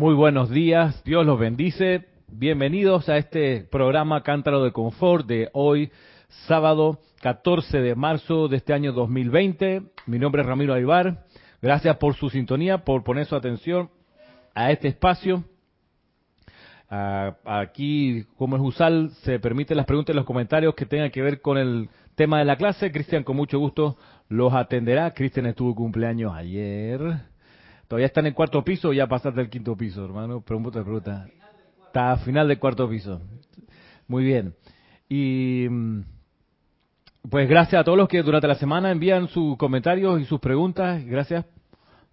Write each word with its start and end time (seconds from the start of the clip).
Muy 0.00 0.14
buenos 0.14 0.48
días, 0.48 1.04
Dios 1.04 1.26
los 1.26 1.38
bendice. 1.38 2.06
Bienvenidos 2.26 3.10
a 3.10 3.18
este 3.18 3.64
programa 3.70 4.22
Cántaro 4.22 4.64
de 4.64 4.72
Confort 4.72 5.26
de 5.26 5.50
hoy, 5.52 5.90
sábado 6.48 7.00
14 7.20 7.82
de 7.82 7.94
marzo 7.94 8.48
de 8.48 8.56
este 8.56 8.72
año 8.72 8.94
2020. 8.94 9.82
Mi 10.06 10.18
nombre 10.18 10.40
es 10.40 10.48
Ramiro 10.48 10.72
Aybar. 10.72 11.26
Gracias 11.60 11.98
por 11.98 12.14
su 12.14 12.30
sintonía, 12.30 12.78
por 12.78 13.04
poner 13.04 13.26
su 13.26 13.36
atención 13.36 13.90
a 14.54 14.70
este 14.70 14.88
espacio. 14.88 15.44
Aquí, 16.88 18.24
como 18.38 18.56
es 18.56 18.62
usual, 18.62 19.10
se 19.20 19.38
permiten 19.38 19.76
las 19.76 19.84
preguntas 19.84 20.14
y 20.14 20.16
los 20.16 20.24
comentarios 20.24 20.74
que 20.74 20.86
tengan 20.86 21.10
que 21.10 21.20
ver 21.20 21.42
con 21.42 21.58
el 21.58 21.90
tema 22.14 22.38
de 22.38 22.46
la 22.46 22.56
clase. 22.56 22.90
Cristian, 22.90 23.22
con 23.22 23.36
mucho 23.36 23.58
gusto, 23.58 23.98
los 24.30 24.54
atenderá. 24.54 25.12
Cristian 25.12 25.44
estuvo 25.44 25.74
cumpleaños 25.74 26.32
ayer. 26.34 27.28
¿Todavía 27.90 28.06
está 28.06 28.20
en 28.20 28.26
el 28.26 28.34
cuarto 28.34 28.62
piso 28.62 28.90
o 28.90 28.92
ya 28.92 29.08
pasaste 29.08 29.40
el 29.40 29.50
quinto 29.50 29.76
piso, 29.76 30.04
hermano? 30.04 30.42
Pregunta, 30.42 30.80
pregunta. 30.84 31.26
Está 31.86 32.12
a 32.12 32.18
final 32.18 32.46
del 32.46 32.60
cuarto 32.60 32.88
piso. 32.88 33.20
Muy 34.06 34.22
bien. 34.22 34.54
Y 35.08 35.66
mm, 35.68 36.02
pues 37.28 37.48
gracias 37.48 37.80
a 37.80 37.84
todos 37.84 37.98
los 37.98 38.08
que 38.08 38.22
durante 38.22 38.46
la 38.46 38.54
semana 38.54 38.92
envían 38.92 39.26
sus 39.26 39.56
comentarios 39.56 40.20
y 40.20 40.24
sus 40.24 40.38
preguntas. 40.38 41.04
Gracias. 41.04 41.44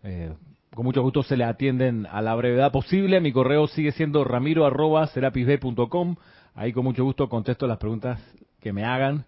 Eh, 0.02 0.33
con 0.73 0.83
mucho 0.83 1.03
gusto 1.03 1.21
se 1.21 1.38
le 1.38 1.43
atienden 1.43 2.07
a 2.09 2.23
la 2.23 2.33
brevedad 2.33 2.71
posible. 2.71 3.21
Mi 3.21 3.31
correo 3.31 3.67
sigue 3.67 3.91
siendo 3.91 4.23
ramiro.serapisb.com. 4.23 6.16
Ahí 6.55 6.73
con 6.73 6.85
mucho 6.85 7.03
gusto 7.03 7.30
contesto 7.30 7.67
las 7.67 7.77
preguntas 7.77 8.19
que 8.61 8.73
me 8.73 8.83
hagan 8.83 9.25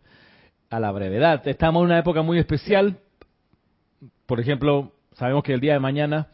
a 0.72 0.80
la 0.80 0.92
brevedad. 0.92 1.48
Estamos 1.48 1.82
en 1.82 1.86
una 1.86 2.00
época 2.00 2.24
muy 2.24 2.40
especial. 2.40 2.98
Por 4.26 4.40
ejemplo, 4.40 4.94
sabemos 5.14 5.44
que 5.44 5.54
el 5.54 5.60
día 5.60 5.74
de 5.74 5.80
mañana 5.80 6.30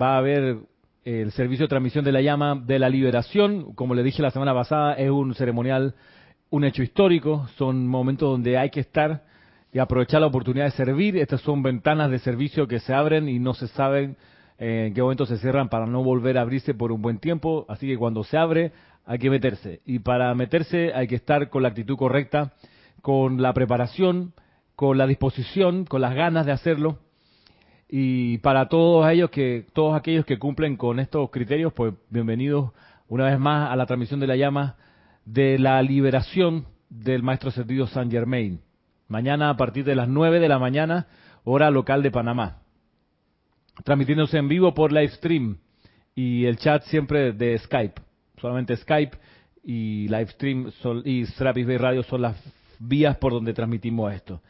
va 0.00 0.14
a 0.14 0.18
haber 0.18 0.58
el 1.04 1.32
servicio 1.32 1.64
de 1.64 1.68
transmisión 1.68 2.04
de 2.04 2.12
la 2.12 2.22
llama 2.22 2.54
de 2.54 2.78
la 2.78 2.88
liberación. 2.88 3.74
Como 3.74 3.94
le 3.94 4.02
dije 4.02 4.22
la 4.22 4.30
semana 4.30 4.54
pasada, 4.54 4.94
es 4.94 5.10
un 5.10 5.34
ceremonial, 5.34 5.94
un 6.50 6.64
hecho 6.64 6.82
histórico. 6.82 7.46
Son 7.56 7.86
momentos 7.86 8.30
donde 8.30 8.58
hay 8.58 8.70
que 8.70 8.80
estar 8.80 9.22
y 9.72 9.78
aprovechar 9.78 10.20
la 10.20 10.26
oportunidad 10.26 10.66
de 10.66 10.70
servir. 10.72 11.16
Estas 11.16 11.40
son 11.42 11.62
ventanas 11.62 12.10
de 12.10 12.18
servicio 12.18 12.66
que 12.66 12.80
se 12.80 12.94
abren 12.94 13.28
y 13.28 13.38
no 13.38 13.54
se 13.54 13.68
saben 13.68 14.16
en 14.58 14.94
qué 14.94 15.02
momento 15.02 15.26
se 15.26 15.38
cierran 15.38 15.68
para 15.68 15.86
no 15.86 16.02
volver 16.02 16.38
a 16.38 16.42
abrirse 16.42 16.74
por 16.74 16.92
un 16.92 17.02
buen 17.02 17.18
tiempo. 17.18 17.66
Así 17.68 17.86
que 17.86 17.98
cuando 17.98 18.24
se 18.24 18.38
abre 18.38 18.72
hay 19.06 19.18
que 19.18 19.30
meterse. 19.30 19.80
Y 19.84 19.98
para 19.98 20.34
meterse 20.34 20.92
hay 20.94 21.06
que 21.06 21.16
estar 21.16 21.50
con 21.50 21.62
la 21.62 21.68
actitud 21.68 21.96
correcta, 21.96 22.52
con 23.02 23.42
la 23.42 23.52
preparación, 23.52 24.32
con 24.76 24.96
la 24.96 25.06
disposición, 25.06 25.84
con 25.84 26.00
las 26.00 26.14
ganas 26.14 26.46
de 26.46 26.52
hacerlo 26.52 26.98
y 27.96 28.38
para 28.38 28.68
todos 28.68 29.08
ellos 29.08 29.30
que, 29.30 29.66
todos 29.72 29.94
aquellos 29.94 30.26
que 30.26 30.36
cumplen 30.36 30.76
con 30.76 30.98
estos 30.98 31.30
criterios, 31.30 31.72
pues 31.72 31.94
bienvenidos 32.10 32.72
una 33.06 33.26
vez 33.26 33.38
más 33.38 33.70
a 33.70 33.76
la 33.76 33.86
transmisión 33.86 34.18
de 34.18 34.26
la 34.26 34.34
llama 34.34 34.74
de 35.24 35.60
la 35.60 35.80
liberación 35.80 36.66
del 36.90 37.22
Maestro 37.22 37.50
Ascendido 37.50 37.86
San 37.86 38.10
Germain. 38.10 38.60
Mañana 39.06 39.48
a 39.48 39.56
partir 39.56 39.84
de 39.84 39.94
las 39.94 40.08
9 40.08 40.40
de 40.40 40.48
la 40.48 40.58
mañana, 40.58 41.06
hora 41.44 41.70
local 41.70 42.02
de 42.02 42.10
Panamá. 42.10 42.62
Transmitiéndose 43.84 44.38
en 44.38 44.48
vivo 44.48 44.74
por 44.74 44.90
live 44.90 45.10
stream 45.10 45.58
y 46.16 46.46
el 46.46 46.56
chat 46.56 46.82
siempre 46.86 47.32
de 47.32 47.56
Skype. 47.58 48.02
Solamente 48.40 48.76
Skype 48.76 49.16
y 49.62 50.08
live 50.08 50.32
stream 50.32 50.72
y 51.04 51.26
Serapis 51.26 51.64
Bay 51.64 51.76
Radio 51.76 52.02
son 52.02 52.22
las 52.22 52.42
vías 52.80 53.16
por 53.18 53.32
donde 53.32 53.54
transmitimos 53.54 54.12
esto. 54.12 54.42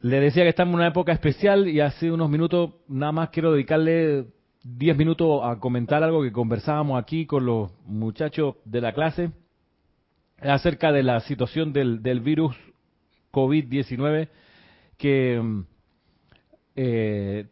Le 0.00 0.20
decía 0.20 0.44
que 0.44 0.50
estamos 0.50 0.74
en 0.74 0.76
una 0.76 0.86
época 0.86 1.10
especial 1.10 1.66
y 1.66 1.80
hace 1.80 2.12
unos 2.12 2.30
minutos 2.30 2.70
nada 2.86 3.10
más 3.10 3.30
quiero 3.30 3.52
dedicarle 3.52 4.26
10 4.62 4.96
minutos 4.96 5.40
a 5.42 5.58
comentar 5.58 6.04
algo 6.04 6.22
que 6.22 6.30
conversábamos 6.30 7.02
aquí 7.02 7.26
con 7.26 7.44
los 7.44 7.72
muchachos 7.84 8.54
de 8.64 8.80
la 8.80 8.92
clase 8.92 9.32
acerca 10.40 10.92
de 10.92 11.02
la 11.02 11.18
situación 11.18 11.72
del, 11.72 12.00
del 12.00 12.20
virus 12.20 12.54
COVID-19 13.32 14.28
que 14.98 15.64
eh, 16.76 17.46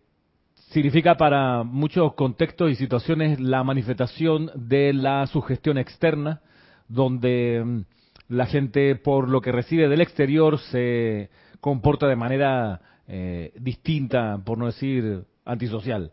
significa 0.70 1.16
para 1.16 1.64
muchos 1.64 2.14
contextos 2.14 2.70
y 2.70 2.76
situaciones 2.76 3.40
la 3.40 3.64
manifestación 3.64 4.52
de 4.54 4.92
la 4.92 5.26
sugestión 5.26 5.78
externa, 5.78 6.42
donde 6.86 7.82
la 8.28 8.46
gente 8.46 8.94
por 8.94 9.28
lo 9.28 9.40
que 9.40 9.50
recibe 9.50 9.88
del 9.88 10.00
exterior 10.00 10.60
se 10.60 11.28
comporta 11.66 12.06
de 12.06 12.14
manera 12.14 12.80
eh, 13.08 13.52
distinta, 13.58 14.38
por 14.44 14.56
no 14.56 14.66
decir 14.66 15.24
antisocial. 15.44 16.12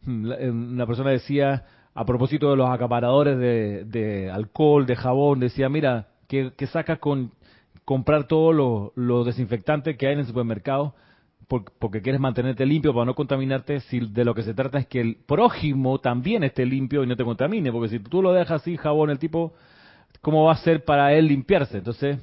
Hmm, 0.00 0.32
eh, 0.32 0.50
una 0.50 0.86
persona 0.86 1.10
decía, 1.10 1.66
a 1.94 2.06
propósito 2.06 2.48
de 2.48 2.56
los 2.56 2.70
acaparadores 2.70 3.38
de, 3.38 4.30
alcohol, 4.32 4.86
de 4.86 4.96
jabón, 4.96 5.40
decía, 5.40 5.68
mira, 5.68 6.08
que, 6.26 6.54
sacas 6.72 7.00
con 7.00 7.32
comprar 7.84 8.26
todos 8.28 8.54
los 8.54 8.92
lo 8.94 9.24
desinfectantes 9.24 9.98
que 9.98 10.06
hay 10.06 10.14
en 10.14 10.20
el 10.20 10.26
supermercado 10.26 10.94
porque 11.78 12.00
quieres 12.00 12.18
mantenerte 12.18 12.64
limpio 12.64 12.94
para 12.94 13.04
no 13.04 13.14
contaminarte, 13.14 13.80
si 13.80 14.00
de 14.00 14.24
lo 14.24 14.34
que 14.34 14.42
se 14.42 14.54
trata 14.54 14.78
es 14.78 14.86
que 14.86 15.02
el 15.02 15.16
prójimo 15.16 15.98
también 15.98 16.44
esté 16.44 16.64
limpio 16.64 17.04
y 17.04 17.06
no 17.06 17.14
te 17.14 17.24
contamine, 17.24 17.70
porque 17.70 17.90
si 17.90 17.98
tú 17.98 18.22
lo 18.22 18.32
dejas 18.32 18.62
así, 18.62 18.78
jabón, 18.78 19.10
el 19.10 19.18
tipo, 19.18 19.52
¿cómo 20.22 20.44
va 20.44 20.54
a 20.54 20.56
ser 20.56 20.82
para 20.82 21.12
él 21.12 21.26
limpiarse? 21.26 21.76
Entonces, 21.76 22.16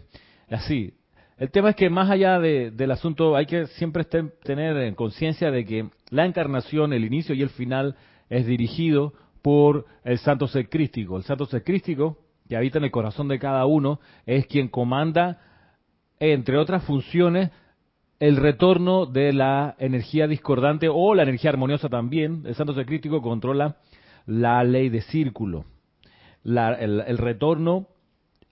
así, 0.49 0.95
el 1.41 1.49
tema 1.49 1.71
es 1.71 1.75
que 1.75 1.89
más 1.89 2.07
allá 2.07 2.39
del 2.39 2.91
asunto 2.91 3.35
hay 3.35 3.47
que 3.47 3.65
siempre 3.65 4.03
tener 4.03 4.77
en 4.77 4.93
conciencia 4.93 5.49
de 5.49 5.65
que 5.65 5.89
la 6.11 6.27
encarnación, 6.27 6.93
el 6.93 7.03
inicio 7.03 7.33
y 7.33 7.41
el 7.41 7.49
final 7.49 7.95
es 8.29 8.45
dirigido 8.45 9.13
por 9.41 9.87
el 10.03 10.19
santo 10.19 10.47
ser 10.47 10.69
crístico. 10.69 11.17
El 11.17 11.23
santo 11.23 11.47
ser 11.47 11.63
crístico, 11.63 12.19
que 12.47 12.55
habita 12.55 12.77
en 12.77 12.83
el 12.83 12.91
corazón 12.91 13.27
de 13.27 13.39
cada 13.39 13.65
uno, 13.65 13.99
es 14.27 14.45
quien 14.45 14.67
comanda, 14.67 15.41
entre 16.19 16.59
otras 16.59 16.83
funciones, 16.83 17.49
el 18.19 18.37
retorno 18.37 19.07
de 19.07 19.33
la 19.33 19.75
energía 19.79 20.27
discordante 20.27 20.89
o 20.91 21.15
la 21.15 21.23
energía 21.23 21.49
armoniosa 21.49 21.89
también. 21.89 22.43
El 22.45 22.53
santo 22.53 22.75
ser 22.75 22.85
crístico 22.85 23.19
controla 23.23 23.77
la 24.27 24.63
ley 24.63 24.89
de 24.89 25.01
círculo. 25.01 25.65
el, 26.43 27.03
el 27.07 27.17
retorno, 27.17 27.87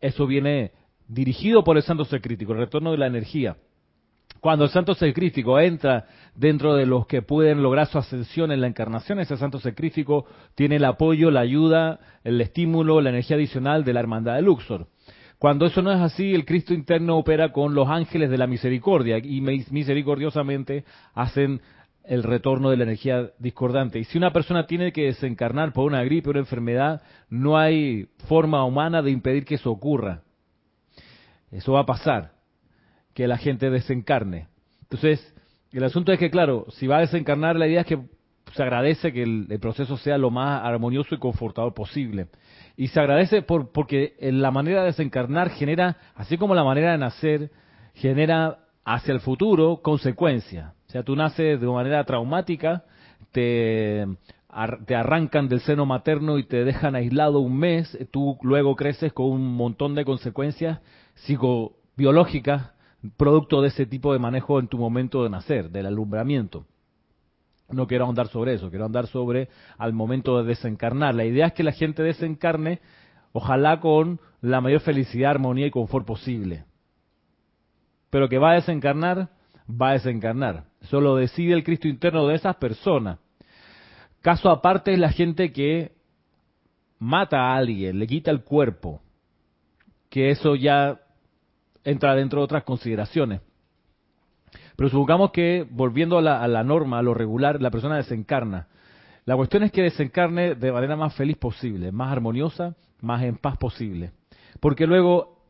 eso 0.01 0.25
viene 0.25 0.71
dirigido 1.09 1.63
por 1.63 1.75
el 1.75 1.83
santo 1.83 2.05
ser 2.05 2.21
el 2.23 2.57
retorno 2.57 2.91
de 2.91 2.97
la 2.97 3.07
energía. 3.07 3.57
Cuando 4.39 4.63
el 4.63 4.69
santo 4.69 4.93
ser 4.93 5.13
entra 5.61 6.05
dentro 6.33 6.75
de 6.75 6.85
los 6.85 7.05
que 7.07 7.21
pueden 7.21 7.61
lograr 7.61 7.87
su 7.87 7.97
ascensión 7.97 8.53
en 8.53 8.61
la 8.61 8.67
encarnación, 8.67 9.19
ese 9.19 9.35
santo 9.35 9.59
ser 9.59 9.75
tiene 10.55 10.77
el 10.77 10.85
apoyo, 10.85 11.29
la 11.29 11.41
ayuda, 11.41 11.99
el 12.23 12.39
estímulo, 12.39 13.01
la 13.01 13.09
energía 13.09 13.35
adicional 13.35 13.83
de 13.83 13.93
la 13.93 13.99
hermandad 13.99 14.35
de 14.35 14.43
Luxor. 14.43 14.87
Cuando 15.39 15.65
eso 15.65 15.81
no 15.81 15.91
es 15.91 15.99
así, 15.99 16.33
el 16.33 16.45
Cristo 16.45 16.73
interno 16.73 17.17
opera 17.17 17.51
con 17.51 17.73
los 17.73 17.89
ángeles 17.89 18.29
de 18.29 18.37
la 18.37 18.47
misericordia 18.47 19.17
y 19.17 19.41
misericordiosamente 19.41 20.85
hacen 21.13 21.61
el 22.03 22.23
retorno 22.23 22.69
de 22.69 22.77
la 22.77 22.83
energía 22.83 23.31
discordante. 23.39 23.99
Y 23.99 24.03
si 24.05 24.17
una 24.17 24.31
persona 24.31 24.67
tiene 24.67 24.91
que 24.91 25.05
desencarnar 25.05 25.73
por 25.73 25.85
una 25.85 26.03
gripe 26.03 26.29
o 26.29 26.31
una 26.31 26.39
enfermedad, 26.39 27.01
no 27.29 27.57
hay 27.57 28.07
forma 28.27 28.63
humana 28.63 29.01
de 29.01 29.11
impedir 29.11 29.45
que 29.45 29.55
eso 29.55 29.71
ocurra. 29.71 30.23
Eso 31.51 31.73
va 31.73 31.81
a 31.81 31.85
pasar, 31.85 32.33
que 33.13 33.27
la 33.27 33.37
gente 33.37 33.69
desencarne. 33.69 34.47
Entonces, 34.83 35.35
el 35.71 35.83
asunto 35.83 36.11
es 36.11 36.19
que, 36.19 36.31
claro, 36.31 36.65
si 36.69 36.87
va 36.87 36.97
a 36.97 37.01
desencarnar, 37.01 37.55
la 37.55 37.67
idea 37.67 37.81
es 37.81 37.87
que 37.87 37.99
se 38.53 38.63
agradece 38.63 39.13
que 39.13 39.23
el, 39.23 39.59
proceso 39.59 39.97
sea 39.97 40.17
lo 40.17 40.31
más 40.31 40.63
armonioso 40.63 41.13
y 41.13 41.19
confortador 41.19 41.73
posible. 41.73 42.27
Y 42.75 42.87
se 42.87 42.99
agradece 42.99 43.41
por, 43.41 43.71
porque 43.71 44.15
la 44.19 44.51
manera 44.51 44.81
de 44.81 44.87
desencarnar 44.87 45.49
genera, 45.51 45.97
así 46.15 46.37
como 46.37 46.55
la 46.55 46.63
manera 46.63 46.91
de 46.91 46.97
nacer, 46.97 47.51
genera 47.93 48.59
hacia 48.85 49.13
el 49.13 49.19
futuro 49.19 49.81
consecuencias. 49.83 50.73
O 50.87 50.91
sea, 50.91 51.03
tú 51.03 51.15
naces 51.15 51.59
de 51.59 51.67
manera 51.67 52.03
traumática, 52.05 52.83
te, 53.31 54.07
te 54.87 54.95
arrancan 54.95 55.47
del 55.47 55.59
seno 55.59 55.85
materno 55.85 56.39
y 56.39 56.43
te 56.43 56.63
dejan 56.63 56.95
aislado 56.95 57.39
un 57.39 57.57
mes, 57.57 57.95
tú 58.11 58.37
luego 58.41 58.75
creces 58.75 59.13
con 59.13 59.27
un 59.27 59.55
montón 59.55 59.93
de 59.93 60.05
consecuencias 60.05 60.79
psicobiológicas 61.25 62.71
producto 63.17 63.61
de 63.61 63.69
ese 63.69 63.85
tipo 63.85 64.13
de 64.13 64.19
manejo 64.19 64.59
en 64.59 64.67
tu 64.67 64.77
momento 64.77 65.23
de 65.23 65.29
nacer, 65.29 65.69
del 65.69 65.85
alumbramiento. 65.85 66.65
No 67.69 67.87
quiero 67.87 68.05
ahondar 68.05 68.27
sobre 68.27 68.55
eso, 68.55 68.69
quiero 68.69 68.85
andar 68.85 69.07
sobre 69.07 69.49
al 69.77 69.93
momento 69.93 70.41
de 70.41 70.49
desencarnar. 70.49 71.15
La 71.15 71.25
idea 71.25 71.47
es 71.47 71.53
que 71.53 71.63
la 71.63 71.71
gente 71.71 72.01
desencarne, 72.01 72.81
ojalá 73.31 73.79
con 73.79 74.19
la 74.41 74.59
mayor 74.59 74.81
felicidad, 74.81 75.31
armonía 75.31 75.67
y 75.67 75.71
confort 75.71 76.05
posible. 76.05 76.65
Pero 78.09 78.27
que 78.27 78.39
va 78.39 78.51
a 78.51 78.55
desencarnar, 78.55 79.29
va 79.69 79.89
a 79.89 79.93
desencarnar. 79.93 80.65
Eso 80.81 80.99
lo 80.99 81.15
decide 81.15 81.53
el 81.53 81.63
Cristo 81.63 81.87
interno 81.87 82.27
de 82.27 82.35
esas 82.35 82.55
personas. 82.55 83.19
Caso 84.21 84.49
aparte 84.49 84.91
es 84.91 84.99
la 84.99 85.11
gente 85.11 85.53
que 85.53 85.93
mata 86.97 87.37
a 87.37 87.55
alguien, 87.55 87.99
le 87.99 88.07
quita 88.07 88.31
el 88.31 88.43
cuerpo, 88.43 88.99
que 90.09 90.31
eso 90.31 90.55
ya 90.55 90.99
entra 91.83 92.15
dentro 92.15 92.39
de 92.39 92.45
otras 92.45 92.63
consideraciones. 92.63 93.41
Pero 94.75 94.89
supongamos 94.89 95.31
que, 95.31 95.67
volviendo 95.69 96.17
a 96.17 96.21
la, 96.21 96.63
norma, 96.63 96.99
a 96.99 97.01
lo 97.01 97.13
regular, 97.13 97.61
la 97.61 97.69
persona 97.69 97.97
desencarna. 97.97 98.67
La 99.25 99.35
cuestión 99.35 99.63
es 99.63 99.71
que 99.71 99.83
desencarne 99.83 100.55
de 100.55 100.71
manera 100.71 100.95
más 100.95 101.13
feliz 101.15 101.37
posible, 101.37 101.91
más 101.91 102.11
armoniosa, 102.11 102.75
más 103.01 103.21
en 103.23 103.35
paz 103.35 103.57
posible. 103.57 104.11
Porque 104.59 104.87
luego, 104.87 105.43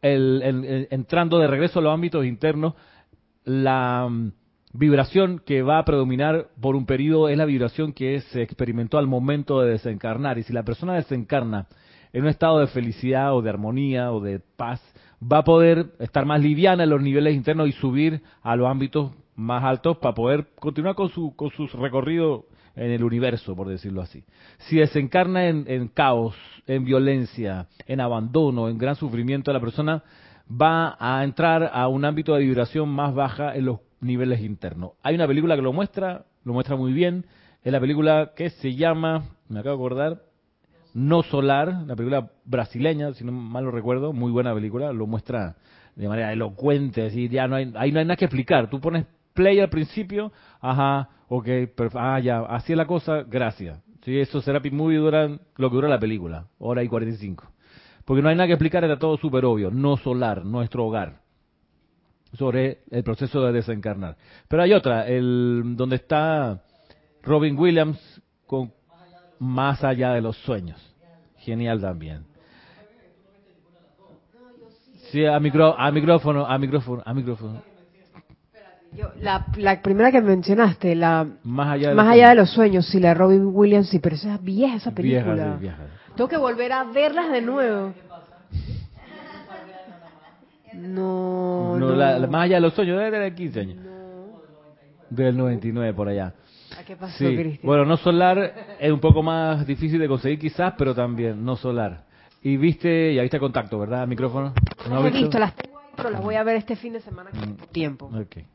entrando 0.00 1.38
de 1.38 1.46
regreso 1.48 1.78
a 1.78 1.82
los 1.82 1.92
ámbitos 1.92 2.24
internos, 2.24 2.74
la 3.44 4.08
mm, 4.08 4.32
vibración 4.72 5.42
que 5.44 5.62
va 5.62 5.78
a 5.78 5.84
predominar 5.84 6.48
por 6.60 6.76
un 6.76 6.86
periodo 6.86 7.28
es 7.28 7.36
la 7.36 7.44
vibración 7.44 7.92
que 7.92 8.20
se 8.20 8.42
experimentó 8.42 8.98
al 8.98 9.06
momento 9.06 9.60
de 9.60 9.72
desencarnar. 9.72 10.38
Y 10.38 10.44
si 10.44 10.52
la 10.52 10.62
persona 10.62 10.94
desencarna 10.94 11.66
en 12.12 12.22
un 12.22 12.28
estado 12.28 12.58
de 12.60 12.68
felicidad 12.68 13.34
o 13.34 13.42
de 13.42 13.50
armonía 13.50 14.12
o 14.12 14.20
de 14.20 14.40
paz, 14.40 14.80
va 15.20 15.38
a 15.38 15.44
poder 15.44 15.92
estar 15.98 16.24
más 16.24 16.40
liviana 16.40 16.84
en 16.84 16.90
los 16.90 17.02
niveles 17.02 17.34
internos 17.34 17.68
y 17.68 17.72
subir 17.72 18.22
a 18.42 18.56
los 18.56 18.68
ámbitos 18.68 19.12
más 19.36 19.64
altos 19.64 19.98
para 19.98 20.14
poder 20.14 20.48
continuar 20.58 20.94
con 20.94 21.08
su, 21.10 21.34
con 21.34 21.50
su 21.50 21.66
recorrido 21.68 22.46
en 22.76 22.90
el 22.90 23.04
universo, 23.04 23.54
por 23.54 23.68
decirlo 23.68 24.00
así. 24.00 24.24
Si 24.58 24.76
desencarna 24.76 25.48
en, 25.48 25.88
caos, 25.88 26.34
en 26.66 26.84
violencia, 26.84 27.66
en 27.86 28.00
abandono, 28.00 28.68
en 28.68 28.78
gran 28.78 28.96
sufrimiento, 28.96 29.52
la 29.52 29.60
persona 29.60 30.02
va 30.50 30.96
a 30.98 31.22
entrar 31.24 31.70
a 31.72 31.88
un 31.88 32.04
ámbito 32.04 32.34
de 32.34 32.42
vibración 32.42 32.88
más 32.88 33.14
baja 33.14 33.54
en 33.54 33.66
los 33.66 33.80
niveles 34.00 34.40
internos. 34.40 34.92
Hay 35.02 35.14
una 35.14 35.26
película 35.26 35.56
que 35.56 35.62
lo 35.62 35.72
muestra, 35.72 36.24
lo 36.44 36.52
muestra 36.52 36.76
muy 36.76 36.92
bien, 36.92 37.26
es 37.62 37.72
la 37.72 37.80
película 37.80 38.32
que 38.34 38.50
se 38.50 38.74
llama, 38.74 39.24
me 39.48 39.60
acabo 39.60 39.76
de 39.76 39.82
acordar, 39.82 40.22
No 40.94 41.22
Solar, 41.22 41.84
la 41.86 41.96
película 41.96 42.30
brasileña, 42.44 43.12
si 43.14 43.24
no 43.24 43.32
mal 43.32 43.64
lo 43.64 43.70
recuerdo, 43.70 44.12
muy 44.12 44.32
buena 44.32 44.54
película, 44.54 44.92
lo 44.92 45.06
muestra 45.06 45.56
de 45.96 46.08
manera 46.08 46.32
elocuente, 46.32 47.06
así, 47.06 47.28
ya 47.28 47.46
no 47.46 47.56
hay, 47.56 47.72
ahí 47.76 47.92
no 47.92 47.98
hay 47.98 48.04
nada 48.04 48.16
que 48.16 48.24
explicar, 48.24 48.70
tú 48.70 48.80
pones 48.80 49.06
play 49.34 49.60
al 49.60 49.70
principio, 49.70 50.32
ajá, 50.60 51.08
ok, 51.28 51.48
ah, 51.94 52.18
ya, 52.20 52.40
así 52.40 52.72
es 52.72 52.76
la 52.76 52.86
cosa, 52.86 53.22
gracias. 53.22 53.78
Sí, 54.04 54.18
esos 54.18 54.44
Serapi 54.44 54.70
Movie 54.70 54.96
duran 54.96 55.40
lo 55.56 55.68
que 55.68 55.76
dura 55.76 55.88
la 55.88 55.98
película, 55.98 56.46
hora 56.58 56.82
y 56.82 56.88
45. 56.88 57.50
Porque 58.04 58.22
no 58.22 58.28
hay 58.28 58.34
nada 58.34 58.46
que 58.46 58.54
explicar, 58.54 58.82
era 58.82 58.98
todo 58.98 59.16
súper 59.18 59.44
obvio. 59.44 59.70
No 59.70 59.96
solar, 59.98 60.44
nuestro 60.44 60.86
hogar. 60.86 61.20
Sobre 62.32 62.78
el 62.90 63.02
proceso 63.02 63.42
de 63.42 63.52
desencarnar. 63.52 64.16
Pero 64.48 64.62
hay 64.62 64.72
otra, 64.72 65.06
el 65.06 65.74
donde 65.76 65.96
está 65.96 66.62
Robin 67.22 67.58
Williams 67.58 68.22
con 68.46 68.72
Más 69.40 69.82
allá 69.82 70.12
de 70.12 70.20
los 70.20 70.36
sueños. 70.36 70.78
Genial 71.38 71.80
también. 71.80 72.24
Sí, 75.10 75.26
a, 75.26 75.40
micro, 75.40 75.76
a 75.76 75.90
micrófono, 75.90 76.46
a 76.46 76.56
micrófono, 76.56 77.02
a 77.04 77.12
micrófono 77.12 77.70
la, 79.20 79.46
la, 79.56 79.82
primera 79.82 80.10
que 80.10 80.20
mencionaste, 80.20 80.94
la 80.94 81.26
Más 81.44 81.68
allá 81.68 81.90
de, 81.90 81.94
más 81.94 82.06
los, 82.06 82.14
allá 82.14 82.24
sueños. 82.24 82.28
de 82.28 82.34
los 82.36 82.50
sueños, 82.50 82.86
sí, 82.86 83.00
la 83.00 83.14
Robin 83.14 83.50
Williams, 83.52 83.88
sí, 83.88 83.98
pero 83.98 84.16
esa 84.16 84.34
es 84.34 84.42
vieja 84.42 84.76
esa 84.76 84.90
película. 84.90 85.58
Tengo 86.16 86.28
que 86.28 86.36
volver 86.36 86.72
a 86.72 86.84
verlas 86.84 87.30
de 87.30 87.40
nuevo. 87.40 87.92
No, 90.74 91.76
no. 91.78 91.94
La, 91.94 92.26
más 92.26 92.44
allá 92.44 92.56
de 92.56 92.60
los 92.62 92.74
sueños, 92.74 92.98
debe 92.98 93.10
tener 93.10 93.34
15 93.34 93.60
años. 93.60 93.78
Del 95.08 95.36
99 95.36 95.94
por 95.94 96.08
allá. 96.08 96.34
¿A 96.78 96.84
qué 96.84 96.96
pasó, 96.96 97.16
sí. 97.18 97.60
Bueno, 97.62 97.84
no 97.84 97.96
solar 97.96 98.76
es 98.78 98.92
un 98.92 99.00
poco 99.00 99.22
más 99.22 99.66
difícil 99.66 99.98
de 99.98 100.08
conseguir 100.08 100.38
quizás, 100.38 100.74
pero 100.78 100.94
también 100.94 101.44
no 101.44 101.56
solar. 101.56 102.04
Y 102.42 102.56
viste, 102.56 103.14
ya 103.14 103.22
viste 103.22 103.38
contacto, 103.38 103.78
¿verdad? 103.78 104.06
Micrófono. 104.06 104.54
¿No 104.88 105.06
he 105.06 105.10
visto, 105.10 105.38
las 105.38 105.54
tengo 105.54 105.78
ahí, 105.78 105.86
pero 105.96 106.10
las 106.10 106.22
voy 106.22 106.36
a 106.36 106.42
ver 106.42 106.56
este 106.56 106.76
fin 106.76 106.92
de 106.92 107.00
semana 107.00 107.30
con 107.30 107.50
mm. 107.50 107.56
tiempo. 107.72 108.06
Okay. 108.06 108.46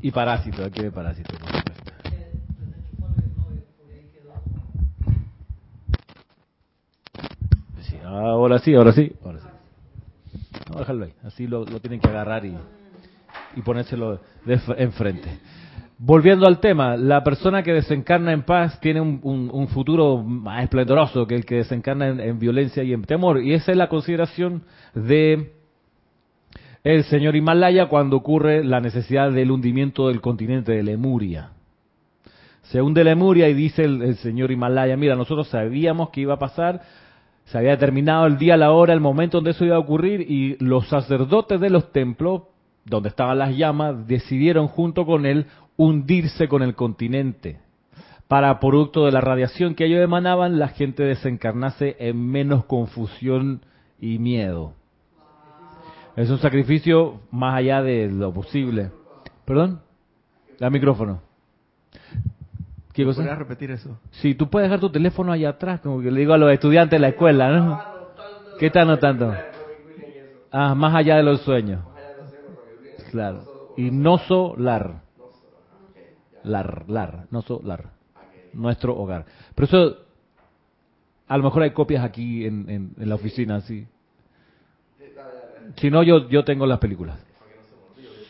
Y 0.00 0.10
Parásito, 0.10 0.64
aquí 0.64 0.82
de 0.82 0.90
Parásito, 0.92 1.34
Sí, 7.80 7.96
ahora 8.04 8.58
sí, 8.58 8.74
ahora 8.74 8.92
sí, 8.92 9.12
ahora 9.24 9.40
sí. 9.40 9.46
No, 10.70 10.78
déjalo 10.78 11.04
ahí, 11.04 11.14
así 11.24 11.46
lo, 11.46 11.64
tienen 11.80 12.00
que 12.00 12.08
agarrar 12.08 12.44
y, 12.44 12.56
y 13.56 13.62
ponérselo 13.62 14.20
enfrente. 14.46 15.38
Volviendo 15.98 16.46
al 16.46 16.60
tema, 16.60 16.96
la 16.96 17.24
persona 17.24 17.62
que 17.62 17.72
desencarna 17.72 18.32
en 18.32 18.42
paz 18.42 18.78
tiene 18.80 19.00
un, 19.00 19.20
un, 19.22 19.68
futuro 19.68 20.18
más 20.18 20.62
esplendoroso 20.62 21.26
que 21.26 21.34
el 21.34 21.46
que 21.46 21.56
desencarna 21.56 22.08
en, 22.08 22.38
violencia 22.38 22.82
y 22.82 22.92
en 22.92 23.02
temor. 23.04 23.42
Y 23.42 23.54
esa 23.54 23.72
es 23.72 23.78
la 23.78 23.88
consideración 23.88 24.64
de 24.94 25.52
el 26.84 27.04
señor 27.04 27.34
Himalaya 27.34 27.86
cuando 27.86 28.16
ocurre 28.16 28.62
la 28.62 28.80
necesidad 28.80 29.32
del 29.32 29.50
hundimiento 29.50 30.08
del 30.08 30.20
continente 30.20 30.72
de 30.72 30.82
Lemuria. 30.82 31.52
Se 32.64 32.82
hunde 32.82 33.02
Lemuria 33.02 33.48
y 33.48 33.54
dice 33.54 33.84
el, 33.84 34.16
señor 34.16 34.50
Himalaya, 34.50 34.98
mira, 34.98 35.14
nosotros 35.14 35.48
sabíamos 35.48 36.10
que 36.10 36.20
iba 36.20 36.34
a 36.34 36.38
pasar, 36.38 36.82
se 37.46 37.56
había 37.56 37.70
determinado 37.70 38.26
el 38.26 38.36
día, 38.36 38.58
la 38.58 38.72
hora, 38.72 38.92
el 38.92 39.00
momento 39.00 39.38
donde 39.38 39.52
eso 39.52 39.64
iba 39.64 39.76
a 39.76 39.80
ocurrir 39.80 40.20
y 40.20 40.56
los 40.58 40.88
sacerdotes 40.88 41.58
de 41.58 41.70
los 41.70 41.90
templos, 41.90 42.42
donde 42.86 43.10
estaban 43.10 43.38
las 43.38 43.54
llamas, 43.56 44.06
decidieron 44.06 44.68
junto 44.68 45.04
con 45.04 45.26
él 45.26 45.46
hundirse 45.76 46.48
con 46.48 46.62
el 46.62 46.74
continente 46.74 47.58
para, 48.28 48.58
producto 48.58 49.04
de 49.04 49.12
la 49.12 49.20
radiación 49.20 49.74
que 49.74 49.86
ellos 49.86 50.00
emanaban, 50.02 50.58
la 50.58 50.68
gente 50.68 51.04
desencarnase 51.04 51.96
en 51.98 52.30
menos 52.30 52.64
confusión 52.64 53.60
y 54.00 54.18
miedo. 54.18 54.72
Es 56.16 56.30
un 56.30 56.38
sacrificio 56.38 57.20
más 57.30 57.54
allá 57.54 57.82
de 57.82 58.08
lo 58.10 58.32
posible. 58.32 58.90
¿Perdón? 59.44 59.80
La 60.58 60.70
micrófono. 60.70 61.20
¿Qué 62.92 63.04
cosa? 63.04 63.22
¿Puedes 63.22 63.38
repetir 63.38 63.70
eso? 63.70 64.00
Sí, 64.10 64.34
tú 64.34 64.48
puedes 64.48 64.68
dejar 64.68 64.80
tu 64.80 64.90
teléfono 64.90 65.30
allá 65.30 65.50
atrás, 65.50 65.80
como 65.80 66.00
que 66.00 66.10
le 66.10 66.20
digo 66.20 66.32
a 66.32 66.38
los 66.38 66.50
estudiantes 66.50 66.96
de 66.96 67.00
la 67.00 67.08
escuela, 67.08 67.50
¿no? 67.50 67.80
¿Qué 68.58 68.66
estás 68.66 68.82
anotando? 68.82 69.34
Ah, 70.50 70.74
más 70.74 70.94
allá 70.94 71.16
de 71.16 71.22
los 71.22 71.42
sueños. 71.42 71.80
Y 73.76 73.90
no 73.90 74.18
solar. 74.18 75.02
Lar, 76.44 76.84
lar, 76.88 77.26
no 77.30 77.42
solar. 77.42 77.90
Nuestro 78.52 78.96
hogar. 78.96 79.26
Pero 79.54 79.66
eso, 79.66 79.96
a 81.26 81.36
lo 81.36 81.44
mejor 81.44 81.62
hay 81.62 81.70
copias 81.70 82.04
aquí 82.04 82.46
en, 82.46 82.94
en 82.96 83.08
la 83.08 83.14
oficina, 83.14 83.60
sí. 83.60 83.86
Si 85.76 85.90
no, 85.90 86.02
yo, 86.02 86.28
yo 86.28 86.44
tengo 86.44 86.66
las 86.66 86.78
películas. 86.78 87.18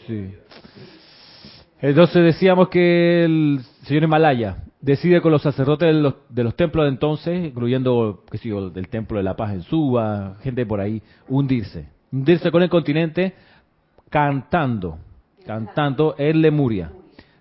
Sí. 0.06 0.34
Entonces 1.80 2.24
decíamos 2.24 2.68
que 2.68 3.24
el 3.24 3.60
señor 3.82 4.04
Himalaya 4.04 4.64
decide 4.80 5.20
con 5.20 5.32
los 5.32 5.42
sacerdotes 5.42 5.94
de 5.94 6.00
los, 6.00 6.14
de 6.28 6.44
los 6.44 6.56
templos 6.56 6.84
de 6.84 6.90
entonces, 6.90 7.44
incluyendo, 7.44 8.24
qué 8.30 8.38
sé 8.38 8.48
yo, 8.48 8.70
del 8.70 8.88
Templo 8.88 9.18
de 9.18 9.24
la 9.24 9.36
Paz 9.36 9.52
en 9.52 9.62
Suba, 9.62 10.36
gente 10.42 10.64
por 10.64 10.80
ahí, 10.80 11.02
hundirse. 11.28 11.88
Hundirse 12.10 12.50
con 12.50 12.62
el 12.62 12.70
continente 12.70 13.34
cantando, 14.10 14.98
cantando 15.44 16.14
en 16.18 16.42
Lemuria. 16.42 16.90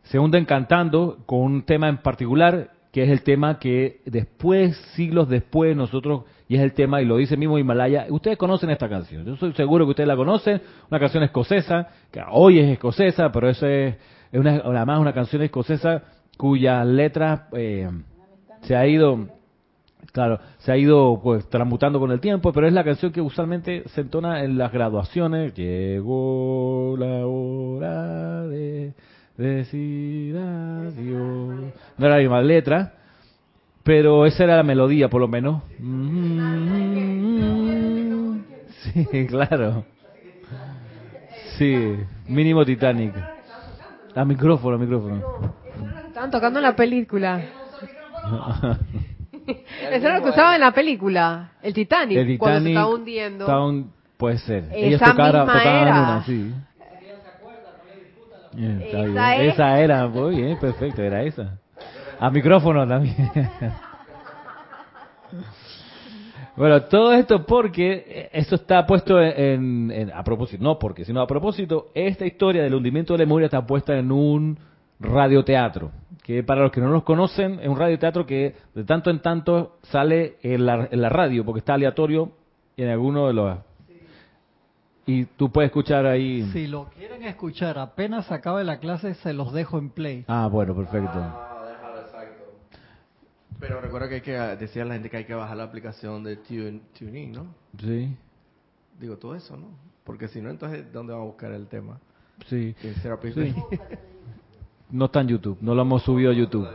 Se 0.04 0.20
hunden 0.20 0.46
cantando 0.46 1.20
con 1.26 1.40
un 1.40 1.64
tema 1.64 1.90
en 1.90 1.98
particular, 1.98 2.72
que 2.92 3.04
es 3.04 3.10
el 3.10 3.24
tema 3.24 3.60
que 3.60 4.02
después, 4.06 4.78
siglos 4.96 5.28
después, 5.28 5.76
nosotros 5.76 6.24
y 6.48 6.56
es 6.56 6.62
el 6.62 6.74
tema, 6.74 7.02
y 7.02 7.06
lo 7.06 7.18
dice 7.18 7.38
mismo 7.38 7.58
Himalaya, 7.58 8.06
ustedes 8.10 8.38
conocen 8.38 8.70
esta 8.70 8.88
canción, 8.88 9.26
yo 9.26 9.36
soy 9.36 9.54
seguro 9.54 9.86
que 9.86 9.92
ustedes 9.92 10.08
la 10.08 10.16
conocen, 10.16 10.62
una 10.90 11.00
canción 11.00 11.24
escocesa, 11.24 11.88
que 12.12 12.22
hoy 12.30 12.60
es 12.60 12.70
escocesa, 12.70 13.32
pero 13.32 13.50
eso 13.50 13.66
es, 13.66 13.96
es 14.32 14.40
una, 14.40 14.58
además 14.58 15.00
una 15.00 15.14
canción 15.14 15.42
escocesa 15.42 16.04
cuya 16.38 16.84
letra 16.84 17.48
eh, 17.54 17.90
se 18.62 18.76
ha 18.76 18.86
ido, 18.86 19.28
claro, 20.12 20.40
se 20.60 20.72
ha 20.72 20.78
ido 20.78 21.20
pues 21.22 21.48
transmutando 21.50 22.00
con 22.00 22.12
el 22.12 22.20
tiempo, 22.20 22.52
pero 22.52 22.68
es 22.68 22.74
la 22.74 22.84
canción 22.84 23.12
que 23.12 23.22
usualmente 23.22 23.84
se 23.90 24.02
entona 24.02 24.44
en 24.44 24.58
las 24.58 24.72
graduaciones, 24.72 25.54
llegó 25.54 26.96
la 26.98 27.26
hora 27.26 28.44
de 28.44 28.94
decir 29.38 30.38
adiós, 30.38 31.74
no 31.98 32.06
era 32.06 32.16
la 32.16 32.22
misma 32.22 32.42
letra, 32.42 32.94
pero 33.84 34.26
esa 34.26 34.46
era 34.46 34.58
la 34.58 34.64
melodía, 34.64 35.10
por 35.10 35.22
lo 35.22 35.28
menos. 35.28 35.62
Sí, 38.94 39.28
claro. 39.28 39.86
Sí, 41.58 41.96
mínimo 42.28 42.66
Titanic. 42.66 43.14
A 44.16 44.26
micrófono, 44.26 44.76
a 44.76 44.80
micrófono. 44.80 45.54
Estaban 46.08 46.32
tocando 46.32 46.62
la 46.62 46.76
película. 46.76 47.42
Eso 49.92 50.08
era 50.08 50.18
lo 50.18 50.24
que 50.24 50.30
usaba 50.30 50.56
en 50.56 50.62
la 50.62 50.72
película. 50.72 51.52
El 51.62 51.74
Titanic. 51.74 52.18
El 52.18 52.24
Titanic 52.24 52.40
cuando 52.40 52.60
se 52.62 52.70
estaba 52.70 52.90
hundiendo. 52.90 53.86
puede 54.18 54.38
ser. 54.40 54.70
Ellos 54.74 55.00
tocaron, 55.00 55.48
tocaban 55.48 55.88
una, 55.88 56.24
sí. 56.26 56.54
Esa, 58.58 59.36
esa 59.36 59.80
era, 59.82 60.08
muy 60.08 60.38
bien, 60.38 60.58
perfecto, 60.58 61.02
era 61.02 61.24
esa. 61.24 61.58
A 62.20 62.30
micrófono 62.30 62.88
también. 62.88 63.16
Bueno, 66.56 66.84
todo 66.84 67.12
esto 67.12 67.46
porque 67.46 68.30
eso 68.32 68.56
está 68.56 68.86
puesto 68.86 69.22
en, 69.22 70.10
a 70.14 70.24
propósito, 70.24 70.64
no 70.64 70.80
porque, 70.80 71.04
sino 71.04 71.20
a 71.20 71.28
propósito, 71.28 71.88
esta 71.94 72.26
historia 72.26 72.64
del 72.64 72.74
hundimiento 72.74 73.14
de 73.14 73.20
Lemuria 73.20 73.48
está 73.48 73.66
puesta 73.66 73.98
en 73.98 74.10
un 74.10 74.58
radioteatro, 74.98 75.92
que 76.26 76.42
para 76.42 76.64
los 76.64 76.72
que 76.72 76.82
no 76.82 76.90
los 76.90 77.04
conocen 77.04 77.60
es 77.60 77.68
un 77.68 77.78
radioteatro 77.78 78.26
que 78.26 78.56
de 78.74 78.84
tanto 78.84 79.12
en 79.12 79.22
tanto 79.22 79.78
sale 79.84 80.38
en 80.42 80.66
la, 80.66 80.88
en 80.90 81.00
la 81.00 81.10
radio, 81.10 81.46
porque 81.46 81.60
está 81.60 81.76
aleatorio 81.76 82.32
en 82.78 82.90
alguno 82.90 83.28
de 83.28 83.34
los... 83.34 83.60
Y 85.06 85.26
tú 85.26 85.52
puedes 85.52 85.70
escuchar 85.70 86.08
ahí... 86.08 86.50
Si 86.52 86.66
lo 86.66 86.86
quieren 86.86 87.22
escuchar, 87.22 87.78
apenas 87.78 88.32
acabe 88.32 88.64
la 88.64 88.80
clase, 88.80 89.14
se 89.14 89.34
los 89.34 89.54
dejo 89.54 89.78
en 89.78 89.92
play. 89.92 90.26
Ah, 90.28 90.48
bueno, 90.52 90.76
perfecto. 90.76 91.12
Ah, 91.14 91.64
déjalo, 91.70 92.02
exacto. 92.02 92.44
Pero 93.60 93.80
recuerda 93.80 94.10
que 94.10 94.16
hay 94.16 94.22
que 94.22 94.32
decir 94.32 94.82
a 94.82 94.86
la 94.86 94.96
gente 94.96 95.12
que 95.12 95.18
hay 95.18 95.26
que 95.26 95.36
bajar 95.36 95.56
la 95.58 95.66
aplicación 95.66 96.24
de 96.24 96.38
TuneIn, 96.38 97.34
¿no? 97.34 97.54
Sí. 97.78 98.18
Digo, 99.00 99.18
todo 99.18 99.36
eso, 99.36 99.56
¿no? 99.56 99.68
Porque 100.04 100.28
si 100.28 100.42
no, 100.42 100.50
entonces, 100.50 100.92
¿dónde 100.92 101.14
va 101.14 101.20
a 101.20 101.26
buscar 101.26 101.52
el 101.52 101.68
tema? 101.68 102.00
Sí. 102.48 102.76
sí. 102.82 103.56
No 104.92 105.06
está 105.06 105.22
en 105.22 105.28
YouTube, 105.30 105.58
no 105.62 105.74
lo 105.76 105.82
hemos 105.82 106.04
subido 106.04 106.32
a 106.32 106.34
YouTube. 106.34 106.68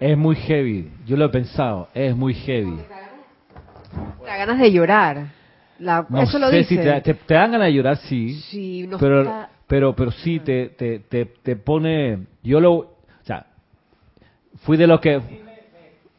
Es 0.00 0.16
muy 0.16 0.36
heavy, 0.36 0.90
yo 1.06 1.16
lo 1.16 1.26
he 1.26 1.28
pensado, 1.28 1.88
es 1.94 2.16
muy 2.16 2.34
heavy. 2.34 2.76
Te 4.20 4.26
da 4.26 4.36
ganas 4.36 4.58
de 4.58 4.72
llorar. 4.72 5.26
La, 5.78 6.06
no 6.08 6.22
eso 6.22 6.38
lo 6.38 6.48
sé 6.50 6.58
dice. 6.58 6.68
si 6.68 6.76
te, 6.76 7.00
te, 7.00 7.14
te, 7.14 7.34
dan 7.34 7.52
ganas 7.52 7.66
de 7.66 7.74
llorar, 7.74 7.96
sí. 7.96 8.34
Sí, 8.50 8.86
no 8.86 8.98
pero, 8.98 9.22
está... 9.22 9.50
pero, 9.66 9.94
pero 9.94 10.10
sí 10.12 10.38
te, 10.40 10.68
te, 10.68 11.00
te, 11.00 11.26
te 11.26 11.56
pone. 11.56 12.26
Yo 12.42 12.60
lo. 12.60 12.72
O 12.72 12.96
sea, 13.22 13.46
fui 14.62 14.76
de 14.76 14.86
los 14.86 15.00
que. 15.00 15.20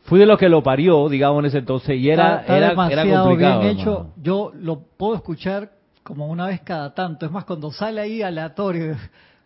Fui 0.03 0.19
de 0.19 0.25
los 0.25 0.37
que 0.37 0.49
lo 0.49 0.61
parió, 0.61 1.07
digamos, 1.07 1.39
en 1.39 1.45
ese 1.45 1.59
entonces, 1.59 1.97
y 1.97 2.09
era, 2.09 2.41
está, 2.41 2.41
está 2.41 2.57
era, 2.57 2.69
demasiado 2.71 3.09
era 3.09 3.21
complicado. 3.21 3.61
bien 3.61 3.79
hecho. 3.79 3.91
hermano. 3.91 4.13
Yo 4.21 4.51
lo 4.53 4.79
puedo 4.97 5.15
escuchar 5.15 5.71
como 6.03 6.27
una 6.27 6.47
vez 6.47 6.59
cada 6.61 6.93
tanto. 6.93 7.25
Es 7.25 7.31
más, 7.31 7.45
cuando 7.45 7.71
sale 7.71 8.01
ahí 8.01 8.21
aleatorio, 8.21 8.97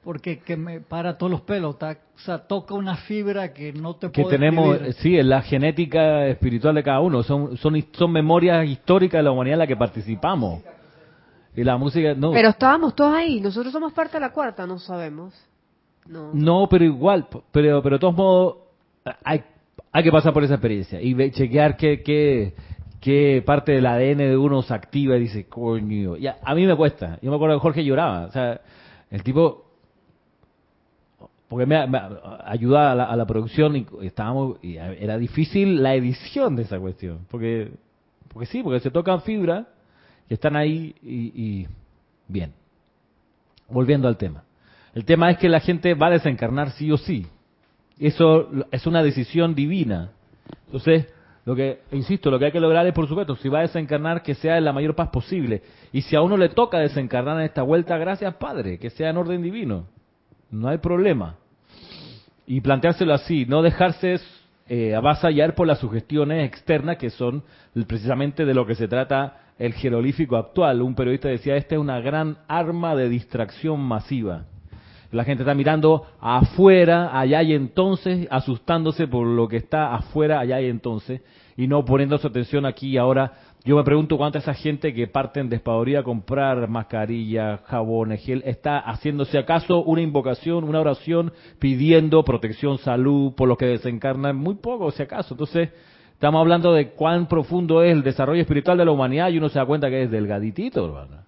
porque 0.07 0.39
que 0.39 0.55
me 0.55 0.79
para 0.79 1.17
todos 1.17 1.29
los 1.29 1.41
pelos. 1.41 1.73
Está, 1.73 1.97
o 2.15 2.19
sea, 2.19 2.37
toca 2.37 2.73
una 2.73 2.95
fibra 2.95 3.51
que 3.51 3.73
no 3.73 3.97
te 3.97 4.09
que 4.09 4.21
puedo 4.21 4.29
tenemos, 4.29 4.77
sí, 4.99 5.17
es 5.17 5.25
la 5.25 5.41
genética 5.41 6.25
espiritual 6.27 6.75
de 6.75 6.81
cada 6.83 7.01
uno, 7.01 7.23
son, 7.23 7.57
son, 7.57 7.75
son 7.91 8.11
memorias 8.13 8.65
históricas 8.69 9.19
de 9.19 9.23
la 9.23 9.31
humanidad 9.31 9.55
en 9.55 9.59
la 9.59 9.67
que 9.67 9.75
participamos. 9.75 10.61
Y 11.53 11.61
la 11.61 11.75
música, 11.75 12.13
no. 12.13 12.31
Pero 12.31 12.47
estábamos 12.47 12.95
todos 12.95 13.13
ahí. 13.13 13.41
Nosotros 13.41 13.73
somos 13.73 13.91
parte 13.91 14.13
de 14.13 14.21
la 14.21 14.31
cuarta, 14.31 14.65
no 14.65 14.79
sabemos. 14.79 15.33
No. 16.05 16.31
No, 16.33 16.67
pero 16.69 16.85
igual, 16.85 17.27
pero, 17.51 17.83
pero 17.83 17.97
de 17.97 17.99
todos 17.99 18.15
modos, 18.15 18.55
hay, 19.25 19.43
hay 19.91 20.03
que 20.05 20.11
pasar 20.13 20.31
por 20.31 20.41
esa 20.45 20.53
experiencia 20.53 21.01
y 21.01 21.15
ve- 21.15 21.31
chequear 21.31 21.75
qué, 21.75 22.01
qué, 22.01 22.53
qué 23.01 23.43
parte 23.45 23.73
del 23.73 23.85
ADN 23.85 24.19
de 24.19 24.37
uno 24.37 24.61
se 24.61 24.73
activa 24.73 25.17
y 25.17 25.19
dice, 25.19 25.47
coño, 25.49 26.15
ya, 26.15 26.37
a 26.45 26.55
mí 26.55 26.65
me 26.65 26.77
cuesta. 26.77 27.19
Yo 27.21 27.29
me 27.29 27.35
acuerdo 27.35 27.57
que 27.57 27.61
Jorge 27.61 27.83
lloraba, 27.83 28.27
o 28.27 28.31
sea, 28.31 28.61
el 29.11 29.21
tipo, 29.21 29.66
porque 31.47 31.65
me, 31.65 31.87
me 31.87 31.99
ayuda 32.45 32.91
a 32.91 32.95
la, 32.95 33.03
a 33.05 33.15
la 33.15 33.25
producción 33.25 33.75
y 33.75 33.85
estábamos, 34.01 34.57
y 34.61 34.75
era 34.75 35.17
difícil 35.17 35.81
la 35.81 35.95
edición 35.95 36.55
de 36.55 36.63
esa 36.63 36.79
cuestión, 36.79 37.25
porque, 37.29 37.71
porque 38.33 38.47
sí, 38.47 38.61
porque 38.63 38.81
se 38.81 38.91
tocan 38.91 39.21
fibras 39.21 39.65
y 40.29 40.33
están 40.33 40.55
ahí 40.55 40.93
y, 41.01 41.41
y 41.41 41.67
bien. 42.27 42.53
Volviendo 43.69 44.07
al 44.07 44.17
tema. 44.17 44.43
El 44.93 45.05
tema 45.05 45.29
es 45.29 45.37
que 45.37 45.49
la 45.49 45.59
gente 45.59 45.93
va 45.93 46.07
a 46.07 46.11
desencarnar 46.11 46.71
sí 46.71 46.91
o 46.91 46.97
sí. 46.97 47.27
Eso 47.99 48.49
es 48.71 48.85
una 48.87 49.03
decisión 49.03 49.55
divina. 49.55 50.11
Entonces, 50.65 51.07
lo 51.45 51.55
que, 51.55 51.81
insisto, 51.91 52.29
lo 52.29 52.39
que 52.39 52.45
hay 52.45 52.51
que 52.51 52.59
lograr 52.59 52.85
es, 52.87 52.93
por 52.93 53.07
supuesto, 53.07 53.35
si 53.37 53.47
va 53.47 53.59
a 53.59 53.63
desencarnar, 53.63 54.21
que 54.21 54.35
sea 54.35 54.57
en 54.57 54.65
la 54.65 54.73
mayor 54.73 54.95
paz 54.95 55.09
posible. 55.09 55.61
Y 55.93 56.01
si 56.01 56.15
a 56.15 56.21
uno 56.21 56.35
le 56.35 56.49
toca 56.49 56.79
desencarnar 56.79 57.39
en 57.39 57.45
esta 57.45 57.61
vuelta, 57.61 57.97
gracias 57.97 58.35
Padre, 58.35 58.79
que 58.79 58.89
sea 58.89 59.09
en 59.09 59.17
orden 59.17 59.41
divino. 59.41 59.85
No 60.51 60.69
hay 60.69 60.77
problema. 60.77 61.35
Y 62.45 62.61
planteárselo 62.61 63.13
así, 63.13 63.45
no 63.45 63.61
dejarse 63.61 64.19
eh, 64.69 64.95
avasallar 64.95 65.55
por 65.55 65.67
las 65.67 65.79
sugestiones 65.79 66.47
externas 66.47 66.97
que 66.97 67.09
son 67.09 67.43
precisamente 67.87 68.45
de 68.45 68.53
lo 68.53 68.65
que 68.65 68.75
se 68.75 68.87
trata 68.87 69.41
el 69.59 69.73
jerolífico 69.73 70.37
actual. 70.37 70.81
Un 70.81 70.95
periodista 70.95 71.29
decía, 71.29 71.55
esta 71.55 71.75
es 71.75 71.81
una 71.81 71.99
gran 71.99 72.37
arma 72.47 72.95
de 72.95 73.09
distracción 73.09 73.79
masiva. 73.79 74.45
La 75.11 75.23
gente 75.23 75.43
está 75.43 75.53
mirando 75.53 76.05
afuera, 76.19 77.17
allá 77.17 77.41
y 77.41 77.53
entonces, 77.53 78.27
asustándose 78.29 79.07
por 79.07 79.25
lo 79.25 79.47
que 79.47 79.57
está 79.57 79.95
afuera, 79.95 80.39
allá 80.39 80.59
y 80.59 80.67
entonces, 80.67 81.21
y 81.55 81.67
no 81.67 81.85
poniendo 81.85 82.17
su 82.17 82.27
atención 82.27 82.65
aquí 82.65 82.89
y 82.89 82.97
ahora. 82.97 83.33
Yo 83.65 83.75
me 83.75 83.83
pregunto 83.83 84.17
cuánta 84.17 84.39
esa 84.39 84.53
gente 84.53 84.93
que 84.93 85.07
parten 85.07 85.49
despavoridas 85.49 86.01
a 86.01 86.05
comprar 86.05 86.69
mascarillas, 86.69 87.59
jabones, 87.65 88.23
gel, 88.23 88.41
está 88.45 88.79
haciéndose 88.79 89.37
acaso 89.37 89.83
una 89.83 90.01
invocación, 90.01 90.63
una 90.63 90.79
oración, 90.79 91.33
pidiendo 91.59 92.23
protección, 92.23 92.77
salud, 92.77 93.33
por 93.33 93.49
los 93.49 93.57
que 93.57 93.65
desencarnan, 93.65 94.37
muy 94.37 94.55
poco, 94.55 94.89
si 94.91 95.03
acaso. 95.03 95.33
Entonces, 95.33 95.69
estamos 96.13 96.39
hablando 96.39 96.71
de 96.71 96.91
cuán 96.91 97.27
profundo 97.27 97.83
es 97.83 97.91
el 97.91 98.03
desarrollo 98.03 98.41
espiritual 98.41 98.77
de 98.77 98.85
la 98.85 98.91
humanidad 98.91 99.29
y 99.29 99.37
uno 99.37 99.49
se 99.49 99.59
da 99.59 99.65
cuenta 99.65 99.89
que 99.89 100.03
es 100.03 100.11
delgaditito, 100.11 100.85
hermano. 100.85 101.23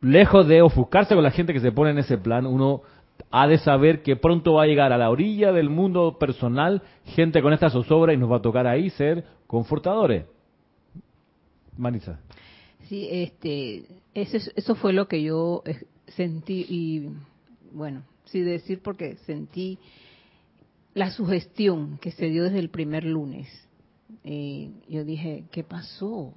Lejos 0.00 0.46
de 0.48 0.62
ofuscarse 0.62 1.14
con 1.14 1.24
la 1.24 1.30
gente 1.30 1.52
que 1.52 1.60
se 1.60 1.72
pone 1.72 1.90
en 1.90 1.98
ese 1.98 2.18
plan, 2.18 2.46
uno 2.46 2.82
ha 3.30 3.46
de 3.46 3.58
saber 3.58 4.02
que 4.02 4.16
pronto 4.16 4.54
va 4.54 4.64
a 4.64 4.66
llegar 4.66 4.92
a 4.92 4.98
la 4.98 5.10
orilla 5.10 5.52
del 5.52 5.70
mundo 5.70 6.18
personal 6.18 6.82
gente 7.04 7.42
con 7.42 7.52
esta 7.52 7.70
zozobra 7.70 8.12
y 8.12 8.16
nos 8.16 8.30
va 8.30 8.36
a 8.36 8.42
tocar 8.42 8.66
ahí 8.66 8.90
ser 8.90 9.24
confortadores. 9.54 10.26
Manisa. 11.76 12.20
Sí, 12.88 13.08
este, 13.10 13.84
eso, 14.14 14.36
es- 14.36 14.52
eso 14.56 14.74
fue 14.74 14.92
lo 14.92 15.08
que 15.08 15.22
yo 15.22 15.62
eh, 15.64 15.86
sentí 16.08 16.66
y, 16.68 17.08
bueno, 17.72 18.02
sí 18.26 18.40
decir 18.40 18.80
porque 18.82 19.16
sentí 19.26 19.78
la 20.92 21.10
sugestión 21.10 21.98
que 21.98 22.10
se 22.12 22.26
dio 22.26 22.44
desde 22.44 22.58
el 22.58 22.68
primer 22.68 23.04
lunes. 23.04 23.48
Eh, 24.22 24.70
yo 24.88 25.04
dije, 25.04 25.44
¿qué 25.50 25.64
pasó? 25.64 26.32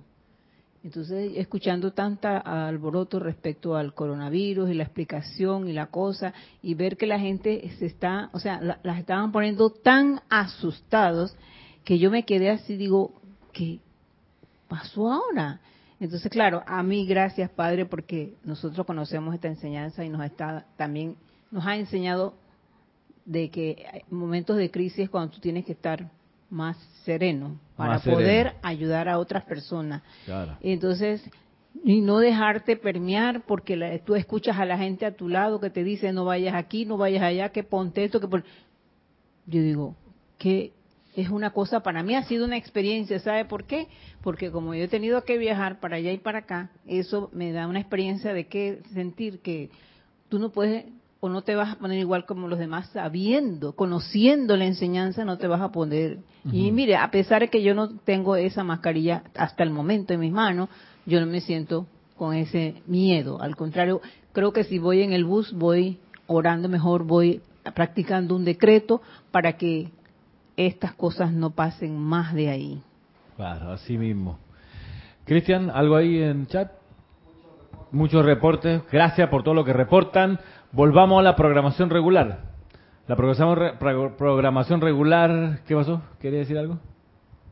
Entonces, 0.84 1.34
escuchando 1.36 1.92
tanta 1.92 2.38
alboroto 2.68 3.20
respecto 3.20 3.76
al 3.76 3.94
coronavirus 3.94 4.70
y 4.70 4.74
la 4.74 4.84
explicación 4.84 5.68
y 5.68 5.74
la 5.74 5.88
cosa, 5.88 6.34
y 6.64 6.76
ver 6.76 6.96
que 6.98 7.08
la 7.08 7.20
gente 7.20 7.70
se 7.78 7.88
está, 7.88 8.30
o 8.32 8.40
sea, 8.40 8.62
la- 8.62 8.80
las 8.84 8.98
estaban 9.00 9.32
poniendo 9.32 9.70
tan 9.70 10.22
asustados 10.30 11.36
que 11.88 11.98
yo 12.00 12.12
me 12.12 12.24
quedé 12.26 12.50
así, 12.50 12.76
digo, 12.76 13.14
¿qué 13.54 13.80
pasó 14.68 15.10
ahora? 15.10 15.62
Entonces, 16.02 16.30
claro, 16.30 16.62
a 16.68 16.84
mí 16.84 17.06
gracias, 17.08 17.50
Padre, 17.50 17.86
porque 17.86 18.34
nosotros 18.44 18.86
conocemos 18.86 19.34
esta 19.34 19.48
enseñanza 19.48 20.04
y 20.04 20.10
nos 20.10 20.22
está 20.26 20.66
también 20.76 21.16
nos 21.50 21.66
ha 21.66 21.78
enseñado 21.78 22.34
de 23.24 23.50
que 23.50 23.86
hay 23.90 24.02
momentos 24.10 24.58
de 24.58 24.70
crisis 24.70 25.00
es 25.06 25.10
cuando 25.10 25.34
tú 25.34 25.40
tienes 25.40 25.64
que 25.64 25.72
estar 25.72 26.12
más 26.50 26.76
sereno 27.06 27.58
para 27.78 27.94
Más 27.94 28.02
sereno. 28.04 28.20
poder 28.20 28.56
ayudar 28.64 29.08
a 29.08 29.18
otras 29.18 29.46
personas. 29.46 30.04
Claro. 30.26 30.58
Entonces, 30.60 31.24
y 31.86 32.02
no 32.02 32.18
dejarte 32.20 32.76
permear 32.76 33.44
porque 33.46 33.78
la- 33.78 33.98
tú 34.00 34.16
escuchas 34.16 34.58
a 34.58 34.66
la 34.66 34.78
gente 34.78 35.06
a 35.06 35.16
tu 35.16 35.30
lado 35.30 35.62
que 35.62 35.70
te 35.70 35.86
dice 35.86 36.12
no 36.12 36.26
vayas 36.26 36.54
aquí, 36.54 36.86
no 36.86 36.98
vayas 36.98 37.24
allá, 37.24 37.48
que 37.54 37.64
ponte 37.64 38.04
esto, 38.04 38.20
que 38.20 38.28
pon... 38.28 38.44
Yo 39.46 39.62
digo, 39.62 39.96
que 40.38 40.74
es 41.18 41.30
una 41.30 41.50
cosa, 41.50 41.82
para 41.82 42.04
mí 42.04 42.16
ha 42.16 42.24
sido 42.24 42.46
una 42.46 42.58
experiencia, 42.58 43.20
¿sabe 43.20 43.44
por 43.44 43.64
qué? 43.64 43.88
Porque 44.22 44.52
como 44.52 44.76
yo 44.76 44.84
he 44.84 44.88
tenido 44.88 45.24
que 45.24 45.40
viajar 45.40 45.80
para 45.80 45.98
allá 45.98 46.12
y 46.12 46.20
para 46.20 46.40
acá, 46.40 46.70
eso 46.86 47.32
me 47.34 47.52
da 47.52 47.68
una 47.68 47.80
experiencia 47.80 48.34
de 48.34 48.46
que 48.46 48.84
sentir 48.94 49.40
que 49.40 49.72
tú 50.30 50.38
no 50.38 50.52
puedes 50.52 50.86
o 51.20 51.28
no 51.28 51.42
te 51.42 51.56
vas 51.56 51.74
a 51.74 51.80
poner 51.80 51.98
igual 51.98 52.28
como 52.28 52.48
los 52.48 52.60
demás 52.60 52.92
sabiendo, 52.94 53.76
conociendo 53.76 54.56
la 54.58 54.66
enseñanza, 54.66 55.26
no 55.26 55.40
te 55.40 55.48
vas 55.48 55.62
a 55.62 55.72
poner. 55.72 56.20
Y 56.52 56.72
mire, 56.72 56.96
a 56.96 57.10
pesar 57.10 57.42
de 57.42 57.50
que 57.50 57.64
yo 57.64 57.74
no 57.74 57.98
tengo 57.98 58.36
esa 58.36 58.64
mascarilla 58.64 59.24
hasta 59.36 59.64
el 59.64 59.72
momento 59.72 60.14
en 60.14 60.20
mis 60.20 60.32
manos, 60.32 60.70
yo 61.08 61.20
no 61.20 61.26
me 61.26 61.42
siento 61.42 61.88
con 62.16 62.36
ese 62.36 62.76
miedo. 62.86 63.42
Al 63.42 63.56
contrario, 63.56 64.02
creo 64.34 64.54
que 64.54 64.66
si 64.66 64.78
voy 64.78 65.02
en 65.02 65.14
el 65.14 65.26
bus, 65.26 65.52
voy 65.52 65.98
orando 66.28 66.70
mejor, 66.70 67.06
voy 67.06 67.42
practicando 67.74 68.36
un 68.36 68.46
decreto 68.46 69.02
para 69.32 69.58
que 69.58 69.90
estas 70.58 70.94
cosas 70.94 71.32
no 71.32 71.52
pasen 71.52 71.98
más 71.98 72.34
de 72.34 72.50
ahí. 72.50 72.84
Claro, 73.36 73.72
así 73.72 73.98
mismo. 73.98 74.40
Cristian, 75.26 75.70
¿algo 75.70 75.96
ahí 75.96 76.22
en 76.22 76.48
chat? 76.48 76.72
Muchos 77.92 78.26
reportes. 78.26 78.82
Gracias 78.92 79.30
por 79.30 79.44
todo 79.44 79.54
lo 79.54 79.64
que 79.64 79.74
reportan. 79.74 80.40
Volvamos 80.72 81.20
a 81.20 81.24
la 81.24 81.36
programación 81.36 81.90
regular. 81.90 82.40
La 83.08 83.16
programación, 83.16 83.56
re- 83.56 83.74
pro- 83.78 84.18
programación 84.18 84.82
regular, 84.82 85.62
¿qué 85.66 85.76
pasó? 85.76 86.02
¿Quería 86.20 86.40
decir 86.40 86.58
algo? 86.58 86.78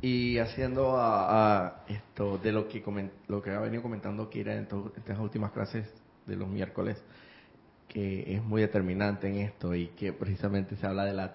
Y 0.02 0.38
haciendo 0.40 0.98
a, 0.98 1.66
a 1.68 1.74
esto 1.88 2.38
de 2.40 2.52
lo 2.52 2.68
que 2.68 2.84
comen- 2.84 3.12
lo 3.30 3.42
que 3.42 3.52
ha 3.52 3.60
venido 3.60 3.82
comentando 3.82 4.30
Kira 4.30 4.56
en 4.56 4.68
to- 4.68 4.92
estas 4.98 5.18
últimas 5.20 5.52
clases 5.52 5.90
de 6.26 6.36
los 6.36 6.50
miércoles, 6.50 7.02
que 7.88 8.36
es 8.36 8.44
muy 8.44 8.62
determinante 8.62 9.30
en 9.30 9.38
esto 9.38 9.74
y 9.74 9.88
que 9.90 10.12
precisamente 10.12 10.76
se 10.76 10.86
habla 10.86 11.06
de 11.06 11.14
la 11.14 11.34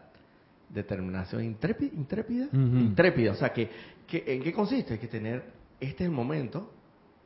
determinación 0.72 1.42
intrépi- 1.42 1.92
intrépida, 1.92 2.46
Ujú. 2.46 2.76
intrépida, 2.78 3.32
o 3.32 3.34
sea, 3.34 3.52
que, 3.52 3.68
que 4.06 4.24
en 4.26 4.42
qué 4.42 4.52
consiste 4.52 4.98
que 4.98 5.08
tener 5.08 5.44
este 5.80 6.04
es 6.04 6.08
el 6.08 6.14
momento 6.14 6.72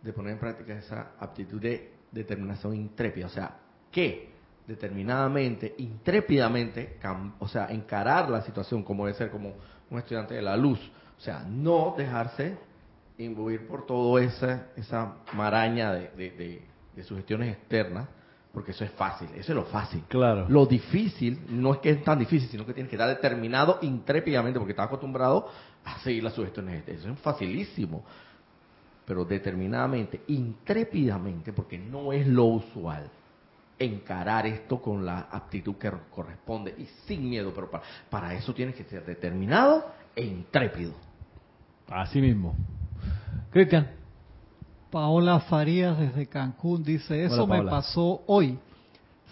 de 0.02 0.12
poner 0.12 0.32
en 0.34 0.38
práctica 0.38 0.76
esa 0.78 1.12
aptitud 1.18 1.60
de 1.60 1.92
determinación 2.10 2.74
intrépida, 2.74 3.26
o 3.26 3.30
sea, 3.30 3.56
¿qué? 3.90 4.34
determinadamente, 4.66 5.74
intrépidamente, 5.78 6.98
o 7.38 7.48
sea, 7.48 7.66
encarar 7.66 8.30
la 8.30 8.42
situación 8.42 8.82
como 8.82 9.04
debe 9.06 9.18
ser 9.18 9.30
como 9.30 9.54
un 9.90 9.98
estudiante 9.98 10.34
de 10.34 10.42
la 10.42 10.56
luz. 10.56 10.80
O 11.18 11.20
sea, 11.20 11.44
no 11.48 11.94
dejarse 11.96 12.56
imbuir 13.18 13.66
por 13.66 13.86
toda 13.86 14.22
esa, 14.22 14.68
esa 14.76 15.16
maraña 15.34 15.92
de, 15.92 16.62
de, 16.94 17.02
sugestiones 17.04 17.56
externas, 17.56 18.08
porque 18.54 18.70
eso 18.70 18.84
es 18.84 18.92
fácil, 18.92 19.28
eso 19.34 19.52
es 19.52 19.56
lo 19.56 19.64
fácil. 19.64 20.04
Claro. 20.08 20.46
Lo 20.48 20.64
difícil 20.64 21.40
no 21.48 21.74
es 21.74 21.80
que 21.80 21.90
es 21.90 22.04
tan 22.04 22.20
difícil, 22.20 22.48
sino 22.48 22.64
que 22.64 22.72
tienes 22.72 22.88
que 22.88 22.94
estar 22.94 23.08
determinado 23.08 23.80
intrépidamente, 23.82 24.60
porque 24.60 24.72
estás 24.72 24.86
acostumbrado 24.86 25.50
a 25.84 25.98
seguir 25.98 26.22
las 26.22 26.34
sugestiones. 26.34 26.86
Eso 26.86 27.10
es 27.10 27.18
facilísimo. 27.18 28.04
Pero 29.04 29.24
determinadamente, 29.24 30.22
intrépidamente, 30.28 31.52
porque 31.52 31.76
no 31.78 32.12
es 32.12 32.26
lo 32.28 32.44
usual 32.44 33.10
encarar 33.76 34.46
esto 34.46 34.80
con 34.80 35.04
la 35.04 35.26
actitud 35.32 35.74
que 35.74 35.90
corresponde 36.10 36.76
y 36.78 36.84
sin 37.06 37.28
miedo, 37.28 37.52
pero 37.52 37.68
para, 37.68 37.82
para 38.08 38.34
eso 38.34 38.54
tienes 38.54 38.76
que 38.76 38.84
ser 38.84 39.04
determinado 39.04 39.84
e 40.14 40.24
intrépido. 40.24 40.94
Así 41.88 42.20
mismo. 42.20 42.54
Cristian. 43.50 44.03
Paola 44.94 45.40
Farías 45.40 45.98
desde 45.98 46.28
Cancún 46.28 46.84
dice, 46.84 47.24
eso 47.24 47.48
me 47.48 47.64
pasó 47.64 48.22
hoy. 48.28 48.56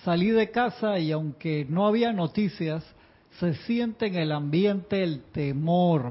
Salí 0.03 0.31
de 0.31 0.51
casa 0.51 0.99
y 0.99 1.13
aunque 1.13 1.65
no 1.69 1.87
había 1.87 2.13
noticias, 2.13 2.85
se 3.39 3.55
siente 3.55 4.07
en 4.07 4.17
el 4.17 4.33
ambiente 4.33 5.05
el 5.05 5.23
temor 5.31 6.11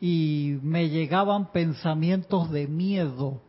y 0.00 0.58
me 0.62 0.90
llegaban 0.90 1.50
pensamientos 1.50 2.52
de 2.52 2.68
miedo. 2.68 3.40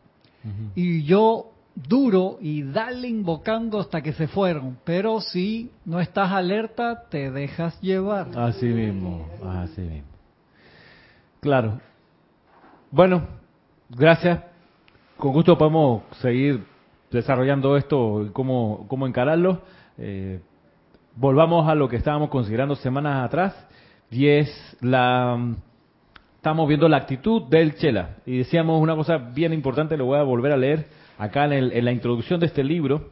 Y 0.74 1.04
yo 1.04 1.52
duro 1.76 2.38
y 2.40 2.64
dale 2.64 3.06
invocando 3.06 3.78
hasta 3.78 4.02
que 4.02 4.12
se 4.12 4.26
fueron. 4.26 4.78
Pero 4.82 5.20
si 5.20 5.70
no 5.84 6.00
estás 6.00 6.32
alerta, 6.32 7.04
te 7.08 7.30
dejas 7.30 7.80
llevar. 7.80 8.36
Así 8.36 8.66
mismo, 8.66 9.28
así 9.44 9.82
mismo. 9.82 10.08
Claro. 11.38 11.80
Bueno, 12.90 13.28
gracias. 13.90 14.49
Con 15.20 15.34
gusto 15.34 15.58
podemos 15.58 16.02
seguir 16.22 16.64
desarrollando 17.10 17.76
esto 17.76 18.30
cómo, 18.32 18.86
cómo 18.88 19.06
encararlo. 19.06 19.60
Eh, 19.98 20.40
volvamos 21.14 21.68
a 21.68 21.74
lo 21.74 21.90
que 21.90 21.96
estábamos 21.96 22.30
considerando 22.30 22.74
semanas 22.74 23.22
atrás 23.22 23.54
y 24.10 24.28
es 24.28 24.78
la 24.80 25.38
estamos 26.36 26.66
viendo 26.66 26.88
la 26.88 26.96
actitud 26.96 27.42
del 27.50 27.74
Chela 27.74 28.16
y 28.24 28.38
decíamos 28.38 28.80
una 28.80 28.96
cosa 28.96 29.18
bien 29.18 29.52
importante, 29.52 29.98
lo 29.98 30.06
voy 30.06 30.18
a 30.18 30.22
volver 30.22 30.52
a 30.52 30.56
leer 30.56 30.86
acá 31.18 31.44
en, 31.54 31.84
la 31.84 31.92
introducción 31.92 32.40
de 32.40 32.46
este 32.46 32.64
libro, 32.64 33.10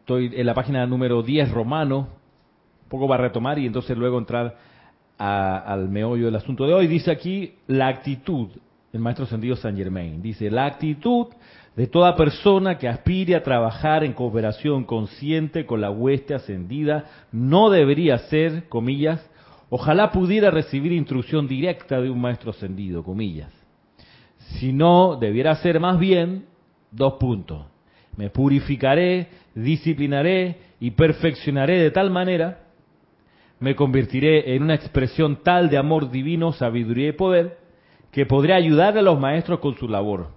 estoy 0.00 0.30
en 0.34 0.44
la 0.44 0.52
página 0.52 0.86
número 0.86 1.22
10 1.22 1.52
romano, 1.52 2.08
un 2.82 2.88
poco 2.90 3.08
va 3.08 3.14
a 3.14 3.18
retomar 3.18 3.58
y 3.58 3.64
entonces 3.64 3.96
luego 3.96 4.18
entrar 4.18 4.58
al 5.16 5.88
meollo 5.88 6.26
del 6.26 6.36
asunto 6.36 6.66
de 6.66 6.74
hoy. 6.74 6.86
Dice 6.86 7.10
aquí 7.10 7.54
la 7.66 7.88
actitud, 7.88 8.48
el 8.94 9.00
maestro 9.00 9.26
Sendido 9.26 9.56
San 9.56 9.76
Germain, 9.76 10.22
dice 10.22 10.50
la 10.50 10.66
actitud 10.66 11.26
de 11.76 11.86
toda 11.86 12.16
persona 12.16 12.78
que 12.78 12.88
aspire 12.88 13.34
a 13.34 13.42
trabajar 13.42 14.04
en 14.04 14.14
cooperación 14.14 14.84
consciente 14.84 15.66
con 15.66 15.80
la 15.80 15.90
hueste 15.90 16.34
ascendida 16.34 17.04
no 17.32 17.68
debería 17.68 18.16
ser, 18.18 18.68
comillas, 18.68 19.28
ojalá 19.68 20.12
pudiera 20.12 20.50
recibir 20.50 20.92
instrucción 20.92 21.46
directa 21.48 22.00
de 22.00 22.08
un 22.08 22.20
maestro 22.20 22.50
ascendido, 22.50 23.02
comillas 23.02 23.50
no, 24.62 25.16
debiera 25.20 25.54
ser 25.56 25.80
más 25.80 25.98
bien 25.98 26.46
dos 26.90 27.14
puntos. 27.14 27.66
Me 28.16 28.30
purificaré, 28.30 29.28
disciplinaré 29.54 30.58
y 30.80 30.92
perfeccionaré 30.92 31.78
de 31.78 31.90
tal 31.90 32.10
manera, 32.10 32.60
me 33.60 33.74
convertiré 33.74 34.54
en 34.54 34.62
una 34.62 34.74
expresión 34.74 35.42
tal 35.42 35.68
de 35.70 35.78
amor 35.78 36.10
divino, 36.10 36.52
sabiduría 36.52 37.08
y 37.08 37.12
poder, 37.12 37.58
que 38.14 38.26
podré 38.26 38.54
ayudar 38.54 38.96
a 38.96 39.02
los 39.02 39.18
maestros 39.18 39.58
con 39.58 39.74
su 39.74 39.88
labor. 39.88 40.28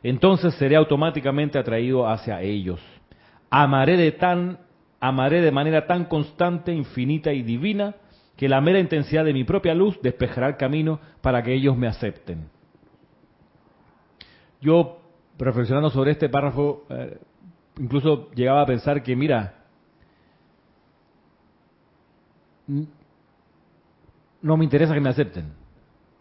Entonces 0.00 0.54
seré 0.54 0.76
automáticamente 0.76 1.58
atraído 1.58 2.08
hacia 2.08 2.40
ellos. 2.40 2.80
Amaré 3.50 3.96
de 3.96 4.12
tan, 4.12 4.60
amaré 5.00 5.40
de 5.40 5.50
manera 5.50 5.88
tan 5.88 6.04
constante, 6.04 6.72
infinita 6.72 7.32
y 7.32 7.42
divina, 7.42 7.96
que 8.36 8.48
la 8.48 8.60
mera 8.60 8.78
intensidad 8.78 9.24
de 9.24 9.32
mi 9.32 9.42
propia 9.42 9.74
luz 9.74 10.00
despejará 10.00 10.46
el 10.46 10.56
camino 10.56 11.00
para 11.20 11.42
que 11.42 11.52
ellos 11.52 11.76
me 11.76 11.88
acepten. 11.88 12.48
Yo, 14.60 15.00
reflexionando 15.36 15.90
sobre 15.90 16.12
este 16.12 16.28
párrafo, 16.28 16.84
eh, 16.90 17.18
incluso 17.80 18.30
llegaba 18.36 18.62
a 18.62 18.66
pensar 18.66 19.02
que, 19.02 19.16
mira, 19.16 19.64
no 24.40 24.56
me 24.56 24.62
interesa 24.62 24.94
que 24.94 25.00
me 25.00 25.10
acepten, 25.10 25.52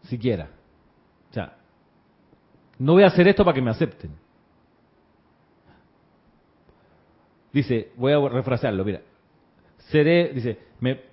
siquiera. 0.05 0.49
Sea, 2.79 2.85
no 2.85 2.93
voy 2.93 3.03
a 3.03 3.07
hacer 3.07 3.27
esto 3.27 3.43
para 3.43 3.55
que 3.55 3.61
me 3.61 3.71
acepten. 3.71 4.11
Dice, 7.51 7.91
voy 7.95 8.13
a 8.13 8.29
refrasearlo, 8.29 8.85
mira. 8.85 9.01
Seré, 9.89 10.33
dice, 10.33 10.59
me, 10.79 11.09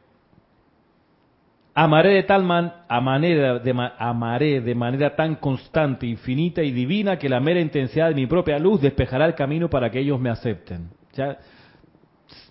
Amaré 1.79 2.15
de 2.15 2.23
tal 2.23 2.43
manera, 2.43 3.59
de, 3.59 3.91
amaré 3.99 4.63
de 4.63 4.75
manera 4.75 5.15
tan 5.15 5.35
constante, 5.35 6.07
infinita 6.07 6.63
y 6.63 6.71
divina 6.71 7.19
que 7.19 7.29
la 7.29 7.39
mera 7.39 7.61
intensidad 7.61 8.09
de 8.09 8.15
mi 8.15 8.27
propia 8.27 8.59
luz 8.59 8.81
despejará 8.81 9.27
el 9.27 9.35
camino 9.35 9.69
para 9.69 9.91
que 9.91 9.99
ellos 9.99 10.19
me 10.19 10.31
acepten. 10.31 10.89
O 11.13 11.17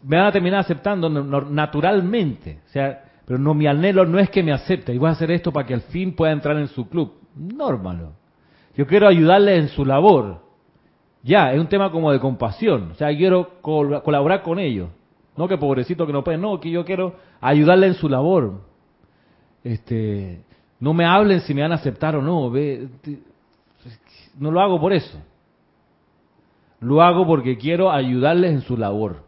me 0.04 0.18
van 0.18 0.28
a 0.28 0.32
terminar 0.32 0.60
aceptando 0.60 1.10
naturalmente. 1.10 2.60
O 2.68 2.70
sea, 2.70 3.04
pero 3.26 3.40
no 3.40 3.56
mi 3.56 3.66
anhelo 3.66 4.06
no 4.06 4.20
es 4.20 4.30
que 4.30 4.44
me 4.44 4.54
acepte 4.54 4.94
y 4.94 5.00
voy 5.00 5.10
a 5.10 5.14
hacer 5.14 5.32
esto 5.32 5.52
para 5.52 5.66
que 5.66 5.74
al 5.74 5.82
fin 5.82 6.16
pueda 6.16 6.32
entrar 6.32 6.56
en 6.58 6.68
su 6.68 6.88
club. 6.88 7.16
No, 7.36 7.68
hermano. 7.68 8.14
Yo 8.76 8.88
quiero 8.88 9.08
ayudarles 9.08 9.60
en 9.60 9.68
su 9.70 9.86
labor. 9.86 10.42
Ya, 11.24 11.54
es 11.54 11.60
un 11.60 11.68
tema 11.68 11.92
como 11.92 12.12
de 12.12 12.20
compasión. 12.20 12.92
O 12.92 12.96
sea, 12.96 13.16
quiero 13.16 13.62
colaborar 13.62 14.44
con 14.44 14.60
ellos. 14.60 14.90
No 15.36 15.48
que 15.48 15.58
pobrecito 15.58 16.06
que 16.06 16.14
no 16.14 16.24
pueden, 16.24 16.42
no, 16.42 16.60
que 16.60 16.70
yo 16.70 16.86
quiero 16.86 17.16
ayudarle 17.42 17.88
en 17.88 17.94
su 17.96 18.08
labor 18.08 18.62
este, 19.66 20.44
no 20.80 20.94
me 20.94 21.06
hablen 21.06 21.42
si 21.42 21.56
me 21.56 21.64
van 21.64 21.72
a 21.72 21.76
aceptar 21.76 22.16
o 22.16 22.22
no. 22.22 22.52
Ve, 22.52 22.88
no 24.38 24.52
lo 24.52 24.62
hago 24.62 24.80
por 24.80 24.94
eso. 24.94 25.20
Lo 26.80 27.02
hago 27.02 27.26
porque 27.26 27.58
quiero 27.58 27.92
ayudarles 27.92 28.52
en 28.52 28.62
su 28.62 28.78
labor. 28.78 29.24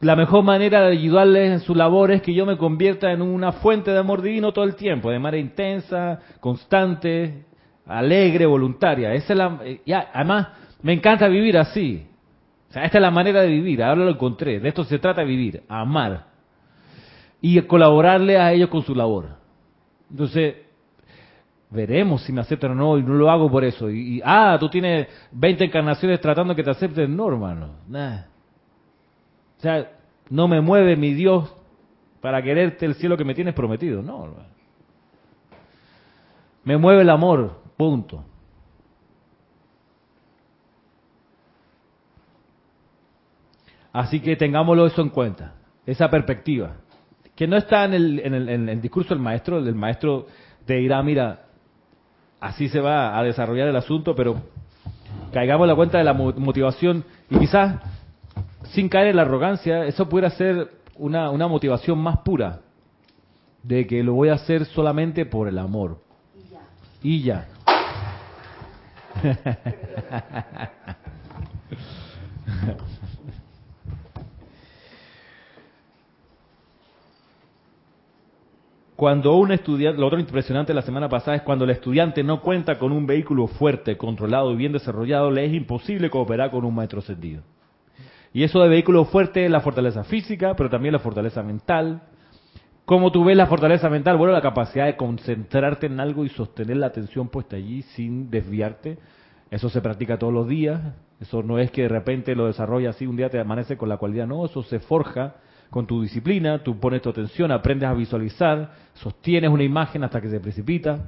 La 0.00 0.16
mejor 0.16 0.44
manera 0.44 0.80
de 0.80 0.92
ayudarles 0.92 1.52
en 1.52 1.60
su 1.60 1.74
labor 1.74 2.10
es 2.10 2.22
que 2.22 2.34
yo 2.34 2.46
me 2.46 2.56
convierta 2.56 3.12
en 3.12 3.20
una 3.20 3.52
fuente 3.52 3.90
de 3.90 3.98
amor 3.98 4.22
divino 4.22 4.52
todo 4.52 4.64
el 4.64 4.76
tiempo, 4.76 5.10
de 5.10 5.18
manera 5.18 5.40
intensa, 5.40 6.20
constante, 6.40 7.44
alegre, 7.86 8.46
voluntaria. 8.46 9.14
Esa 9.14 9.32
es 9.32 9.38
la, 9.38 9.60
ya, 9.84 10.10
además, 10.12 10.48
me 10.82 10.92
encanta 10.92 11.28
vivir 11.28 11.58
así. 11.58 12.06
O 12.70 12.72
sea, 12.72 12.84
esta 12.84 12.98
es 12.98 13.02
la 13.02 13.10
manera 13.10 13.42
de 13.42 13.48
vivir, 13.48 13.82
ahora 13.82 14.04
lo 14.04 14.10
encontré. 14.10 14.60
De 14.60 14.68
esto 14.68 14.84
se 14.84 14.98
trata 14.98 15.22
vivir, 15.22 15.62
amar 15.68 16.26
y 17.40 17.60
colaborarle 17.62 18.38
a 18.38 18.52
ellos 18.52 18.70
con 18.70 18.82
su 18.82 18.94
labor. 18.94 19.28
Entonces, 20.10 20.56
veremos 21.70 22.22
si 22.22 22.32
me 22.32 22.40
aceptan 22.40 22.70
o 22.70 22.74
no, 22.74 22.98
y 22.98 23.02
no 23.02 23.14
lo 23.14 23.30
hago 23.30 23.50
por 23.50 23.64
eso. 23.64 23.90
Y, 23.90 24.22
ah, 24.24 24.56
tú 24.58 24.68
tienes 24.68 25.08
20 25.32 25.64
encarnaciones 25.64 26.20
tratando 26.20 26.54
que 26.54 26.62
te 26.62 26.70
acepten, 26.70 27.14
no, 27.14 27.28
hermano. 27.28 27.70
O 29.58 29.60
sea, 29.60 29.90
no 30.30 30.48
me 30.48 30.60
mueve 30.60 30.96
mi 30.96 31.12
Dios 31.12 31.54
para 32.20 32.42
quererte 32.42 32.86
el 32.86 32.94
cielo 32.94 33.16
que 33.16 33.24
me 33.24 33.34
tienes 33.34 33.54
prometido, 33.54 34.02
no, 34.02 34.24
hermano. 34.24 34.48
Me 36.64 36.78
mueve 36.78 37.02
el 37.02 37.10
amor, 37.10 37.60
punto. 37.76 38.24
Así 43.92 44.20
que 44.20 44.36
tengámoslo 44.36 44.86
eso 44.86 45.02
en 45.02 45.10
cuenta, 45.10 45.54
esa 45.86 46.10
perspectiva 46.10 46.76
que 47.34 47.46
no 47.46 47.56
está 47.56 47.84
en 47.84 47.94
el, 47.94 48.20
en 48.20 48.68
el, 48.68 48.80
discurso 48.80 49.10
del 49.10 49.22
maestro, 49.22 49.58
el 49.58 49.74
maestro 49.74 50.26
te 50.66 50.74
dirá, 50.74 51.02
mira, 51.02 51.46
así 52.40 52.68
se 52.68 52.80
va 52.80 53.18
a 53.18 53.22
desarrollar 53.24 53.68
el 53.68 53.76
asunto, 53.76 54.14
pero 54.14 54.36
caigamos 55.32 55.64
en 55.64 55.70
la 55.70 55.74
cuenta 55.74 55.98
de 55.98 56.04
la 56.04 56.12
motivación 56.12 57.04
y 57.28 57.38
quizás 57.38 57.80
sin 58.70 58.88
caer 58.88 59.08
en 59.08 59.16
la 59.16 59.22
arrogancia, 59.22 59.84
eso 59.84 60.08
pudiera 60.08 60.30
ser 60.30 60.70
una, 60.96 61.30
una 61.30 61.48
motivación 61.48 61.98
más 61.98 62.18
pura, 62.18 62.60
de 63.62 63.86
que 63.86 64.02
lo 64.02 64.14
voy 64.14 64.28
a 64.28 64.34
hacer 64.34 64.64
solamente 64.66 65.26
por 65.26 65.48
el 65.48 65.58
amor. 65.58 65.98
Y 66.36 66.52
ya. 66.52 66.60
Y 67.02 67.22
ya. 67.22 67.48
Cuando 78.96 79.34
un 79.34 79.50
estudiante, 79.50 80.00
lo 80.00 80.06
otro 80.06 80.20
impresionante 80.20 80.72
la 80.72 80.82
semana 80.82 81.08
pasada 81.08 81.36
es 81.36 81.42
cuando 81.42 81.64
el 81.64 81.72
estudiante 81.72 82.22
no 82.22 82.40
cuenta 82.40 82.78
con 82.78 82.92
un 82.92 83.06
vehículo 83.06 83.48
fuerte, 83.48 83.96
controlado 83.96 84.52
y 84.52 84.56
bien 84.56 84.72
desarrollado, 84.72 85.32
le 85.32 85.46
es 85.46 85.52
imposible 85.52 86.10
cooperar 86.10 86.52
con 86.52 86.64
un 86.64 86.74
maestro 86.74 87.00
ascendido. 87.00 87.42
Y 88.32 88.44
eso 88.44 88.60
de 88.60 88.68
vehículo 88.68 89.04
fuerte 89.04 89.44
es 89.44 89.50
la 89.50 89.60
fortaleza 89.60 90.04
física, 90.04 90.54
pero 90.54 90.70
también 90.70 90.92
la 90.92 91.00
fortaleza 91.00 91.42
mental. 91.42 92.02
¿Cómo 92.84 93.10
tú 93.10 93.24
ves 93.24 93.36
la 93.36 93.46
fortaleza 93.46 93.88
mental? 93.88 94.18
Bueno, 94.18 94.34
la 94.34 94.42
capacidad 94.42 94.84
de 94.84 94.96
concentrarte 94.96 95.86
en 95.86 96.00
algo 96.00 96.26
y 96.26 96.28
sostener 96.28 96.76
la 96.76 96.88
atención 96.88 97.28
puesta 97.28 97.56
allí 97.56 97.80
sin 97.80 98.30
desviarte. 98.30 98.98
Eso 99.50 99.70
se 99.70 99.80
practica 99.80 100.18
todos 100.18 100.34
los 100.34 100.46
días. 100.46 100.82
Eso 101.18 101.42
no 101.42 101.58
es 101.58 101.70
que 101.70 101.82
de 101.82 101.88
repente 101.88 102.34
lo 102.34 102.46
desarrollas 102.46 102.96
así, 102.96 103.06
un 103.06 103.16
día 103.16 103.30
te 103.30 103.40
amanece 103.40 103.78
con 103.78 103.88
la 103.88 103.96
cualidad. 103.96 104.26
No, 104.26 104.44
eso 104.44 104.62
se 104.62 104.80
forja 104.80 105.36
con 105.70 105.86
tu 105.86 106.02
disciplina. 106.02 106.62
Tú 106.62 106.78
pones 106.78 107.00
tu 107.00 107.08
atención, 107.08 107.52
aprendes 107.52 107.88
a 107.88 107.94
visualizar, 107.94 108.72
sostienes 108.92 109.48
una 109.48 109.62
imagen 109.62 110.04
hasta 110.04 110.20
que 110.20 110.28
se 110.28 110.40
precipita. 110.40 110.98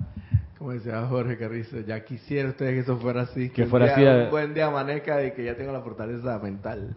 Como 0.59 0.73
decía 0.73 1.07
Jorge 1.07 1.37
Carrizo, 1.37 1.81
ya 1.81 2.03
quisiera 2.03 2.49
usted 2.49 2.71
que 2.71 2.79
eso 2.79 2.97
fuera 2.97 3.23
así. 3.23 3.51
Que, 3.51 3.67
fuera 3.67 3.93
así. 3.93 4.03
Un 4.03 4.31
buen 4.31 4.55
día 4.55 4.67
amanezca 4.67 5.23
y 5.23 5.33
que 5.33 5.45
ya 5.45 5.55
tenga 5.55 5.71
la 5.71 5.83
fortaleza 5.83 6.39
mental. 6.39 6.95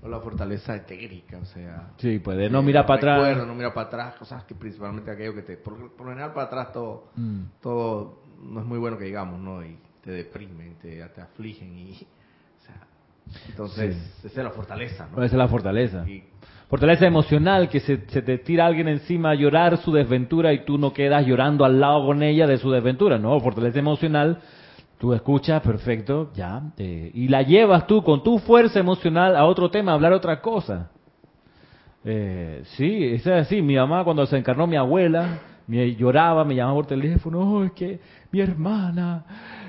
O 0.00 0.08
la 0.08 0.20
fortaleza 0.20 0.76
etérica, 0.76 1.38
o 1.38 1.44
sea. 1.44 1.90
Sí, 1.96 2.20
puede 2.20 2.48
no 2.48 2.62
mirar 2.62 2.86
para 2.86 2.98
atrás. 2.98 3.46
No 3.46 3.54
mirar 3.54 3.74
para 3.74 3.88
atrás, 3.88 4.14
cosas 4.14 4.44
que 4.44 4.54
principalmente 4.54 5.10
aquello 5.10 5.34
que 5.34 5.42
te. 5.42 5.56
Por, 5.56 5.76
lo 5.78 5.90
general 5.96 6.32
para 6.32 6.46
atrás 6.46 6.72
todo, 6.72 7.08
mm. 7.16 7.40
todo 7.60 8.22
no 8.42 8.60
es 8.60 8.66
muy 8.66 8.78
bueno 8.78 8.96
que 8.96 9.06
digamos, 9.06 9.40
¿no? 9.40 9.64
Y 9.64 9.76
te 10.00 10.12
deprimen, 10.12 10.76
te, 10.76 11.04
te 11.08 11.20
afligen 11.20 11.76
y. 11.76 11.92
O 11.94 12.64
sea, 12.64 12.86
entonces, 13.48 13.96
esa 14.18 14.40
es 14.40 14.44
la 14.44 14.50
fortaleza, 14.50 15.08
¿no? 15.10 15.16
Esa 15.16 15.34
es 15.34 15.38
la 15.38 15.48
fortaleza. 15.48 16.08
Y 16.08 16.22
Fortaleza 16.68 17.06
emocional, 17.06 17.68
que 17.68 17.80
se, 17.80 17.98
te 17.98 18.38
tira 18.38 18.66
alguien 18.66 18.88
encima 18.88 19.30
a 19.30 19.34
llorar 19.34 19.76
su 19.78 19.92
desventura 19.92 20.52
y 20.52 20.64
tú 20.64 20.78
no 20.78 20.92
quedas 20.92 21.26
llorando 21.26 21.64
al 21.64 21.78
lado 21.78 22.06
con 22.06 22.22
ella 22.22 22.46
de 22.46 22.58
su 22.58 22.70
desventura. 22.70 23.18
No, 23.18 23.38
fortaleza 23.40 23.78
emocional, 23.78 24.38
tú 24.98 25.12
escuchas, 25.12 25.62
perfecto, 25.62 26.30
ya. 26.34 26.62
y 26.78 27.28
la 27.28 27.42
llevas 27.42 27.86
tú 27.86 28.02
con 28.02 28.22
tu 28.22 28.38
fuerza 28.38 28.80
emocional 28.80 29.36
a 29.36 29.44
otro 29.44 29.70
tema, 29.70 29.92
a 29.92 29.94
hablar 29.94 30.12
otra 30.12 30.40
cosa. 30.40 30.90
Eh, 32.04 32.62
sí, 32.76 33.04
es 33.04 33.26
así. 33.26 33.62
Mi 33.62 33.76
mamá, 33.76 34.04
cuando 34.04 34.26
se 34.26 34.36
encarnó 34.36 34.66
mi 34.66 34.76
abuela, 34.76 35.40
me 35.66 35.94
lloraba, 35.94 36.44
me 36.44 36.54
llamaba 36.54 36.76
por 36.76 36.86
teléfono, 36.86 37.40
oh, 37.40 37.64
es 37.64 37.72
que 37.72 38.00
mi 38.30 38.40
hermana 38.40 39.24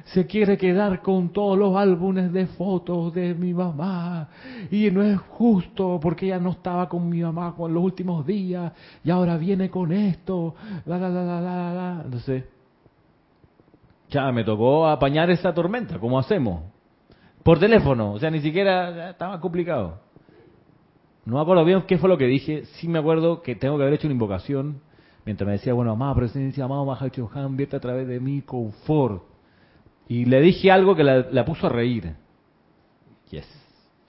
se 0.05 0.27
quiere 0.27 0.57
quedar 0.57 1.01
con 1.01 1.29
todos 1.29 1.57
los 1.57 1.75
álbumes 1.75 2.31
de 2.31 2.45
fotos 2.45 3.13
de 3.13 3.33
mi 3.33 3.53
mamá 3.53 4.29
y 4.69 4.91
no 4.91 5.01
es 5.01 5.19
justo 5.19 5.99
porque 6.01 6.27
ella 6.27 6.39
no 6.39 6.51
estaba 6.51 6.87
con 6.87 7.09
mi 7.09 7.21
mamá 7.21 7.55
con 7.55 7.73
los 7.73 7.83
últimos 7.83 8.25
días 8.25 8.71
y 9.03 9.09
ahora 9.09 9.37
viene 9.37 9.69
con 9.69 9.91
esto, 9.91 10.53
la 10.85 10.97
la 10.99 11.09
la 11.09 11.23
la 11.23 11.41
la 11.41 11.73
la. 11.73 12.01
Entonces, 12.05 12.43
ya 14.09 14.31
me 14.31 14.43
tocó 14.43 14.87
apañar 14.87 15.29
esa 15.31 15.53
tormenta, 15.53 15.97
¿cómo 15.97 16.19
hacemos? 16.19 16.63
Por 17.41 17.59
teléfono, 17.59 18.13
o 18.13 18.19
sea, 18.19 18.29
ni 18.29 18.41
siquiera 18.41 19.09
estaba 19.09 19.39
complicado. 19.39 19.99
No 21.25 21.35
me 21.37 21.41
acuerdo 21.41 21.65
bien 21.65 21.81
qué 21.87 21.97
fue 21.97 22.09
lo 22.09 22.17
que 22.17 22.27
dije, 22.27 22.65
sí 22.75 22.87
me 22.87 22.99
acuerdo 22.99 23.41
que 23.41 23.55
tengo 23.55 23.77
que 23.77 23.83
haber 23.83 23.95
hecho 23.95 24.07
una 24.07 24.13
invocación 24.13 24.81
mientras 25.25 25.47
me 25.47 25.53
decía, 25.53 25.73
bueno, 25.73 25.91
amada 25.91 26.13
presencia, 26.13 26.65
amado 26.65 26.85
Mahachohan, 26.85 27.57
vierte 27.57 27.75
a 27.75 27.79
través 27.79 28.07
de 28.07 28.19
mi 28.19 28.43
confort. 28.43 29.34
Y 30.07 30.25
le 30.25 30.41
dije 30.41 30.71
algo 30.71 30.95
que 30.95 31.03
la, 31.03 31.45
puso 31.45 31.67
a 31.67 31.69
reír. 31.69 32.13
Yes. 33.31 33.47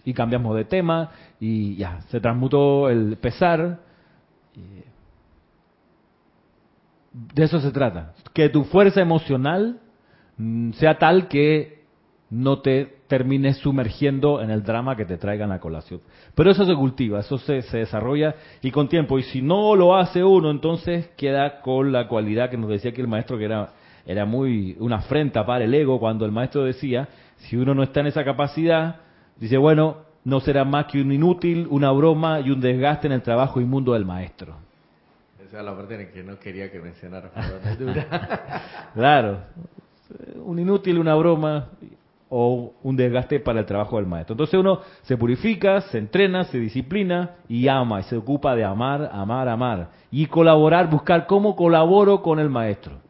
Y 0.05 0.13
cambiamos 0.13 0.55
de 0.57 0.65
tema 0.65 1.11
y 1.41 1.77
ya, 1.77 2.01
se 2.09 2.21
transmutó 2.21 2.89
el 2.91 3.17
pesar. 3.17 3.81
De 7.13 7.45
eso 7.45 7.61
se 7.61 7.71
trata. 7.71 8.15
Que 8.35 8.49
tu 8.49 8.65
fuerza 8.65 9.01
emocional 9.01 9.81
mm, 10.37 10.73
sea 10.73 10.99
tal 10.99 11.29
que 11.29 11.77
no 12.29 12.61
te 12.61 12.97
termines 13.07 13.59
sumergiendo 13.59 14.43
en 14.43 14.51
el 14.51 14.65
drama 14.65 14.97
que 14.97 15.05
te 15.05 15.17
traigan 15.17 15.53
a 15.53 15.61
colación. 15.61 16.01
Pero 16.35 16.51
eso 16.51 16.65
se 16.67 16.75
cultiva, 16.75 17.21
eso 17.21 17.39
se, 17.39 17.63
se, 17.63 17.79
desarrolla 17.79 18.35
y 18.63 18.71
con 18.71 18.89
tiempo. 18.89 19.19
Y 19.19 19.23
si 19.23 19.43
no 19.43 19.77
lo 19.77 19.97
hace 19.97 20.25
uno, 20.25 20.51
entonces 20.51 21.09
queda 21.17 21.61
con 21.63 21.93
la 21.93 22.09
cualidad 22.09 22.51
que 22.51 22.57
nos 22.57 22.69
decía 22.69 22.91
aquí 22.91 23.01
el 23.01 23.09
maestro, 23.09 23.39
que 23.39 23.45
era 23.45 23.73
era 24.07 24.25
muy 24.25 24.77
una 24.79 24.97
afrenta 24.97 25.45
para 25.45 25.65
el 25.65 25.75
ego 25.75 25.99
cuando 25.99 26.25
el 26.25 26.33
maestro 26.33 26.65
decía, 26.65 27.09
si 27.37 27.57
uno 27.57 27.75
no 27.75 27.83
está 27.83 28.01
en 28.01 28.07
esa 28.07 28.25
capacidad, 28.25 29.01
dice, 29.39 29.57
bueno, 29.57 29.99
no 30.25 30.41
será 30.41 30.65
más 30.65 30.87
que 30.87 31.01
un 31.01 31.13
inútil, 31.13 31.67
una 31.71 31.91
broma 31.91 32.41
y 32.41 32.51
un 32.51 32.61
desgaste 32.61 33.09
en 33.09 33.13
el 33.13 33.23
trabajo 33.23 33.61
inmundo 33.61 33.93
del 33.95 34.05
maestro. 34.05 34.55
Esa 35.45 35.59
es 35.59 35.65
la 35.65 35.77
parte 35.77 36.01
en 36.01 36.13
que 36.13 36.23
no 36.23 36.39
quería 36.39 36.71
que 36.71 36.81
mencionara. 36.81 37.31
claro, 38.95 39.39
un 40.45 40.59
inútil, 40.59 40.99
una 40.99 41.15
broma 41.17 41.71
o 42.29 42.75
un 42.83 42.97
desgaste 42.97 43.41
para 43.41 43.61
el 43.61 43.67
trabajo 43.67 43.97
del 43.97 44.07
maestro. 44.07 44.35
Entonces 44.35 44.59
uno 44.59 44.81
se 45.03 45.17
purifica, 45.17 45.81
se 45.83 45.99
entrena, 45.99 46.45
se 46.45 46.59
disciplina 46.59 47.37
y 47.49 47.69
ama 47.69 48.01
y 48.01 48.03
se 48.05 48.17
ocupa 48.17 48.55
de 48.55 48.65
amar, 48.65 49.11
amar, 49.13 49.49
amar 49.49 49.91
y 50.11 50.27
colaborar, 50.27 50.91
buscar 50.91 51.27
cómo 51.27 51.55
colaboro 51.55 52.23
con 52.23 52.39
el 52.39 52.51
maestro 52.51 53.06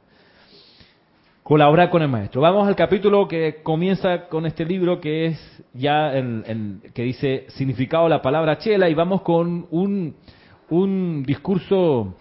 colaborar 1.46 1.90
con 1.90 2.02
el 2.02 2.08
maestro. 2.08 2.40
Vamos 2.40 2.66
al 2.66 2.74
capítulo 2.74 3.28
que 3.28 3.62
comienza 3.62 4.26
con 4.26 4.46
este 4.46 4.64
libro 4.64 5.00
que 5.00 5.26
es 5.26 5.62
ya 5.74 6.16
en, 6.16 6.82
que 6.92 7.04
dice 7.04 7.44
significado 7.50 8.02
de 8.04 8.10
la 8.10 8.20
palabra 8.20 8.58
chela 8.58 8.88
y 8.88 8.94
vamos 8.94 9.22
con 9.22 9.68
un, 9.70 10.16
un 10.70 11.22
discurso 11.22 12.16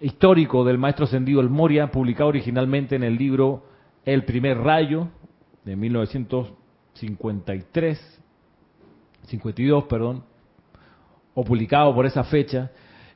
histórico 0.00 0.64
del 0.64 0.78
maestro 0.78 1.04
ascendido 1.04 1.42
El 1.42 1.50
Moria, 1.50 1.90
publicado 1.90 2.30
originalmente 2.30 2.96
en 2.96 3.02
el 3.02 3.18
libro 3.18 3.64
El 4.06 4.24
primer 4.24 4.56
rayo 4.56 5.08
de 5.62 5.76
1953, 5.76 8.20
52, 9.26 9.84
perdón, 9.84 10.24
o 11.34 11.44
publicado 11.44 11.94
por 11.94 12.06
esa 12.06 12.24
fecha. 12.24 12.70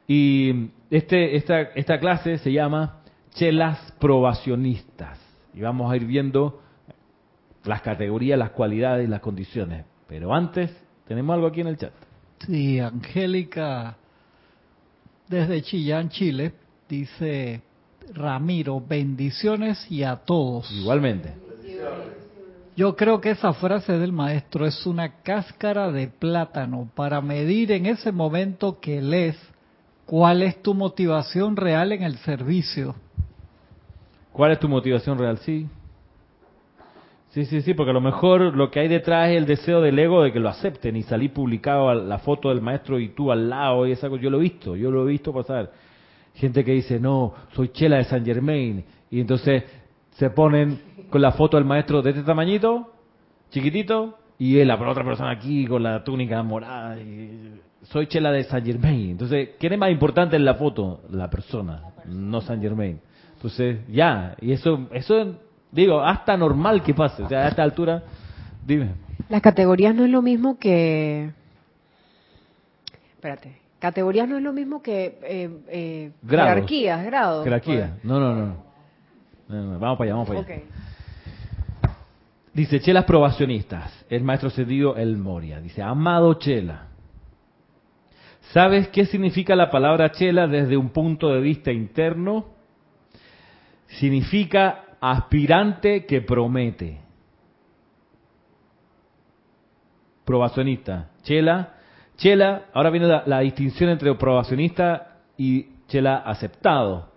Y 0.06 0.68
este, 0.90 1.34
esta, 1.34 1.62
esta 1.62 1.98
clase 1.98 2.36
se 2.36 2.52
llama 2.52 3.00
Chelas 3.32 3.94
Probacionistas 3.98 5.19
y 5.54 5.60
vamos 5.60 5.90
a 5.92 5.96
ir 5.96 6.06
viendo 6.06 6.60
las 7.64 7.82
categorías, 7.82 8.38
las 8.38 8.50
cualidades 8.50 9.06
y 9.06 9.10
las 9.10 9.20
condiciones. 9.20 9.84
Pero 10.06 10.34
antes, 10.34 10.70
tenemos 11.06 11.34
algo 11.34 11.46
aquí 11.46 11.60
en 11.60 11.66
el 11.68 11.76
chat. 11.76 11.92
Sí, 12.46 12.78
Angélica, 12.78 13.96
desde 15.28 15.62
Chillán, 15.62 16.08
Chile, 16.08 16.52
dice 16.88 17.62
Ramiro, 18.14 18.80
bendiciones 18.80 19.90
y 19.90 20.02
a 20.02 20.16
todos. 20.16 20.70
Igualmente. 20.72 21.34
Yo 22.76 22.96
creo 22.96 23.20
que 23.20 23.30
esa 23.30 23.52
frase 23.52 23.98
del 23.98 24.12
maestro 24.12 24.66
es 24.66 24.86
una 24.86 25.20
cáscara 25.22 25.92
de 25.92 26.08
plátano 26.08 26.88
para 26.94 27.20
medir 27.20 27.72
en 27.72 27.86
ese 27.86 28.10
momento 28.10 28.80
que 28.80 29.02
lees 29.02 29.36
cuál 30.06 30.42
es 30.42 30.62
tu 30.62 30.72
motivación 30.72 31.56
real 31.56 31.92
en 31.92 32.02
el 32.02 32.16
servicio 32.18 32.94
¿Cuál 34.32 34.52
es 34.52 34.60
tu 34.60 34.68
motivación 34.68 35.18
real? 35.18 35.38
Sí. 35.38 35.66
Sí, 37.30 37.44
sí, 37.44 37.62
sí, 37.62 37.74
porque 37.74 37.90
a 37.90 37.94
lo 37.94 38.00
mejor 38.00 38.56
lo 38.56 38.70
que 38.70 38.80
hay 38.80 38.88
detrás 38.88 39.30
es 39.30 39.36
el 39.36 39.46
deseo 39.46 39.80
del 39.80 39.98
ego 39.98 40.24
de 40.24 40.32
que 40.32 40.40
lo 40.40 40.48
acepten 40.48 40.96
y 40.96 41.02
salir 41.02 41.32
publicado 41.32 41.94
la 41.94 42.18
foto 42.18 42.48
del 42.48 42.60
maestro 42.60 42.98
y 42.98 43.10
tú 43.10 43.30
al 43.30 43.48
lado 43.48 43.86
y 43.86 43.92
esa 43.92 44.08
cosa. 44.08 44.20
Yo 44.20 44.30
lo 44.30 44.38
he 44.38 44.42
visto, 44.42 44.74
yo 44.74 44.90
lo 44.90 45.04
he 45.04 45.12
visto 45.12 45.32
pasar. 45.32 45.70
Gente 46.34 46.64
que 46.64 46.72
dice, 46.72 46.98
no, 46.98 47.34
soy 47.52 47.68
chela 47.68 47.98
de 47.98 48.04
San 48.04 48.24
Germain. 48.24 48.84
Y 49.10 49.20
entonces 49.20 49.62
se 50.12 50.30
ponen 50.30 50.80
con 51.08 51.22
la 51.22 51.32
foto 51.32 51.56
del 51.56 51.66
maestro 51.66 52.02
de 52.02 52.10
este 52.10 52.22
tamañito, 52.24 52.92
chiquitito, 53.50 54.18
y 54.38 54.58
él, 54.58 54.68
la 54.68 54.74
otra 54.74 55.04
persona 55.04 55.30
aquí 55.30 55.66
con 55.66 55.84
la 55.84 56.02
túnica 56.02 56.42
morada. 56.42 56.98
Y 56.98 57.60
soy 57.82 58.08
chela 58.08 58.32
de 58.32 58.42
San 58.44 58.64
Germain. 58.64 59.10
Entonces, 59.10 59.50
¿quién 59.58 59.74
es 59.74 59.78
más 59.78 59.90
importante 59.90 60.34
en 60.34 60.44
la 60.44 60.54
foto? 60.54 61.02
La 61.10 61.30
persona, 61.30 61.82
no 62.06 62.40
San 62.40 62.60
Germain. 62.60 63.00
Entonces, 63.40 63.78
ya, 63.88 64.36
y 64.38 64.52
eso, 64.52 64.86
eso 64.92 65.34
digo, 65.72 66.02
hasta 66.02 66.36
normal 66.36 66.82
que 66.82 66.92
pase, 66.92 67.22
o 67.22 67.28
sea, 67.28 67.46
a 67.46 67.48
esta 67.48 67.62
altura, 67.62 68.02
dime. 68.66 68.90
Las 69.30 69.40
categorías 69.40 69.94
no 69.94 70.04
es 70.04 70.10
lo 70.10 70.20
mismo 70.20 70.58
que... 70.58 71.30
Espérate, 73.14 73.56
categorías 73.78 74.28
no 74.28 74.36
es 74.36 74.42
lo 74.42 74.52
mismo 74.52 74.82
que 74.82 75.18
eh, 75.22 75.50
eh, 75.68 76.12
jerarquías, 76.28 77.02
grados. 77.02 77.44
Jerarquía, 77.44 77.92
pues. 77.94 78.04
no, 78.04 78.20
no, 78.20 78.34
no, 79.48 79.78
Vamos 79.78 79.96
para 79.96 80.10
allá, 80.10 80.12
vamos 80.12 80.28
para 80.28 80.40
allá. 80.40 80.62
Dice, 82.52 82.78
chelas 82.80 83.06
probacionistas, 83.06 84.04
el 84.10 84.22
maestro 84.22 84.50
cedido 84.50 84.96
El 84.96 85.16
Moria. 85.16 85.62
Dice, 85.62 85.80
amado 85.80 86.34
Chela, 86.34 86.88
¿sabes 88.52 88.88
qué 88.88 89.06
significa 89.06 89.56
la 89.56 89.70
palabra 89.70 90.12
Chela 90.12 90.46
desde 90.46 90.76
un 90.76 90.90
punto 90.90 91.32
de 91.32 91.40
vista 91.40 91.72
interno? 91.72 92.59
Significa 93.98 94.84
aspirante 95.00 96.06
que 96.06 96.20
promete. 96.20 97.00
Probacionista. 100.24 101.10
Chela. 101.22 101.74
Chela, 102.16 102.66
ahora 102.72 102.90
viene 102.90 103.06
la, 103.24 103.40
distinción 103.40 103.90
entre 103.90 104.14
probacionista 104.14 105.16
y 105.36 105.68
chela 105.88 106.18
aceptado. 106.18 107.08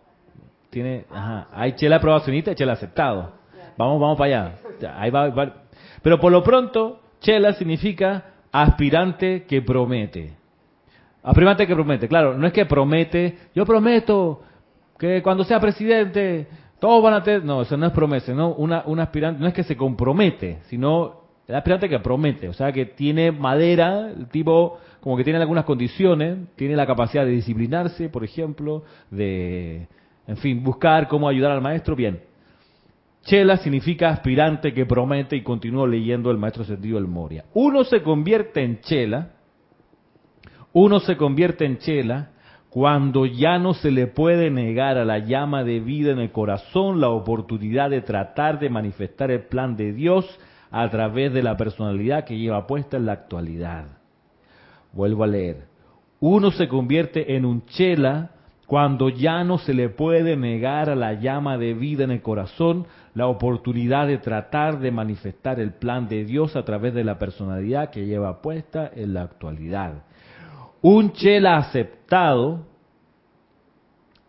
Tiene, 0.69 1.05
ajá, 1.11 1.47
hay 1.53 1.73
chela 1.73 1.99
probacionista 1.99 2.51
y 2.51 2.55
chela 2.55 2.73
aceptado. 2.73 3.33
Vamos, 3.77 3.99
vamos 3.99 4.17
para 4.17 4.45
allá. 4.45 4.55
Ahí 4.97 5.11
va, 5.11 5.31
Pero 6.01 6.19
por 6.19 6.31
lo 6.31 6.41
pronto, 6.41 7.01
chela 7.19 7.53
significa 7.53 8.23
aspirante 8.51 9.43
que 9.43 9.61
promete. 9.61 10.33
Aspirante 11.21 11.67
que 11.67 11.73
promete, 11.73 12.07
claro, 12.07 12.37
no 12.37 12.47
es 12.47 12.53
que 12.53 12.65
promete, 12.65 13.37
yo 13.55 13.65
prometo 13.65 14.41
que 14.99 15.21
cuando 15.21 15.43
sea 15.43 15.59
presidente 15.59 16.47
todos 16.83 17.01
van 17.01 17.13
a 17.13 17.23
tener, 17.23 17.45
no, 17.45 17.61
eso 17.61 17.77
no 17.77 17.85
es 17.85 17.93
promesa, 17.93 18.33
no, 18.33 18.55
una, 18.55 18.83
un 18.85 18.99
aspirante 18.99 19.39
no 19.39 19.47
es 19.47 19.53
que 19.53 19.63
se 19.63 19.77
compromete, 19.77 20.57
sino 20.67 21.21
el 21.47 21.55
aspirante 21.55 21.87
que 21.87 21.97
promete, 21.99 22.49
o 22.49 22.53
sea 22.53 22.73
que 22.73 22.85
tiene 22.85 23.31
madera, 23.31 24.09
el 24.09 24.27
tipo 24.27 24.79
como 24.99 25.15
que 25.15 25.23
tiene 25.23 25.39
algunas 25.39 25.63
condiciones, 25.63 26.39
tiene 26.57 26.75
la 26.75 26.85
capacidad 26.85 27.23
de 27.23 27.31
disciplinarse, 27.31 28.09
por 28.09 28.25
ejemplo, 28.25 28.83
de, 29.09 29.87
en 30.27 30.35
fin, 30.35 30.61
buscar 30.61 31.07
cómo 31.07 31.29
ayudar 31.29 31.51
al 31.51 31.61
maestro, 31.61 31.95
bien. 31.95 32.19
Chela 33.21 33.55
significa 33.55 34.09
aspirante 34.09 34.73
que 34.73 34.85
promete 34.85 35.37
y 35.37 35.41
continúo 35.41 35.87
leyendo 35.87 36.31
el 36.31 36.37
maestro 36.37 36.65
sentido 36.65 36.97
del 36.97 37.07
Moria. 37.07 37.45
Uno 37.53 37.85
se 37.85 38.01
convierte 38.01 38.61
en 38.61 38.81
chela, 38.81 39.29
uno 40.73 40.99
se 40.99 41.15
convierte 41.15 41.63
en 41.63 41.77
chela 41.77 42.32
cuando 42.73 43.27
ya 43.27 43.59
no 43.59 43.75
se 43.75 43.91
le 43.91 44.07
puede 44.07 44.49
negar 44.49 44.97
a 44.97 45.05
la 45.05 45.19
llama 45.19 45.63
de 45.63 45.79
vida 45.79 46.11
en 46.11 46.17
el 46.17 46.31
corazón 46.31 46.99
la 46.99 47.09
oportunidad 47.09 47.91
de 47.91 48.01
tratar 48.01 48.57
de 48.57 48.71
manifestar 48.71 49.29
el 49.29 49.41
plan 49.41 49.75
de 49.77 49.93
Dios 49.93 50.25
a 50.71 50.89
través 50.89 51.31
de 51.33 51.43
la 51.43 51.55
personalidad 51.55 52.25
que 52.25 52.39
lleva 52.39 52.65
puesta 52.65 52.97
en 52.97 53.05
la 53.05 53.11
actualidad. 53.11 53.85
Vuelvo 54.91 55.23
a 55.23 55.27
leer. 55.27 55.67
Uno 56.19 56.49
se 56.49 56.67
convierte 56.67 57.35
en 57.35 57.45
un 57.45 57.63
chela 57.67 58.31
cuando 58.65 59.09
ya 59.09 59.43
no 59.43 59.59
se 59.59 59.75
le 59.75 59.89
puede 59.89 60.35
negar 60.35 60.89
a 60.89 60.95
la 60.95 61.13
llama 61.13 61.59
de 61.59 61.75
vida 61.75 62.05
en 62.05 62.11
el 62.11 62.23
corazón 62.23 62.87
la 63.13 63.27
oportunidad 63.27 64.07
de 64.07 64.17
tratar 64.17 64.79
de 64.79 64.89
manifestar 64.89 65.59
el 65.59 65.73
plan 65.73 66.07
de 66.07 66.25
Dios 66.25 66.55
a 66.55 66.65
través 66.65 66.95
de 66.95 67.03
la 67.03 67.19
personalidad 67.19 67.91
que 67.91 68.07
lleva 68.07 68.41
puesta 68.41 68.89
en 68.95 69.13
la 69.13 69.21
actualidad. 69.21 70.05
Un 70.81 71.13
chela 71.13 71.57
aceptado 71.57 72.02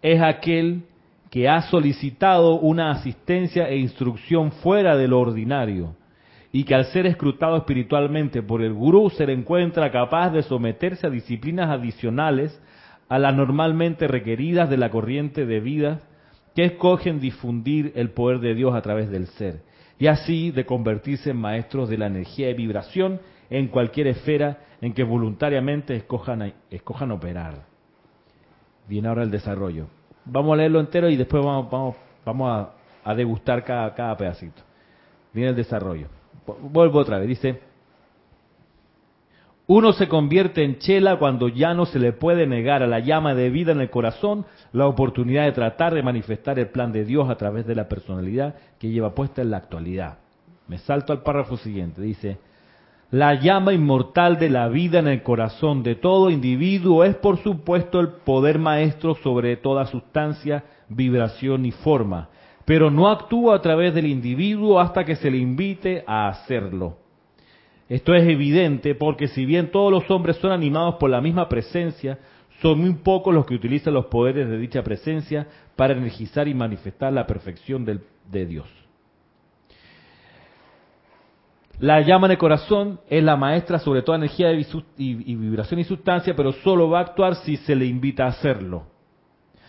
es 0.01 0.23
aquel 0.23 0.85
que 1.31 1.49
ha 1.49 1.63
solicitado 1.63 2.55
una 2.61 2.91
asistencia 2.93 3.69
e 3.69 3.77
instrucción 3.77 4.53
fuera 4.53 4.97
de 4.97 5.07
lo 5.07 5.21
ordinario 5.21 5.95
y 6.51 6.65
que 6.65 6.75
al 6.75 6.87
ser 6.87 7.05
escrutado 7.05 7.59
espiritualmente 7.59 8.43
por 8.43 8.63
el 8.63 8.73
gurú 8.73 9.11
se 9.11 9.27
le 9.27 9.35
encuentra 9.35 9.91
capaz 9.91 10.31
de 10.31 10.43
someterse 10.43 11.07
a 11.07 11.11
disciplinas 11.11 11.69
adicionales 11.69 12.59
a 13.11 13.19
las 13.19 13.35
normalmente 13.35 14.09
requeridas 14.09 14.71
de 14.71 14.79
la 14.79 14.91
corriente 14.91 15.45
de 15.45 15.61
vida 15.61 16.01
que 16.55 16.65
escogen 16.65 17.21
difundir 17.21 17.93
el 17.97 18.11
poder 18.11 18.41
de 18.41 18.55
Dios 18.55 18.75
a 18.75 18.81
través 18.81 19.11
del 19.11 19.27
ser 19.27 19.61
y 19.99 20.07
así 20.07 20.53
de 20.53 20.65
convertirse 20.65 21.31
en 21.31 21.37
maestros 21.37 21.91
de 21.91 21.99
la 21.99 22.07
energía 22.07 22.49
y 22.49 22.55
vibración 22.55 23.21
en 23.51 23.69
cualquier 23.69 24.07
esfera 24.07 24.59
en 24.81 24.95
que 24.95 25.05
voluntariamente 25.05 25.95
escojan, 25.97 26.55
escojan 26.71 27.11
operar. 27.11 27.74
Viene 28.89 29.09
ahora 29.09 29.23
el 29.23 29.31
desarrollo. 29.31 29.87
Vamos 30.25 30.55
a 30.55 30.57
leerlo 30.57 30.81
entero 30.81 31.09
y 31.09 31.17
después 31.17 31.45
vamos, 31.45 31.97
a, 32.27 32.71
a 33.05 33.15
degustar 33.15 33.65
cada 33.65 34.17
pedacito. 34.17 34.63
Viene 35.33 35.51
el 35.51 35.57
desarrollo. 35.57 36.09
Vuelvo 36.61 36.99
otra 36.99 37.19
vez, 37.19 37.29
dice, 37.29 37.61
uno 39.67 39.95
se 39.95 40.09
convierte 40.09 40.63
en 40.63 40.79
chela 40.79 41.19
cuando 41.19 41.49
ya 41.49 41.73
no 41.73 41.87
se 41.87 41.99
le 41.99 42.13
puede 42.13 42.47
negar 42.47 42.83
a 42.83 42.87
la 42.87 43.01
llama 43.01 43.35
de 43.35 43.49
vida 43.49 43.73
en 43.73 43.81
el 43.81 43.89
corazón 43.89 44.45
la 44.73 44.87
oportunidad 44.87 45.45
de 45.45 45.53
tratar 45.53 45.95
de 45.95 46.03
manifestar 46.03 46.59
el 46.59 46.69
plan 46.69 46.93
de 46.93 47.07
Dios 47.07 47.31
a 47.31 47.37
través 47.37 47.67
de 47.67 47.75
la 47.75 47.89
personalidad 47.89 48.57
que 48.79 48.91
lleva 48.91 49.15
puesta 49.15 49.41
en 49.41 49.51
la 49.51 49.57
actualidad. 49.57 50.19
Me 50.69 50.77
salto 50.79 51.15
al 51.15 51.23
párrafo 51.23 51.57
siguiente, 51.57 52.03
dice, 52.03 52.39
la 53.15 53.35
llama 53.35 53.73
inmortal 53.73 54.41
de 54.41 54.51
la 54.51 54.67
vida 54.67 54.99
en 54.99 55.07
el 55.07 55.23
corazón 55.23 55.85
de 55.85 55.95
todo 55.95 56.31
individuo 56.31 57.05
es 57.05 57.15
por 57.15 57.39
supuesto 57.39 58.01
el 58.01 58.09
poder 58.09 58.59
maestro 58.59 59.15
sobre 59.15 59.57
toda 59.57 59.87
sustancia, 59.87 60.65
vibración 60.89 61.65
y 61.65 61.71
forma, 61.71 62.29
pero 62.65 62.91
no 62.91 63.09
actúa 63.09 63.55
a 63.55 63.63
través 63.63 63.95
del 63.95 64.07
individuo 64.07 64.81
hasta 64.81 65.05
que 65.05 65.15
se 65.15 65.31
le 65.31 65.37
invite 65.37 66.03
a 66.09 66.27
hacerlo. 66.27 66.97
Esto 67.89 68.17
es 68.17 68.29
evidente 68.29 68.97
porque 68.97 69.29
si 69.29 69.47
bien 69.47 69.71
todos 69.71 69.93
los 69.93 70.11
hombres 70.11 70.35
son 70.39 70.51
animados 70.51 70.97
por 70.97 71.09
la 71.09 71.21
misma 71.21 71.49
presencia, 71.49 72.19
son 72.61 72.81
muy 72.81 72.95
pocos 72.95 73.33
los 73.33 73.47
que 73.47 73.55
utilizan 73.55 73.95
los 73.95 74.07
poderes 74.07 74.49
de 74.49 74.59
dicha 74.59 74.83
presencia 74.83 75.47
para 75.77 75.93
energizar 75.93 76.49
y 76.49 76.55
manifestar 76.55 77.13
la 77.13 77.29
perfección 77.29 77.85
de 77.85 78.47
Dios. 78.47 78.84
La 81.81 82.01
llama 82.01 82.29
el 82.29 82.39
corazón 82.39 83.01
es 83.09 83.23
la 83.23 83.37
maestra 83.37 83.79
sobre 83.79 84.03
toda 84.03 84.19
energía 84.19 84.53
y, 84.53 85.35
vibración 85.35 85.81
y 85.81 85.85
sustancia, 85.85 86.35
pero 86.37 86.53
solo 86.53 86.89
va 86.89 87.01
a 87.01 87.03
actuar 87.03 87.35
si 87.37 87.57
se 87.59 87.75
le 87.75 87.87
invita 87.87 88.25
a 88.25 88.29
hacerlo. 88.29 88.85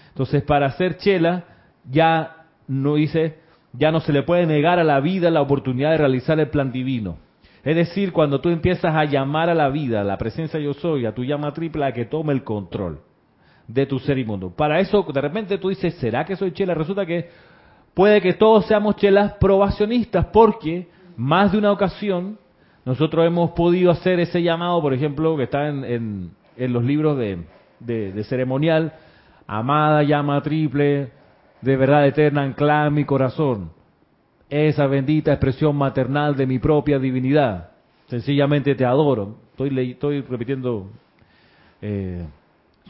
Entonces, 0.09 0.43
para 0.43 0.67
hacer 0.67 0.97
chela, 0.97 1.43
ya 1.89 2.45
no 2.67 2.95
dice, 2.95 3.39
ya 3.73 3.91
no 3.91 3.99
se 3.99 4.13
le 4.13 4.23
puede 4.23 4.45
negar 4.45 4.79
a 4.79 4.83
la 4.83 4.99
vida 4.99 5.29
la 5.31 5.41
oportunidad 5.41 5.91
de 5.91 5.97
realizar 5.97 6.39
el 6.39 6.49
plan 6.49 6.71
divino. 6.71 7.17
Es 7.63 7.75
decir, 7.75 8.13
cuando 8.13 8.39
tú 8.39 8.49
empiezas 8.49 8.93
a 8.95 9.05
llamar 9.05 9.49
a 9.49 9.55
la 9.55 9.69
vida, 9.69 10.01
a 10.01 10.03
la 10.03 10.17
presencia 10.17 10.59
yo 10.59 10.73
soy, 10.75 11.07
a 11.07 11.15
tu 11.15 11.23
llama 11.23 11.51
triple, 11.53 11.85
a 11.85 11.91
que 11.91 12.05
tome 12.05 12.31
el 12.31 12.43
control 12.43 12.99
de 13.67 13.87
tu 13.87 13.97
ser 13.97 14.19
y 14.19 14.25
mundo. 14.25 14.53
Para 14.55 14.79
eso, 14.79 15.03
de 15.11 15.21
repente 15.21 15.57
tú 15.57 15.69
dices, 15.69 15.95
¿será 15.95 16.23
que 16.23 16.35
soy 16.35 16.51
chela? 16.51 16.75
Resulta 16.75 17.05
que 17.07 17.29
puede 17.95 18.21
que 18.21 18.33
todos 18.33 18.67
seamos 18.67 18.95
chelas 18.97 19.33
probacionistas, 19.39 20.27
porque 20.27 20.87
más 21.17 21.51
de 21.51 21.58
una 21.58 21.71
ocasión 21.71 22.38
nosotros 22.86 23.25
hemos 23.25 23.51
podido 23.51 23.89
hacer 23.91 24.19
ese 24.19 24.43
llamado, 24.43 24.80
por 24.82 24.93
ejemplo, 24.93 25.36
que 25.38 25.43
está 25.43 25.67
en, 25.67 26.32
en, 26.56 26.73
los 26.73 26.84
libros 26.84 27.17
de, 27.17 27.43
de 27.80 28.23
ceremonial, 28.25 28.93
amada 29.47 30.04
llama 30.04 30.41
triple, 30.41 31.10
de 31.62 31.78
verdad 31.78 32.06
eterna 32.06 32.43
anclada 32.43 32.88
en 32.88 32.93
mi 32.93 33.06
corazón. 33.06 33.71
Esa 34.49 34.86
bendita 34.86 35.32
expresión 35.32 35.75
maternal 35.75 36.36
de 36.36 36.45
mi 36.45 36.60
propia 36.60 36.99
divinidad. 36.99 37.71
Sencillamente 38.08 38.75
te 38.75 38.86
adoro. 38.86 39.38
Estoy, 39.51 39.91
estoy 39.91 40.21
repitiendo. 40.21 40.91
Eh, 41.82 42.23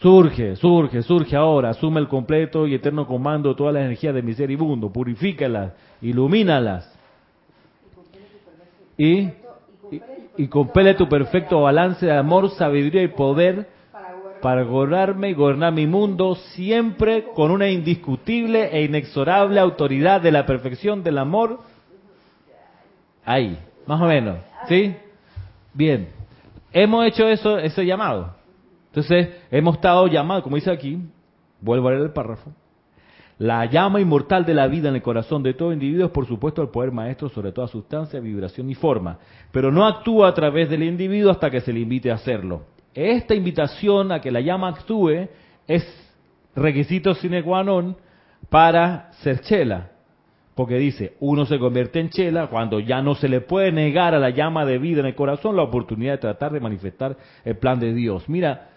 surge, 0.02 0.58
surge, 0.58 1.02
surge 1.04 1.36
ahora. 1.38 1.70
Asume 1.70 2.02
el 2.02 2.10
completo 2.10 2.68
y 2.68 2.74
eterno 2.74 3.08
comando 3.08 3.50
de 3.50 3.56
toda 3.56 3.72
la 3.72 3.82
energía 3.82 4.12
de 4.12 4.22
mi 4.22 4.34
ser 4.34 4.52
ibundo. 4.52 4.92
Purifícalas, 4.92 5.72
ilumínalas. 6.02 6.95
Y, 8.98 9.30
y, 9.92 10.02
y 10.38 10.48
compele 10.48 10.94
tu 10.94 11.08
perfecto 11.08 11.62
balance 11.62 12.06
de 12.06 12.16
amor, 12.16 12.50
sabiduría 12.52 13.04
y 13.04 13.10
poder 13.10 13.68
para 14.42 14.64
gobernarme 14.64 15.30
y 15.30 15.34
gobernar 15.34 15.74
mi 15.74 15.88
mundo 15.88 16.36
siempre 16.36 17.26
con 17.34 17.50
una 17.50 17.68
indiscutible 17.68 18.70
e 18.72 18.84
inexorable 18.84 19.60
autoridad 19.60 20.22
de 20.22 20.32
la 20.32 20.46
perfección 20.46 21.04
del 21.04 21.18
amor. 21.18 21.62
Ahí, 23.26 23.58
más 23.88 24.00
o 24.00 24.06
menos, 24.06 24.38
¿sí? 24.68 24.96
Bien, 25.74 26.10
hemos 26.72 27.06
hecho 27.08 27.28
eso, 27.28 27.58
ese 27.58 27.86
llamado. 27.88 28.36
Entonces, 28.88 29.30
hemos 29.50 29.78
estado 29.78 30.06
llamados, 30.08 30.44
como 30.44 30.58
dice 30.58 30.72
aquí, 30.72 31.00
vuelvo 31.60 31.88
a 31.88 31.92
leer 31.92 32.04
el 32.04 32.14
párrafo, 32.14 32.52
la 33.38 33.66
llama 33.66 34.00
inmortal 34.00 34.46
de 34.46 34.54
la 34.54 34.68
vida 34.68 34.90
en 34.90 34.96
el 34.96 35.02
corazón 35.02 35.44
de 35.44 35.54
todo 35.54 35.74
individuo 35.74 36.06
es, 36.06 36.12
por 36.12 36.26
supuesto, 36.26 36.62
el 36.62 36.70
poder 36.70 36.92
maestro 36.92 37.30
sobre 37.30 37.52
toda 37.52 37.68
sustancia, 37.68 38.20
vibración 38.20 38.70
y 38.70 38.76
forma, 38.76 39.20
pero 39.52 39.72
no 39.72 39.86
actúa 39.86 40.30
a 40.30 40.34
través 40.34 40.70
del 40.70 40.84
individuo 40.84 41.32
hasta 41.32 41.50
que 41.50 41.62
se 41.62 41.74
le 41.74 41.82
invite 41.82 42.12
a 42.12 42.16
hacerlo 42.16 42.64
esta 42.96 43.36
invitación 43.36 44.12
a 44.14 44.22
que 44.22 44.32
la 44.32 44.40
llama 44.40 44.70
actúe 44.70 45.28
es 45.68 45.86
requisito 46.56 47.14
sine 47.14 47.44
qua 47.44 47.62
non 47.62 47.96
para 48.50 49.12
ser 49.22 49.42
chela. 49.42 49.92
Porque 50.56 50.78
dice, 50.78 51.18
uno 51.20 51.46
se 51.46 51.60
convierte 51.60 52.00
en 52.00 52.10
chela 52.10 52.48
cuando 52.48 52.80
ya 52.80 53.02
no 53.02 53.16
se 53.16 53.28
le 53.28 53.42
puede 53.42 53.74
negar 53.74 54.16
a 54.16 54.20
la 54.20 54.30
llama 54.30 54.66
de 54.66 54.78
vida 54.78 55.02
en 55.02 55.08
el 55.08 55.16
corazón 55.16 55.58
la 55.58 55.64
oportunidad 55.64 56.14
de 56.14 56.20
tratar 56.20 56.54
de 56.54 56.62
manifestar 56.62 57.18
el 57.44 57.58
plan 57.58 57.78
de 57.82 57.94
Dios. 57.94 58.30
Mira, 58.30 58.70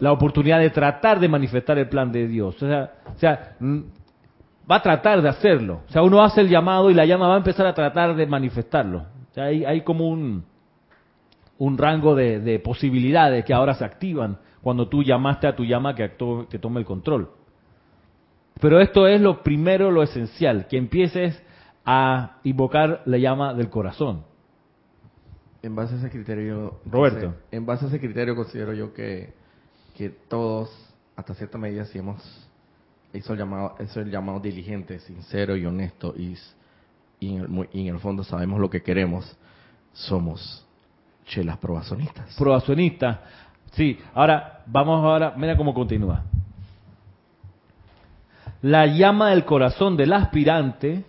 la 0.00 0.12
oportunidad 0.12 0.58
de 0.58 0.70
tratar 0.70 1.20
de 1.20 1.28
manifestar 1.28 1.78
el 1.78 1.88
plan 1.88 2.10
de 2.10 2.26
Dios. 2.26 2.60
O 2.62 2.66
sea, 2.66 2.92
o 3.14 3.18
sea, 3.18 3.56
va 4.70 4.76
a 4.76 4.82
tratar 4.82 5.22
de 5.22 5.28
hacerlo. 5.28 5.82
O 5.88 5.92
sea, 5.92 6.02
uno 6.02 6.22
hace 6.22 6.40
el 6.40 6.48
llamado 6.48 6.90
y 6.90 6.94
la 6.94 7.04
llama 7.04 7.28
va 7.28 7.34
a 7.34 7.38
empezar 7.38 7.66
a 7.66 7.74
tratar 7.74 8.16
de 8.16 8.26
manifestarlo. 8.26 8.98
O 9.30 9.34
sea, 9.34 9.44
hay, 9.44 9.64
hay 9.64 9.82
como 9.82 10.08
un, 10.08 10.44
un 11.58 11.78
rango 11.78 12.14
de, 12.14 12.58
posibilidades 12.64 13.44
que 13.44 13.52
ahora 13.52 13.74
se 13.74 13.84
activan 13.84 14.38
cuando 14.62 14.88
tú 14.88 15.02
llamaste 15.02 15.46
a 15.46 15.54
tu 15.54 15.64
llama 15.64 15.94
que, 15.94 16.12
que 16.48 16.58
tome 16.58 16.80
el 16.80 16.86
control. 16.86 17.30
Pero 18.60 18.80
esto 18.80 19.06
es 19.06 19.20
lo 19.20 19.42
primero, 19.42 19.90
lo 19.90 20.02
esencial, 20.02 20.66
que 20.66 20.76
empieces 20.76 21.42
a 21.84 22.38
invocar 22.44 23.02
la 23.04 23.18
llama 23.18 23.54
del 23.54 23.70
corazón. 23.70 24.24
En 25.62 25.76
base 25.76 25.94
a 25.94 25.98
ese 25.98 26.10
criterio, 26.10 26.80
Roberto. 26.86 27.34
en 27.50 27.66
base 27.66 27.84
a 27.84 27.88
ese 27.88 28.00
criterio 28.00 28.34
considero 28.34 28.72
yo 28.72 28.94
que, 28.94 29.34
que 30.00 30.08
todos, 30.08 30.70
hasta 31.14 31.34
cierta 31.34 31.58
medida, 31.58 31.84
si 31.84 31.98
hemos 31.98 32.22
hecho 33.12 33.34
el 33.34 33.38
llamado, 33.38 33.74
eso 33.80 34.00
el 34.00 34.10
llamado 34.10 34.40
diligente, 34.40 34.98
sincero 35.00 35.54
y 35.58 35.66
honesto, 35.66 36.14
y, 36.16 36.38
en 37.20 37.40
el, 37.42 37.68
y 37.70 37.86
en 37.86 37.94
el 37.96 38.00
fondo 38.00 38.24
sabemos 38.24 38.58
lo 38.58 38.70
que 38.70 38.82
queremos, 38.82 39.36
somos 39.92 40.66
chelas 41.26 41.58
probacionistas. 41.58 42.34
Probacionistas. 42.38 43.18
Sí, 43.72 43.98
ahora 44.14 44.62
vamos 44.64 45.04
ahora, 45.04 45.34
mira 45.36 45.54
cómo 45.54 45.74
continúa. 45.74 46.24
La 48.62 48.86
llama 48.86 49.32
del 49.32 49.44
corazón 49.44 49.98
del 49.98 50.14
aspirante, 50.14 51.04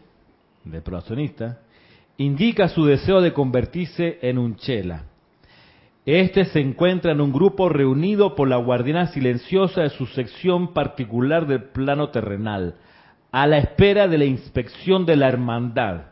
del 0.66 0.82
probacionista, 0.82 1.60
indica 2.18 2.68
su 2.68 2.84
deseo 2.84 3.22
de 3.22 3.32
convertirse 3.32 4.20
en 4.22 4.38
un 4.38 4.58
chela. 4.58 5.06
Este 6.06 6.46
se 6.46 6.60
encuentra 6.60 7.12
en 7.12 7.22
un 7.22 7.32
grupo 7.32 7.70
reunido 7.70 8.36
por 8.36 8.48
la 8.48 8.58
guardiana 8.58 9.08
silenciosa 9.08 9.82
de 9.82 9.90
su 9.90 10.08
sección 10.08 10.74
particular 10.74 11.46
del 11.46 11.64
plano 11.66 12.10
terrenal, 12.10 12.76
a 13.32 13.46
la 13.46 13.60
espera 13.60 14.08
de 14.08 14.18
la 14.18 14.26
inspección 14.26 15.06
de 15.06 15.16
la 15.16 15.28
hermandad. 15.28 16.06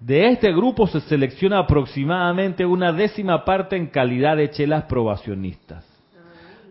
De 0.00 0.28
este 0.28 0.50
grupo 0.52 0.86
se 0.86 1.00
selecciona 1.02 1.58
aproximadamente 1.58 2.64
una 2.64 2.92
décima 2.92 3.44
parte 3.44 3.76
en 3.76 3.88
calidad 3.88 4.38
de 4.38 4.50
chelas 4.50 4.84
probacionistas. 4.84 5.86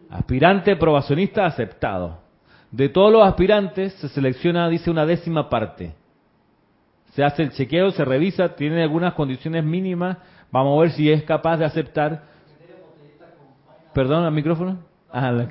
Aspirante 0.10 0.75
probacionista 0.75 1.45
aceptado. 1.45 2.21
De 2.71 2.89
todos 2.89 3.12
los 3.12 3.27
aspirantes 3.27 3.93
se 3.93 4.10
selecciona, 4.10 4.67
dice, 4.67 4.89
una 4.89 5.05
décima 5.05 5.47
parte. 5.47 5.93
Se 7.13 7.23
hace 7.23 7.43
el 7.43 7.51
chequeo, 7.51 7.91
se 7.91 8.03
revisa, 8.03 8.55
tiene 8.55 8.82
algunas 8.82 9.13
condiciones 9.13 9.63
mínimas. 9.63 10.17
Vamos 10.52 10.78
a 10.78 10.82
ver 10.82 10.92
si 10.92 11.12
es 11.12 11.24
capaz 11.24 11.58
de 11.58 11.66
aceptar. 11.66 12.24
Perdón, 13.94 14.24
al 14.24 14.32
micrófono. 14.32 14.80
Ah, 15.12 15.32
la... 15.32 15.44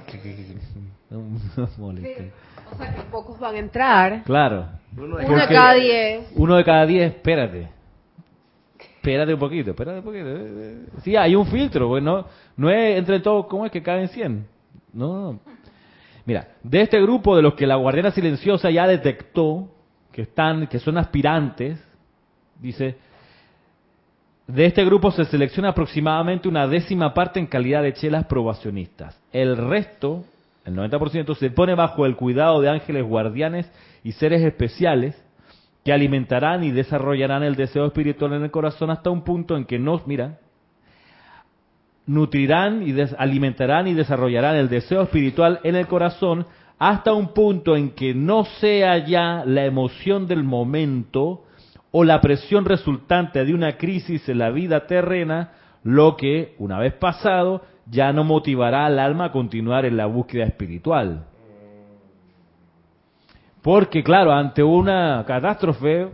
O 2.72 2.76
sea 2.76 2.94
que 2.94 3.02
pocos 3.10 3.38
van 3.38 3.54
a 3.54 3.58
entrar. 3.58 4.22
Claro. 4.24 4.66
Uno 4.96 5.16
de 5.16 5.46
cada 5.48 5.74
diez. 5.74 6.32
Uno 6.34 6.56
de 6.56 6.64
cada 6.64 6.86
diez, 6.86 7.14
espérate. 7.14 7.68
Espérate 8.78 9.32
un 9.32 9.40
poquito, 9.40 9.70
espérate 9.70 9.98
un 9.98 10.04
poquito. 10.04 11.00
Sí, 11.02 11.16
hay 11.16 11.34
un 11.34 11.46
filtro, 11.46 11.88
pues 11.88 12.02
no, 12.02 12.26
no 12.56 12.68
es 12.68 12.98
entre 12.98 13.20
todos, 13.20 13.46
¿cómo 13.46 13.64
es 13.64 13.72
que 13.72 13.82
caen 13.82 14.08
100? 14.08 14.46
No, 14.92 15.38
Mira, 16.28 16.48
de 16.62 16.82
este 16.82 17.00
grupo 17.00 17.34
de 17.34 17.40
los 17.40 17.54
que 17.54 17.66
la 17.66 17.76
Guardiana 17.76 18.10
Silenciosa 18.10 18.70
ya 18.70 18.86
detectó 18.86 19.70
que 20.12 20.20
están, 20.22 20.66
que 20.66 20.78
son 20.78 20.98
aspirantes, 20.98 21.82
dice, 22.60 22.98
de 24.48 24.64
este 24.66 24.84
grupo 24.84 25.10
se 25.10 25.26
selecciona 25.26 25.68
aproximadamente 25.68 26.48
una 26.48 26.66
décima 26.66 27.14
parte 27.14 27.38
en 27.38 27.46
calidad 27.46 27.82
de 27.82 27.92
chelas 27.92 28.24
probacionistas. 28.26 29.20
El 29.32 29.56
resto 29.56 30.24
el 30.64 30.74
90% 30.74 31.34
se 31.36 31.50
pone 31.50 31.74
bajo 31.74 32.04
el 32.04 32.16
cuidado 32.16 32.60
de 32.60 32.68
ángeles 32.68 33.02
guardianes 33.02 33.70
y 34.04 34.12
seres 34.12 34.42
especiales 34.42 35.16
que 35.82 35.94
alimentarán 35.94 36.62
y 36.62 36.72
desarrollarán 36.72 37.42
el 37.42 37.56
deseo 37.56 37.86
espiritual 37.86 38.34
en 38.34 38.42
el 38.42 38.50
corazón 38.50 38.90
hasta 38.90 39.08
un 39.08 39.22
punto 39.22 39.56
en 39.56 39.64
que 39.64 39.78
nos, 39.78 40.06
mira, 40.06 40.38
nutrirán 42.04 42.82
y 42.86 42.94
alimentarán 43.16 43.86
y 43.86 43.94
desarrollarán 43.94 44.56
el 44.56 44.68
deseo 44.68 45.02
espiritual 45.02 45.60
en 45.62 45.76
el 45.76 45.86
corazón 45.86 46.46
hasta 46.78 47.14
un 47.14 47.32
punto 47.32 47.74
en 47.74 47.90
que 47.90 48.12
no 48.12 48.44
sea 48.44 48.98
ya 49.06 49.44
la 49.46 49.64
emoción 49.64 50.26
del 50.26 50.44
momento 50.44 51.44
o 51.90 52.04
la 52.04 52.20
presión 52.20 52.64
resultante 52.64 53.44
de 53.44 53.54
una 53.54 53.76
crisis 53.76 54.28
en 54.28 54.38
la 54.38 54.50
vida 54.50 54.86
terrena 54.86 55.52
lo 55.82 56.16
que, 56.16 56.54
una 56.58 56.78
vez 56.78 56.94
pasado, 56.94 57.62
ya 57.86 58.12
no 58.12 58.24
motivará 58.24 58.86
al 58.86 58.98
alma 58.98 59.26
a 59.26 59.32
continuar 59.32 59.86
en 59.86 59.96
la 59.96 60.06
búsqueda 60.06 60.44
espiritual. 60.44 61.24
Porque 63.62 64.02
claro, 64.02 64.32
ante 64.32 64.62
una 64.62 65.24
catástrofe 65.26 66.08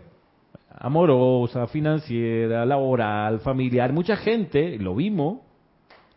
amorosa, 0.78 1.66
financiera, 1.66 2.64
laboral, 2.64 3.40
familiar, 3.40 3.92
mucha 3.92 4.16
gente, 4.16 4.78
lo 4.78 4.94
vimos, 4.94 5.38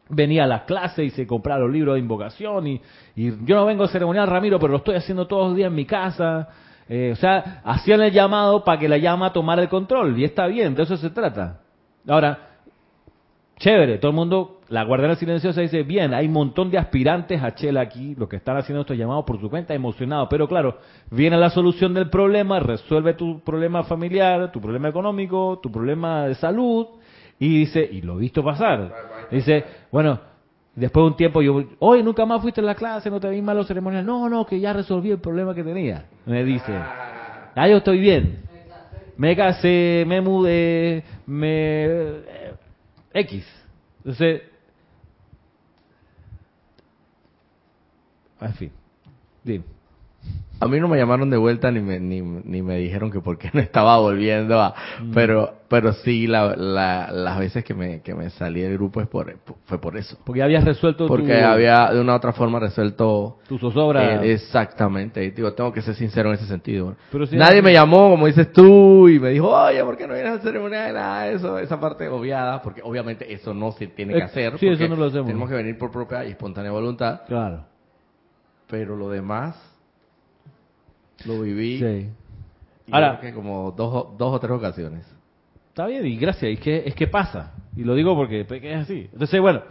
venía 0.10 0.43
a 0.46 0.48
las 0.48 0.63
clases 0.63 1.06
y 1.06 1.10
se 1.12 1.28
compraba 1.28 1.62
los 1.62 1.72
libros 1.72 1.96
de 1.96 2.00
invocación 2.00 2.67
y, 2.67 2.82
yo 3.15 3.56
no 3.56 3.65
vengo 3.65 3.84
a 3.84 3.88
ceremonial 3.88 4.28
Ramiro, 4.28 4.60
pero 4.60 4.72
lo 4.72 4.78
estoy 4.78 4.96
haciendo 4.96 5.28
todos 5.28 5.48
los 5.50 5.58
días 5.58 5.67
en 5.67 5.76
mi 5.76 5.86
casa. 5.86 6.48
Eh, 6.89 7.12
o 7.12 7.15
sea, 7.15 7.62
hacían 7.65 8.02
el 8.02 8.12
llamado 8.12 8.63
para 8.63 8.80
que 8.80 8.88
la 8.88 8.97
llama 8.97 9.34
tomara 9.34 9.62
el 9.62 9.69
control 9.69 10.17
y 10.17 10.23
está 10.23 10.47
bien, 10.47 10.73
de 10.76 10.84
eso 10.84 10.95
se 10.97 11.10
trata. 11.10 11.60
Ahora, 12.08 12.47
chévere, 13.58 13.97
todo 13.97 14.12
el 14.12 14.15
mundo, 14.15 14.62
la 14.69 14.84
guardiana 14.84 15.15
silenciosa 15.15 15.62
dice, 15.62 15.84
bien, 15.84 16.13
hay 16.13 16.28
un 16.28 16.34
montón 16.34 16.71
de 16.71 16.78
aspirantes 16.78 17.43
a 17.43 17.56
Chela 17.56 17.82
aquí, 17.82 18.15
los 18.15 18.30
que 18.30 18.38
están 18.38 18.56
haciendo 18.58 18.82
estos 18.82 18.97
llamados 18.97 19.26
por 19.26 19.39
su 19.41 19.50
cuenta, 19.50 19.73
emocionados, 19.73 20.28
pero 20.30 20.47
claro, 20.47 20.78
viene 21.12 21.38
la 21.38 21.50
solución 21.50 21.93
del 21.93 22.10
problema, 22.10 22.60
resuelve 22.60 23.13
tu 23.15 23.41
problema 23.41 23.84
familiar, 23.84 24.52
tu 24.52 24.62
problema 24.62 24.88
económico, 24.88 25.60
tu 25.62 25.71
problema 25.71 26.28
de 26.28 26.36
salud, 26.36 26.88
y 27.39 27.60
dice, 27.60 27.88
y 27.91 28.02
lo 28.02 28.17
he 28.17 28.21
visto 28.21 28.43
pasar, 28.43 28.93
dice, 29.30 29.65
bueno, 29.91 30.19
después 30.78 31.04
de 31.04 31.08
un 31.08 31.18
tiempo 31.18 31.42
yo, 31.42 31.63
hoy 31.80 32.04
nunca 32.04 32.26
más 32.26 32.42
fuiste 32.42 32.62
a 32.62 32.63
la 32.63 32.76
clase, 32.76 33.10
no 33.10 33.20
te 33.20 33.30
vi 33.30 33.42
malo 33.42 33.63
ceremonial, 33.63 34.06
no, 34.06 34.30
no, 34.30 34.46
que 34.46 34.60
ya 34.60 34.74
resolví 34.74 35.10
el 35.12 35.20
problema 35.20 35.56
que 35.56 35.63
tenía, 35.63 36.06
me 36.26 36.44
dice, 36.44 36.72
ya 37.56 37.68
yo 37.68 37.78
estoy 37.78 38.00
bien, 38.00 38.44
me 39.18 39.36
casé, 39.36 40.06
me 40.08 40.22
mudé, 40.22 41.04
me 41.26 42.22
X. 43.13 43.46
Entonces, 44.00 44.44
en 48.40 48.54
fin, 48.54 48.72
dime. 49.44 49.77
A 50.60 50.68
mí 50.68 50.80
no 50.80 50.88
me 50.88 50.98
llamaron 50.98 51.30
de 51.30 51.38
vuelta 51.38 51.70
ni 51.72 51.82
me, 51.82 52.00
ni, 52.00 52.22
ni 52.22 52.62
me 52.63 52.78
dijeron 52.78 53.12
que 53.12 53.20
por 53.20 53.38
qué 53.38 53.50
no 53.54 53.60
estaba 53.60 53.98
volviendo 54.00 54.60
a... 54.62 54.74
Mm. 55.02 55.12
Pero 55.13 55.58
pero 55.68 55.92
sí, 55.92 56.28
la, 56.28 56.56
las 56.56 57.40
veces 57.40 57.63
que 57.63 57.74
me, 57.74 58.02
que 58.02 58.16
me 58.16 58.30
salí 58.30 58.62
del 58.62 58.74
grupo 58.74 59.02
es 59.02 59.08
por, 59.08 59.36
fue 59.66 59.80
por 59.80 59.98
eso. 59.98 60.18
Porque 60.24 60.42
habías 60.42 60.63
resuelto 60.63 61.08
Porque 61.08 61.42
había 61.44 61.92
de 61.92 62.00
una 62.00 62.13
u 62.13 62.16
otra 62.16 62.32
forma 62.32 62.60
resuelto... 62.60 63.40
Tu 63.48 63.58
zozobra. 63.58 64.24
Eh, 64.24 64.32
exactamente. 64.34 65.24
Y 65.24 65.32
digo, 65.32 65.54
tengo 65.54 65.74
que 65.74 65.82
ser 65.82 65.96
sincero 65.96 66.30
en 66.30 66.36
ese 66.36 66.46
sentido. 66.46 66.96
Nadie 67.32 67.62
me 67.62 67.74
llamó, 67.74 68.12
como 68.12 68.28
dices 68.28 68.52
tú, 68.54 69.10
y 69.10 69.20
me 69.20 69.30
dijo, 69.32 69.50
oye, 69.50 69.84
¿por 69.84 69.98
qué 69.98 70.08
no 70.08 70.13
vienes 70.13 70.34
a 70.34 70.40
ceremonia 70.40 70.84
de 70.84 70.94
nada? 70.94 71.28
Eso, 71.28 71.60
esa 71.60 71.80
parte 71.80 72.08
obviada, 72.08 72.62
porque 72.62 72.82
obviamente 72.82 73.32
eso 73.32 73.54
no 73.54 73.74
se 73.74 73.88
tiene 73.88 74.13
que 74.13 74.24
hacer. 74.24 74.58
Sí, 74.58 74.68
eso 74.68 74.88
no 74.88 74.96
lo 74.96 75.06
hacemos. 75.06 75.28
Tenemos 75.28 75.50
que 75.50 75.56
venir 75.56 75.78
por 75.78 75.92
propia 75.92 76.24
y 76.26 76.32
espontánea 76.32 76.72
voluntad. 76.72 77.22
Claro. 77.28 77.66
Pero 78.70 78.96
lo 78.96 79.10
demás 79.10 79.77
lo 81.26 81.42
viví. 81.42 81.80
Sí. 81.80 82.10
Ahora, 82.92 83.20
que 83.20 83.34
como 83.34 83.72
dos, 83.72 84.18
dos 84.18 84.34
o 84.34 84.40
tres 84.40 84.52
ocasiones. 84.52 85.06
Está 85.70 85.86
bien, 85.88 86.06
y 86.06 86.18
gracias, 86.18 86.54
es 86.54 86.60
que, 86.60 86.84
es 86.86 86.96
que 86.96 87.08
pasa. 87.08 87.54
Y 87.76 87.84
lo 87.84 87.94
digo 87.96 88.16
porque, 88.16 88.42
es 88.50 88.78
así. 88.78 89.10
Entonces, 89.12 89.40
bueno, 89.40 89.62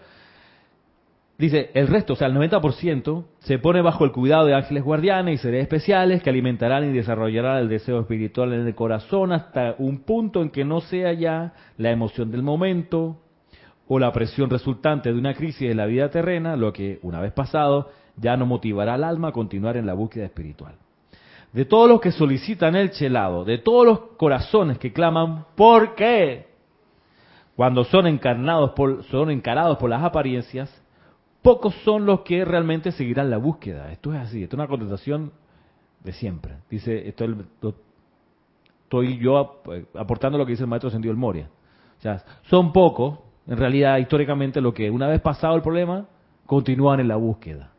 dice, 1.39 1.71
el 1.75 1.89
resto, 1.89 2.13
o 2.13 2.17
sea, 2.17 2.29
el 2.29 2.35
90% 2.35 3.25
se 3.41 3.59
pone 3.59 3.81
bajo 3.81 4.05
el 4.05 4.13
cuidado 4.13 4.47
de 4.47 4.55
ángeles 4.55 4.85
guardianes 4.85 5.35
y 5.35 5.43
seres 5.43 5.63
especiales 5.63 6.23
que 6.23 6.31
alimentarán 6.31 6.89
y 6.89 6.93
desarrollarán 6.93 7.59
el 7.59 7.69
deseo 7.69 8.01
espiritual 8.01 8.53
en 8.53 8.67
el 8.67 8.75
corazón 8.75 9.33
hasta 9.33 9.75
un 9.79 10.03
punto 10.03 10.43
en 10.43 10.51
que 10.51 10.65
no 10.65 10.81
sea 10.81 11.13
ya 11.13 11.55
la 11.77 11.91
emoción 11.91 12.31
del 12.31 12.43
momento 12.43 13.19
o 13.89 13.99
la 13.99 14.13
presión 14.13 14.51
resultante 14.51 15.13
de 15.13 15.19
una 15.19 15.35
crisis 15.35 15.69
de 15.69 15.75
la 15.75 15.87
vida 15.87 16.11
terrena, 16.11 16.57
lo 16.57 16.73
que, 16.73 16.99
una 17.03 17.21
vez 17.21 17.33
pasado, 17.33 17.91
ya 18.17 18.37
no 18.37 18.47
motivará 18.47 18.95
al 18.95 19.05
alma 19.05 19.29
a 19.29 19.33
continuar 19.33 19.77
en 19.77 19.87
la 19.87 19.95
búsqueda 19.95 20.27
espiritual 20.27 20.77
de 21.53 21.65
todos 21.65 21.89
los 21.89 22.01
que 22.01 22.13
solicitan 22.13 22.77
el 22.77 22.91
chelado, 22.91 23.45
de 23.45 23.59
todos 23.59 23.87
los 23.87 23.99
corazones 24.17 24.79
que 24.79 24.93
claman, 24.93 25.47
¿por 25.55 25.95
qué? 25.95 26.49
Cuando 27.55 27.85
son 27.85 28.07
encarnados 28.07 28.73
por, 28.73 29.05
son 29.05 29.31
encarados 29.31 29.79
por 29.79 29.89
las 29.89 30.03
apariencias, 30.03 30.71
pocos 31.43 31.75
son 31.85 32.05
los 32.05 32.21
que 32.21 32.45
realmente 32.45 32.93
seguirán 32.93 33.31
la 33.31 33.39
búsqueda. 33.39 33.91
Esto 33.93 34.13
es 34.13 34.21
así, 34.21 34.43
esto 34.43 34.57
es 34.57 34.59
una 34.59 34.69
contestación 34.69 35.33
de 36.05 36.13
siempre. 36.13 36.57
Dice, 36.69 37.09
esto 37.09 37.25
estoy 38.83 39.19
yo 39.19 39.63
aportando 39.95 40.39
lo 40.39 40.45
que 40.45 40.53
dice 40.53 40.65
el 40.65 40.69
maestro 40.69 40.91
Sentido 40.91 41.13
del 41.13 41.21
Moria. 41.21 41.49
O 41.99 42.03
sea, 42.03 42.23
son 42.43 42.73
pocos, 42.73 43.19
en 43.47 43.57
realidad, 43.57 43.99
históricamente, 43.99 44.61
lo 44.61 44.75
que 44.75 44.91
una 44.91 45.09
vez 45.09 45.21
pasado 45.21 45.57
el 45.57 45.63
problema, 45.63 46.07
continúan 46.47 47.01
en 47.01 47.09
la 47.09 47.17
búsqueda. 47.17 47.73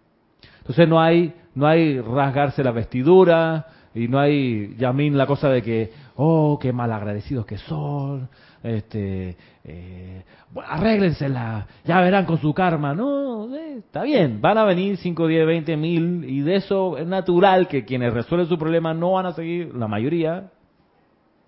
Entonces 0.68 0.88
no 0.88 1.00
hay 1.00 1.34
no 1.58 1.66
hay 1.66 2.00
rasgarse 2.00 2.64
la 2.64 2.72
vestidura 2.72 3.66
y 3.96 4.08
no 4.08 4.20
hay, 4.20 4.76
Yamín, 4.78 5.18
la 5.18 5.26
cosa 5.26 5.50
de 5.50 5.64
que, 5.64 5.92
oh, 6.18 6.60
qué 6.62 6.72
mal 6.72 6.92
agradecidos 6.92 7.48
que 7.48 7.58
son, 7.58 8.30
este, 8.62 9.36
eh, 9.64 10.24
arréglensela, 10.68 11.66
ya 11.84 12.00
verán 12.02 12.26
con 12.26 12.38
su 12.38 12.54
karma. 12.54 12.94
No, 12.94 13.52
eh, 13.56 13.78
está 13.80 14.04
bien, 14.04 14.40
van 14.40 14.60
a 14.60 14.66
venir 14.66 14.98
5, 14.98 15.26
10, 15.26 15.48
20 15.48 15.78
mil 15.78 16.26
y 16.26 16.42
de 16.42 16.58
eso 16.58 16.96
es 16.96 17.08
natural 17.08 17.68
que 17.68 17.86
quienes 17.86 18.14
resuelven 18.14 18.48
su 18.48 18.60
problema 18.60 18.94
no 18.94 19.14
van 19.14 19.26
a 19.26 19.34
seguir, 19.34 19.74
la 19.74 19.88
mayoría, 19.88 20.52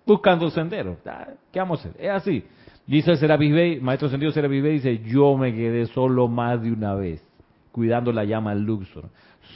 buscando 0.04 0.46
el 0.46 0.50
sendero. 0.50 0.96
¿Qué 1.52 1.60
vamos 1.60 1.84
a 1.84 1.88
hacer? 1.88 2.04
Es 2.04 2.10
así. 2.10 2.44
Dice 2.84 3.12
el 3.12 3.18
Serapis 3.18 3.52
Bey, 3.52 3.80
maestro 3.80 4.08
sentido 4.08 4.32
Serapis 4.32 4.60
Bey, 4.60 4.72
dice, 4.72 4.98
yo 5.04 5.36
me 5.36 5.54
quedé 5.54 5.86
solo 5.86 6.26
más 6.26 6.60
de 6.60 6.72
una 6.72 6.94
vez, 6.94 7.22
cuidando 7.72 8.12
la 8.12 8.24
llama 8.24 8.54
Luxor. 8.54 9.04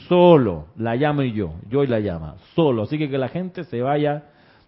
Solo, 0.07 0.67
la 0.77 0.95
llamo 0.95 1.21
y 1.23 1.31
yo, 1.31 1.53
yo 1.69 1.83
y 1.83 1.87
la 1.87 1.99
llama, 1.99 2.35
solo. 2.55 2.83
Así 2.83 2.97
que 2.97 3.09
que 3.09 3.17
la 3.17 3.29
gente 3.29 3.63
se 3.63 3.81
vaya 3.81 4.25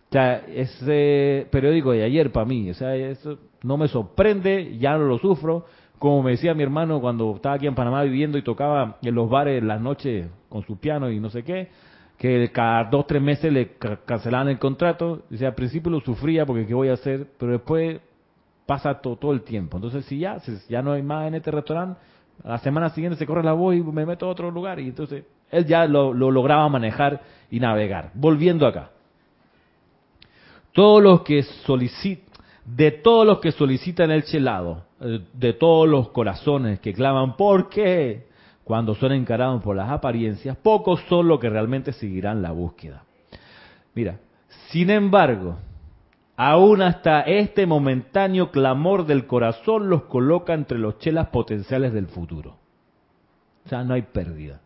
O 0.10 0.12
sea, 0.12 0.38
ese 0.48 1.48
periódico 1.52 1.91
de 1.91 2.04
ayer 2.04 2.32
para 2.32 2.45
mí, 2.45 2.70
o 2.70 2.74
sea, 2.74 2.95
eso 2.95 3.38
no 3.64 3.78
me 3.78 3.88
sorprende, 3.88 4.78
ya 4.78 4.98
no 4.98 5.06
lo 5.06 5.18
sufro. 5.18 5.66
Como 6.00 6.22
me 6.22 6.32
decía 6.32 6.54
mi 6.54 6.64
hermano 6.64 7.02
cuando 7.02 7.36
estaba 7.36 7.56
aquí 7.56 7.68
en 7.68 7.76
Panamá 7.76 8.04
viviendo 8.04 8.38
y 8.38 8.43
tocaba 8.43 8.98
en 9.02 9.16
los 9.16 9.30
bares 9.30 9.64
las 9.64 9.82
noches 9.82 10.30
con 10.48 10.64
su 10.64 10.78
piano 10.78 11.10
y 11.10 11.20
no 11.20 11.30
sé 11.30 11.43
qué, 11.43 11.70
que 12.18 12.52
cada 12.52 12.86
dos, 12.86 13.08
tres 13.08 13.22
meses 13.22 13.52
le 13.52 13.76
cancelaban 14.06 14.48
el 14.50 14.60
contrato. 14.60 15.24
Dice, 15.30 15.45
al 15.45 15.56
principio 15.56 15.91
lo 15.91 16.00
sufría 16.02 16.45
porque 16.45 16.66
qué 16.66 16.74
voy 16.74 16.89
a 16.89 16.93
hacer, 16.93 17.28
pero 17.38 17.54
después 17.54 18.00
pasa 18.68 19.00
todo, 19.00 19.32
el 19.32 19.41
tiempo. 19.41 19.78
Entonces, 19.78 20.06
si 20.06 20.20
ya, 20.20 20.39
si 20.39 20.56
ya 20.70 20.82
no 20.82 20.91
hay 20.91 21.02
más 21.02 21.28
en 21.28 21.36
este 21.36 21.50
restaurante, 21.52 22.00
a 22.44 22.50
la 22.50 22.58
semana 22.60 22.90
siguiente 22.90 23.18
se 23.18 23.26
corre 23.26 23.44
la 23.44 23.54
voz 23.54 23.76
y 23.76 23.82
me 23.82 24.06
meto 24.06 24.26
a 24.26 24.30
otro 24.30 24.52
lugar. 24.52 24.80
Y 24.80 24.90
entonces, 24.90 25.26
él 25.52 25.66
ya 25.66 25.86
lo, 25.86 26.14
lograba 26.14 26.68
manejar 26.70 27.22
y 27.50 27.60
navegar. 27.60 28.12
Volviendo 28.14 28.66
acá. 28.68 28.92
Todos 30.74 31.02
los 31.02 31.22
que 31.22 31.44
solicitan, 31.44 32.26
de 32.66 32.92
todos 32.92 33.26
los 33.26 33.40
que 33.40 33.52
solicitan 33.52 34.12
el 34.12 34.24
chelado, 34.24 34.84
eh, 35.02 35.22
de 35.34 35.54
todos 35.54 35.88
los 35.88 36.10
corazones 36.10 36.80
que 36.80 36.94
claman, 36.94 37.36
¿por 37.36 37.70
qué? 37.70 38.28
cuando 38.68 38.96
son 38.96 39.14
encarados 39.14 39.64
por 39.64 39.78
las 39.78 39.90
apariencias, 39.90 40.58
pocos 40.58 41.00
son 41.08 41.30
los 41.30 41.40
que 41.40 41.50
realmente 41.50 41.94
seguirán 41.94 42.42
la 42.42 42.52
búsqueda. 42.52 43.06
Mira, 43.96 44.20
sin 44.68 44.90
embargo, 44.90 45.56
aún 46.38 46.84
hasta 46.84 47.22
este 47.22 47.66
momentáneo 47.66 48.52
clamor 48.52 49.08
del 49.08 49.26
corazón 49.26 49.90
los 49.90 50.04
coloca 50.04 50.54
entre 50.54 50.78
los 50.78 51.00
chelas 51.00 51.28
potenciales 51.30 51.92
del 51.92 52.08
futuro. 52.08 52.58
O 53.66 53.70
sea, 53.70 53.84
no 53.84 53.96
hay 53.96 54.04
pérdida. 54.04 54.62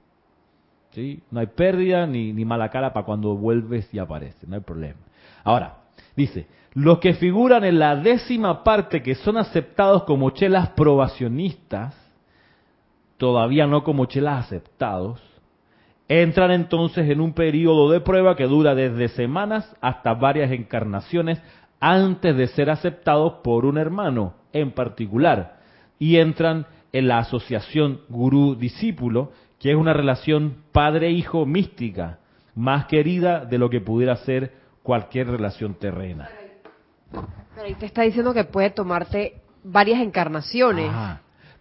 ¿Sí? 0.91 1.23
No 1.31 1.39
hay 1.39 1.47
pérdida 1.47 2.05
ni, 2.05 2.33
ni 2.33 2.43
mala 2.43 2.69
cara 2.69 2.91
para 2.91 3.05
cuando 3.05 3.35
vuelves 3.35 3.91
y 3.93 3.99
aparece, 3.99 4.45
no 4.45 4.55
hay 4.55 4.61
problema. 4.61 4.99
Ahora, 5.45 5.77
dice, 6.17 6.47
los 6.73 6.99
que 6.99 7.13
figuran 7.13 7.63
en 7.63 7.79
la 7.79 7.95
décima 7.95 8.63
parte 8.65 9.01
que 9.01 9.15
son 9.15 9.37
aceptados 9.37 10.03
como 10.03 10.31
chelas 10.31 10.69
probacionistas, 10.71 11.95
todavía 13.17 13.65
no 13.67 13.85
como 13.85 14.05
chelas 14.05 14.45
aceptados, 14.45 15.21
entran 16.09 16.51
entonces 16.51 17.09
en 17.09 17.21
un 17.21 17.31
periodo 17.31 17.89
de 17.89 18.01
prueba 18.01 18.35
que 18.35 18.43
dura 18.43 18.75
desde 18.75 19.07
semanas 19.07 19.73
hasta 19.79 20.13
varias 20.13 20.51
encarnaciones 20.51 21.41
antes 21.81 22.37
de 22.37 22.47
ser 22.47 22.69
aceptados 22.69 23.33
por 23.43 23.65
un 23.65 23.77
hermano 23.77 24.35
en 24.53 24.71
particular 24.71 25.57
y 25.99 26.17
entran 26.17 26.67
en 26.93 27.07
la 27.07 27.17
asociación 27.17 28.01
gurú-discípulo, 28.07 29.31
que 29.59 29.71
es 29.71 29.75
una 29.75 29.93
relación 29.93 30.57
padre-hijo 30.71 31.45
mística, 31.45 32.19
más 32.55 32.85
querida 32.85 33.45
de 33.45 33.57
lo 33.57 33.69
que 33.69 33.81
pudiera 33.81 34.15
ser 34.17 34.53
cualquier 34.83 35.27
relación 35.27 35.73
terrena. 35.75 36.29
Pero 37.11 37.67
ahí 37.67 37.75
te 37.75 37.87
está 37.87 38.03
diciendo 38.03 38.33
que 38.33 38.43
puede 38.43 38.69
tomarte 38.69 39.41
varias 39.63 40.01
encarnaciones. 40.01 40.91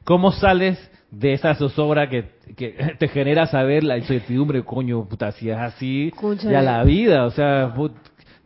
¿Cómo 0.04 0.32
sales 0.32 0.78
de 1.10 1.32
esa 1.32 1.54
zozobra 1.54 2.08
que, 2.08 2.22
te 2.98 3.08
genera 3.08 3.46
saber 3.46 3.84
la 3.84 3.98
incertidumbre, 3.98 4.62
coño, 4.64 5.04
puta, 5.04 5.32
si 5.32 5.50
es 5.50 5.56
así, 5.56 6.12
ya 6.42 6.62
la 6.62 6.84
vida, 6.84 7.24
o 7.24 7.30
sea, 7.30 7.72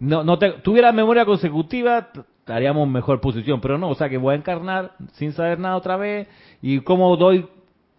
no, 0.01 0.25
no 0.25 0.39
te, 0.39 0.53
tuviera 0.63 0.93
memoria 0.93 1.25
consecutiva, 1.25 2.11
estaríamos 2.41 2.87
en 2.87 2.93
mejor 2.93 3.21
posición, 3.21 3.61
pero 3.61 3.79
no, 3.79 3.91
o 3.91 3.95
sea, 3.95 4.09
que 4.09 4.19
voy 4.19 4.35
a 4.35 4.39
encarnar 4.39 4.93
sin 5.15 5.33
saber 5.33 5.59
nada 5.59 5.77
otra 5.77 5.97
vez, 5.97 6.29
y 6.61 6.81
cómo 6.81 7.17
doy 7.17 7.47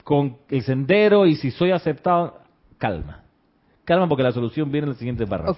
con 0.04 0.38
el 0.50 0.62
sendero, 0.64 1.26
y 1.26 1.36
si 1.36 1.52
soy 1.52 1.72
aceptado, 1.72 2.40
calma, 2.78 3.24
calma 3.84 4.08
porque 4.08 4.24
la 4.24 4.32
solución 4.32 4.72
viene 4.72 4.86
en 4.86 4.92
el 4.92 4.98
siguiente 4.98 5.26
párrafo. 5.26 5.56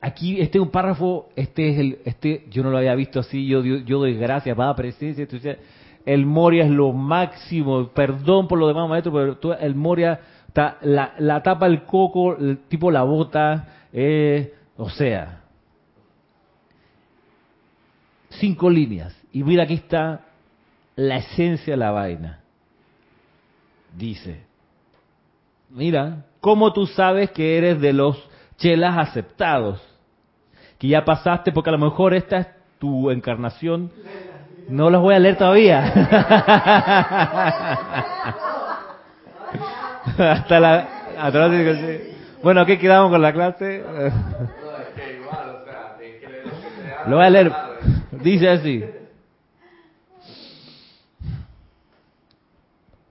Aquí 0.00 0.40
este 0.40 0.58
es 0.58 0.62
un 0.62 0.70
párrafo, 0.70 1.30
este 1.34 1.70
es 1.70 1.78
el, 1.78 1.98
este 2.04 2.46
yo 2.50 2.62
no 2.62 2.70
lo 2.70 2.78
había 2.78 2.94
visto 2.94 3.18
así, 3.18 3.46
yo, 3.46 3.64
yo, 3.64 3.98
doy 3.98 4.14
gracias, 4.14 4.58
va 4.58 4.68
a 4.68 4.76
presencia, 4.76 5.26
el 6.04 6.24
Moria 6.24 6.64
es 6.64 6.70
lo 6.70 6.92
máximo, 6.92 7.88
perdón 7.88 8.46
por 8.46 8.58
lo 8.58 8.68
demás, 8.68 8.88
maestro, 8.88 9.12
pero 9.12 9.58
el 9.58 9.74
Moria, 9.74 10.20
la, 10.56 11.42
tapa 11.42 11.66
el 11.66 11.82
coco, 11.84 12.36
el 12.36 12.58
tipo 12.68 12.90
la 12.90 13.02
bota, 13.02 13.68
eh, 13.92 14.54
o 14.76 14.88
sea, 14.90 15.40
cinco 18.30 18.70
líneas. 18.70 19.14
Y 19.32 19.42
mira, 19.42 19.64
aquí 19.64 19.74
está 19.74 20.22
la 20.94 21.16
esencia 21.16 21.74
de 21.74 21.76
la 21.78 21.90
vaina. 21.90 22.40
Dice, 23.96 24.42
mira, 25.70 26.24
¿cómo 26.40 26.72
tú 26.72 26.86
sabes 26.86 27.30
que 27.30 27.58
eres 27.58 27.80
de 27.80 27.92
los 27.92 28.16
chelas 28.56 28.96
aceptados? 28.96 29.80
Que 30.78 30.88
ya 30.88 31.04
pasaste, 31.04 31.52
porque 31.52 31.70
a 31.70 31.72
lo 31.72 31.78
mejor 31.78 32.14
esta 32.14 32.38
es 32.38 32.46
tu 32.78 33.10
encarnación 33.10 33.90
no 34.68 34.90
los 34.90 35.00
voy 35.00 35.14
a 35.14 35.18
leer 35.18 35.36
todavía. 35.36 35.92
Hasta 40.18 40.60
la. 40.60 40.88
Hasta 41.18 41.48
Bueno, 42.42 42.66
¿qué 42.66 42.78
quedamos 42.78 43.10
con 43.10 43.22
la 43.22 43.32
clase? 43.32 43.82
Lo 47.06 47.16
voy 47.16 47.24
a 47.24 47.30
leer. 47.30 47.52
Dice 48.22 48.48
así. 48.48 48.84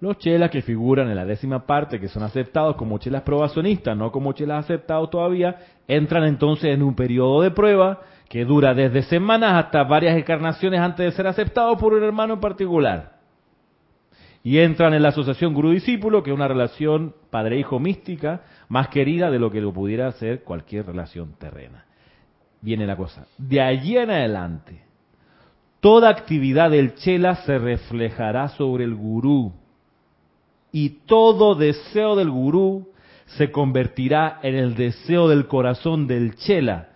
Los 0.01 0.17
chelas 0.19 0.51
que 0.51 0.61
figuran 0.61 1.09
en 1.09 1.15
la 1.15 1.25
décima 1.25 1.65
parte, 1.65 1.99
que 1.99 2.09
son 2.09 2.21
aceptados 2.23 2.75
como 2.75 2.97
chelas 2.97 3.23
probacionistas, 3.23 3.97
no 3.97 4.11
como 4.11 4.33
chelas 4.33 4.65
aceptados 4.65 5.09
todavía, 5.09 5.55
entran 5.87 6.25
entonces 6.25 6.71
en 6.71 6.83
un 6.83 6.95
periodo 6.95 7.41
de 7.41 7.51
prueba 7.51 8.01
que 8.29 8.43
dura 8.45 8.73
desde 8.73 9.03
semanas 9.03 9.53
hasta 9.53 9.83
varias 9.83 10.17
encarnaciones 10.17 10.81
antes 10.81 11.05
de 11.05 11.11
ser 11.13 11.27
aceptado 11.27 11.77
por 11.77 11.93
un 11.93 12.03
hermano 12.03 12.35
en 12.35 12.39
particular. 12.39 13.14
Y 14.45 14.59
entran 14.59 14.93
en 14.93 15.01
la 15.01 15.09
asociación 15.09 15.55
gurú-discípulo, 15.55 16.21
que 16.21 16.29
es 16.29 16.35
una 16.35 16.47
relación 16.47 17.15
padre-hijo 17.31 17.79
mística, 17.79 18.43
más 18.69 18.89
querida 18.89 19.31
de 19.31 19.39
lo 19.39 19.49
que 19.49 19.59
lo 19.59 19.73
pudiera 19.73 20.11
ser 20.11 20.43
cualquier 20.43 20.85
relación 20.85 21.33
terrena. 21.39 21.85
Viene 22.61 22.85
la 22.85 22.95
cosa. 22.95 23.25
De 23.39 23.59
allí 23.59 23.97
en 23.97 24.11
adelante, 24.11 24.83
toda 25.79 26.09
actividad 26.09 26.69
del 26.69 26.93
chela 26.93 27.37
se 27.37 27.57
reflejará 27.57 28.49
sobre 28.49 28.83
el 28.83 28.93
gurú. 28.93 29.51
Y 30.71 30.89
todo 31.07 31.55
deseo 31.55 32.15
del 32.15 32.29
gurú 32.29 32.89
se 33.25 33.51
convertirá 33.51 34.39
en 34.43 34.53
el 34.53 34.75
deseo 34.75 35.27
del 35.27 35.47
corazón 35.47 36.05
del 36.05 36.35
chela 36.35 36.89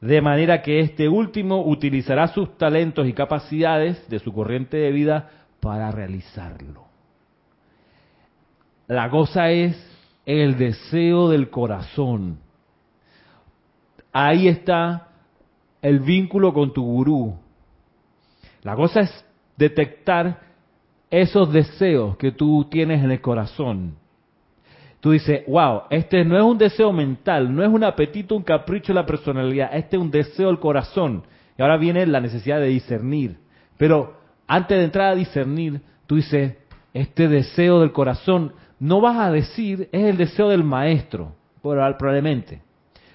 de 0.00 0.20
manera 0.20 0.60
que 0.60 0.80
este 0.80 1.08
último 1.08 1.64
utilizará 1.66 2.28
sus 2.28 2.58
talentos 2.58 3.06
y 3.08 3.14
capacidades 3.14 4.06
de 4.10 4.18
su 4.18 4.34
corriente 4.34 4.76
de 4.76 4.92
vida 4.92 5.30
para 5.60 5.90
realizarlo. 5.90 6.83
La 8.86 9.10
cosa 9.10 9.50
es 9.50 9.76
el 10.26 10.56
deseo 10.56 11.28
del 11.28 11.50
corazón. 11.50 12.38
Ahí 14.12 14.48
está 14.48 15.08
el 15.82 16.00
vínculo 16.00 16.52
con 16.52 16.72
tu 16.72 16.84
gurú. 16.84 17.36
La 18.62 18.74
cosa 18.76 19.00
es 19.00 19.24
detectar 19.56 20.40
esos 21.10 21.52
deseos 21.52 22.16
que 22.16 22.32
tú 22.32 22.66
tienes 22.70 23.02
en 23.02 23.10
el 23.10 23.20
corazón 23.20 23.96
tú 25.04 25.10
dices, 25.10 25.42
wow, 25.46 25.82
este 25.90 26.24
no 26.24 26.34
es 26.34 26.42
un 26.42 26.56
deseo 26.56 26.90
mental, 26.90 27.54
no 27.54 27.62
es 27.62 27.68
un 27.68 27.84
apetito, 27.84 28.34
un 28.34 28.42
capricho 28.42 28.94
de 28.94 29.00
la 29.00 29.04
personalidad, 29.04 29.68
este 29.76 29.96
es 29.96 30.02
un 30.02 30.10
deseo 30.10 30.46
del 30.46 30.58
corazón. 30.58 31.24
Y 31.58 31.60
ahora 31.60 31.76
viene 31.76 32.06
la 32.06 32.22
necesidad 32.22 32.58
de 32.58 32.68
discernir. 32.68 33.36
Pero 33.76 34.16
antes 34.46 34.78
de 34.78 34.84
entrar 34.84 35.12
a 35.12 35.14
discernir, 35.14 35.82
tú 36.06 36.16
dices, 36.16 36.54
este 36.94 37.28
deseo 37.28 37.80
del 37.80 37.92
corazón, 37.92 38.54
no 38.84 39.00
vas 39.00 39.16
a 39.16 39.30
decir, 39.30 39.88
es 39.92 40.04
el 40.04 40.18
deseo 40.18 40.50
del 40.50 40.62
maestro, 40.62 41.32
probablemente. 41.62 42.60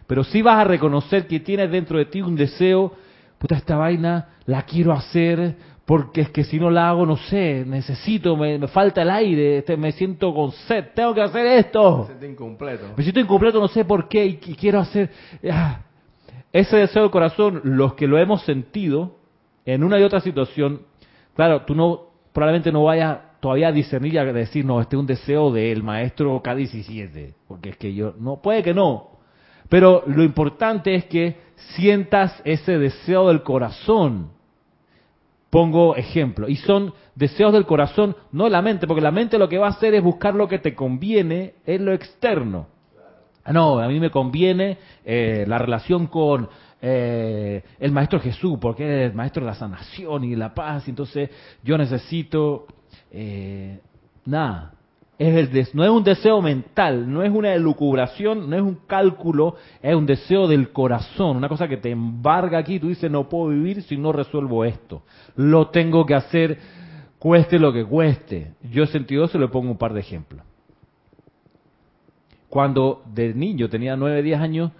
Pero 0.07 0.23
sí 0.23 0.41
vas 0.41 0.57
a 0.57 0.63
reconocer 0.63 1.27
que 1.27 1.39
tienes 1.41 1.69
dentro 1.69 1.99
de 1.99 2.05
ti 2.05 2.23
un 2.23 2.35
deseo, 2.35 2.91
puta, 3.37 3.55
esta 3.55 3.77
vaina 3.77 4.29
la 4.47 4.63
quiero 4.63 4.93
hacer, 4.93 5.55
porque 5.85 6.21
es 6.21 6.31
que 6.31 6.43
si 6.43 6.59
no 6.59 6.71
la 6.71 6.89
hago, 6.89 7.05
no 7.05 7.17
sé, 7.17 7.63
necesito, 7.67 8.35
me, 8.35 8.67
falta 8.67 9.03
el 9.03 9.11
aire, 9.11 9.59
este, 9.59 9.77
me 9.77 9.91
siento 9.91 10.33
con 10.33 10.51
sed, 10.53 10.85
tengo 10.95 11.13
que 11.13 11.21
hacer 11.21 11.45
esto. 11.45 11.99
Me 11.99 12.05
siento 12.07 12.25
incompleto. 12.25 12.85
Me 12.97 13.03
siento 13.03 13.19
incompleto, 13.19 13.59
no 13.59 13.67
sé 13.67 13.85
por 13.85 14.07
qué, 14.07 14.25
y, 14.25 14.37
quiero 14.37 14.79
hacer... 14.79 15.11
Ah. 15.51 15.81
Ese 16.51 16.77
deseo 16.77 17.03
del 17.03 17.11
corazón, 17.11 17.61
los 17.63 17.93
que 17.93 18.07
lo 18.07 18.17
hemos 18.17 18.41
sentido 18.41 19.17
en 19.67 19.83
una 19.83 19.99
y 19.99 20.03
otra 20.03 20.19
situación, 20.19 20.81
claro, 21.35 21.61
tú 21.61 21.75
no, 21.75 22.07
probablemente 22.33 22.71
no 22.71 22.85
vayas 22.85 23.28
todavía 23.39 23.71
discernir 23.71 24.13
y 24.15 24.33
decir, 24.33 24.65
no, 24.65 24.81
este 24.81 24.95
es 24.95 24.99
un 24.99 25.07
deseo 25.07 25.51
del 25.51 25.83
maestro 25.83 26.41
K17, 26.41 27.33
porque 27.47 27.69
es 27.69 27.77
que 27.77 27.93
yo, 27.93 28.13
no, 28.19 28.41
puede 28.41 28.63
que 28.63 28.73
no, 28.73 29.19
pero 29.69 30.03
lo 30.07 30.23
importante 30.23 30.95
es 30.95 31.05
que 31.05 31.37
sientas 31.75 32.41
ese 32.43 32.77
deseo 32.77 33.27
del 33.27 33.43
corazón 33.43 34.31
Pongo 35.49 35.95
ejemplo. 35.95 36.47
Y 36.47 36.57
son 36.57 36.93
deseos 37.15 37.53
del 37.53 37.65
corazón, 37.65 38.15
no 38.31 38.43
de 38.45 38.51
la 38.51 38.61
mente, 38.61 38.85
porque 38.85 39.01
la 39.01 39.11
mente 39.11 39.39
lo 39.39 39.49
que 39.49 39.57
va 39.57 39.67
a 39.67 39.71
hacer 39.71 39.95
es 39.95 40.03
buscar 40.03 40.35
lo 40.35 40.47
que 40.47 40.59
te 40.59 40.75
conviene 40.75 41.55
en 41.65 41.85
lo 41.85 41.93
externo. 41.93 42.67
Ah, 43.43 43.51
no, 43.51 43.79
a 43.79 43.87
mí 43.87 43.99
me 43.99 44.11
conviene 44.11 44.77
eh, 45.03 45.45
la 45.47 45.57
relación 45.57 46.05
con 46.05 46.49
eh, 46.81 47.63
el 47.79 47.91
Maestro 47.91 48.19
Jesús, 48.19 48.59
porque 48.61 48.83
es 48.83 49.09
el 49.09 49.15
Maestro 49.15 49.43
de 49.43 49.47
la 49.47 49.55
sanación 49.55 50.23
y 50.23 50.31
de 50.31 50.37
la 50.37 50.53
paz, 50.53 50.87
y 50.87 50.91
entonces 50.91 51.29
yo 51.63 51.77
necesito... 51.77 52.67
Eh, 53.11 53.79
nada, 54.25 54.73
es 55.19 55.35
el 55.35 55.67
no 55.73 55.83
es 55.83 55.89
un 55.89 56.03
deseo 56.03 56.41
mental, 56.41 57.11
no 57.11 57.23
es 57.23 57.29
una 57.29 57.53
elucubración, 57.53 58.49
no 58.49 58.55
es 58.55 58.61
un 58.61 58.79
cálculo, 58.87 59.55
es 59.81 59.93
un 59.93 60.05
deseo 60.05 60.47
del 60.47 60.71
corazón, 60.71 61.35
una 61.35 61.49
cosa 61.49 61.67
que 61.67 61.75
te 61.75 61.91
embarga 61.91 62.57
aquí, 62.57 62.79
tú 62.79 62.87
dices, 62.87 63.11
no 63.11 63.27
puedo 63.27 63.49
vivir 63.49 63.81
si 63.83 63.97
no 63.97 64.13
resuelvo 64.13 64.63
esto, 64.63 65.03
lo 65.35 65.67
tengo 65.67 66.05
que 66.05 66.15
hacer, 66.15 66.57
cueste 67.19 67.59
lo 67.59 67.73
que 67.73 67.83
cueste. 67.83 68.53
Yo 68.71 68.85
sentido 68.85 69.25
eso, 69.25 69.37
le 69.37 69.49
pongo 69.49 69.71
un 69.71 69.77
par 69.77 69.93
de 69.93 69.99
ejemplos. 69.99 70.41
Cuando 72.47 73.03
de 73.13 73.33
niño 73.33 73.69
tenía 73.69 73.97
9, 73.97 74.23
10 74.23 74.39
años, 74.39 74.71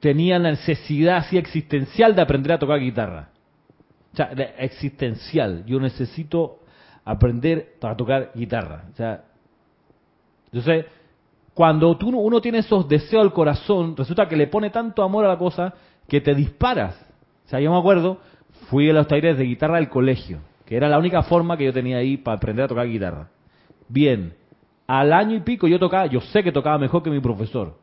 tenía 0.00 0.38
la 0.38 0.52
necesidad 0.52 1.18
así 1.18 1.36
existencial 1.36 2.16
de 2.16 2.22
aprender 2.22 2.52
a 2.52 2.58
tocar 2.58 2.80
guitarra. 2.80 3.28
O 4.16 4.34
sea, 4.34 4.54
existencial. 4.58 5.64
Yo 5.66 5.78
necesito 5.78 6.60
aprender 7.04 7.74
a 7.82 7.94
tocar 7.94 8.30
guitarra. 8.34 8.84
O 8.92 8.96
sea, 8.96 9.24
entonces, 10.46 10.86
cuando 11.52 11.98
tú, 11.98 12.08
uno 12.08 12.40
tiene 12.40 12.58
esos 12.58 12.88
deseos 12.88 13.22
al 13.22 13.34
corazón, 13.34 13.94
resulta 13.94 14.26
que 14.26 14.36
le 14.36 14.46
pone 14.46 14.70
tanto 14.70 15.02
amor 15.02 15.26
a 15.26 15.28
la 15.28 15.36
cosa 15.36 15.74
que 16.08 16.22
te 16.22 16.34
disparas. 16.34 16.94
O 17.44 17.48
sea, 17.48 17.60
yo 17.60 17.70
me 17.70 17.78
acuerdo, 17.78 18.18
fui 18.70 18.88
a 18.88 18.94
los 18.94 19.06
talleres 19.06 19.36
de 19.36 19.44
guitarra 19.44 19.76
del 19.76 19.90
colegio, 19.90 20.38
que 20.64 20.76
era 20.78 20.88
la 20.88 20.98
única 20.98 21.22
forma 21.22 21.58
que 21.58 21.66
yo 21.66 21.72
tenía 21.74 21.98
ahí 21.98 22.16
para 22.16 22.38
aprender 22.38 22.64
a 22.64 22.68
tocar 22.68 22.88
guitarra. 22.88 23.28
Bien, 23.86 24.34
al 24.86 25.12
año 25.12 25.36
y 25.36 25.40
pico 25.40 25.68
yo 25.68 25.78
tocaba, 25.78 26.06
yo 26.06 26.22
sé 26.22 26.42
que 26.42 26.52
tocaba 26.52 26.78
mejor 26.78 27.02
que 27.02 27.10
mi 27.10 27.20
profesor. 27.20 27.74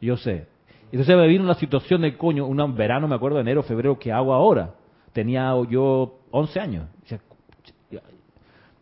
Yo 0.00 0.16
sé. 0.16 0.46
Entonces 0.92 1.16
me 1.16 1.26
vino 1.26 1.42
una 1.42 1.54
situación 1.54 2.02
de 2.02 2.16
coño, 2.16 2.46
un 2.46 2.76
verano, 2.76 3.08
me 3.08 3.16
acuerdo, 3.16 3.40
enero, 3.40 3.64
febrero, 3.64 3.98
¿qué 3.98 4.12
hago 4.12 4.32
ahora? 4.32 4.74
Tenía 5.14 5.54
yo 5.70 6.18
11 6.30 6.60
años. 6.60 6.84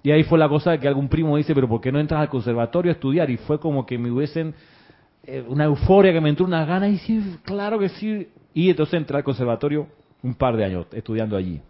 Y 0.03 0.11
ahí 0.11 0.25
fue 0.25 0.37
la 0.37 0.49
cosa 0.49 0.79
que 0.79 0.89
algún 0.89 1.09
primo 1.09 1.37
dice, 1.37 1.55
pero 1.55 1.69
¿por 1.69 1.81
qué 1.81 1.93
no 1.93 2.01
entras 2.01 2.23
al 2.23 2.29
conservatorio 2.29 2.91
a 2.91 2.95
estudiar? 2.95 3.31
Y 3.31 3.37
fue 3.37 3.61
como 3.61 3.87
que 3.87 3.99
me 3.99 4.11
hubiesen 4.11 4.53
eh, 5.23 5.45
una 5.47 5.65
euforia, 5.65 6.13
que 6.13 6.21
me 6.21 6.29
entró 6.29 6.45
una 6.45 6.65
gana 6.65 6.89
y 6.89 6.99
sí, 6.99 7.39
claro 7.45 7.79
que 7.79 7.89
sí. 7.91 8.29
Y 8.53 8.71
entonces 8.71 8.95
entré 8.95 9.19
al 9.19 9.23
conservatorio 9.23 9.87
un 10.23 10.35
par 10.35 10.57
de 10.57 10.65
años 10.65 10.87
estudiando 10.93 11.37
allí. 11.37 11.61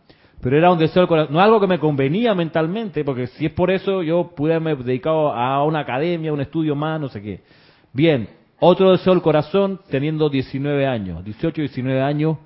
Pero 0.40 0.56
era 0.56 0.72
un 0.72 0.78
deseo 0.78 1.02
del 1.02 1.08
corazón, 1.08 1.34
no 1.34 1.40
algo 1.40 1.60
que 1.60 1.66
me 1.66 1.78
convenía 1.78 2.34
mentalmente, 2.34 3.04
porque 3.04 3.26
si 3.26 3.46
es 3.46 3.52
por 3.52 3.70
eso 3.70 4.02
yo 4.02 4.32
pude 4.34 4.54
haberme 4.54 4.82
dedicado 4.82 5.32
a 5.32 5.62
una 5.64 5.80
academia, 5.80 6.32
un 6.32 6.40
estudio 6.40 6.74
más, 6.74 7.00
no 7.00 7.08
sé 7.08 7.20
qué. 7.20 7.42
Bien, 7.92 8.28
otro 8.58 8.92
deseo 8.92 9.12
del 9.12 9.22
corazón 9.22 9.80
teniendo 9.90 10.30
19 10.30 10.86
años, 10.86 11.22
18, 11.24 11.60
19 11.60 12.00
años, 12.00 12.38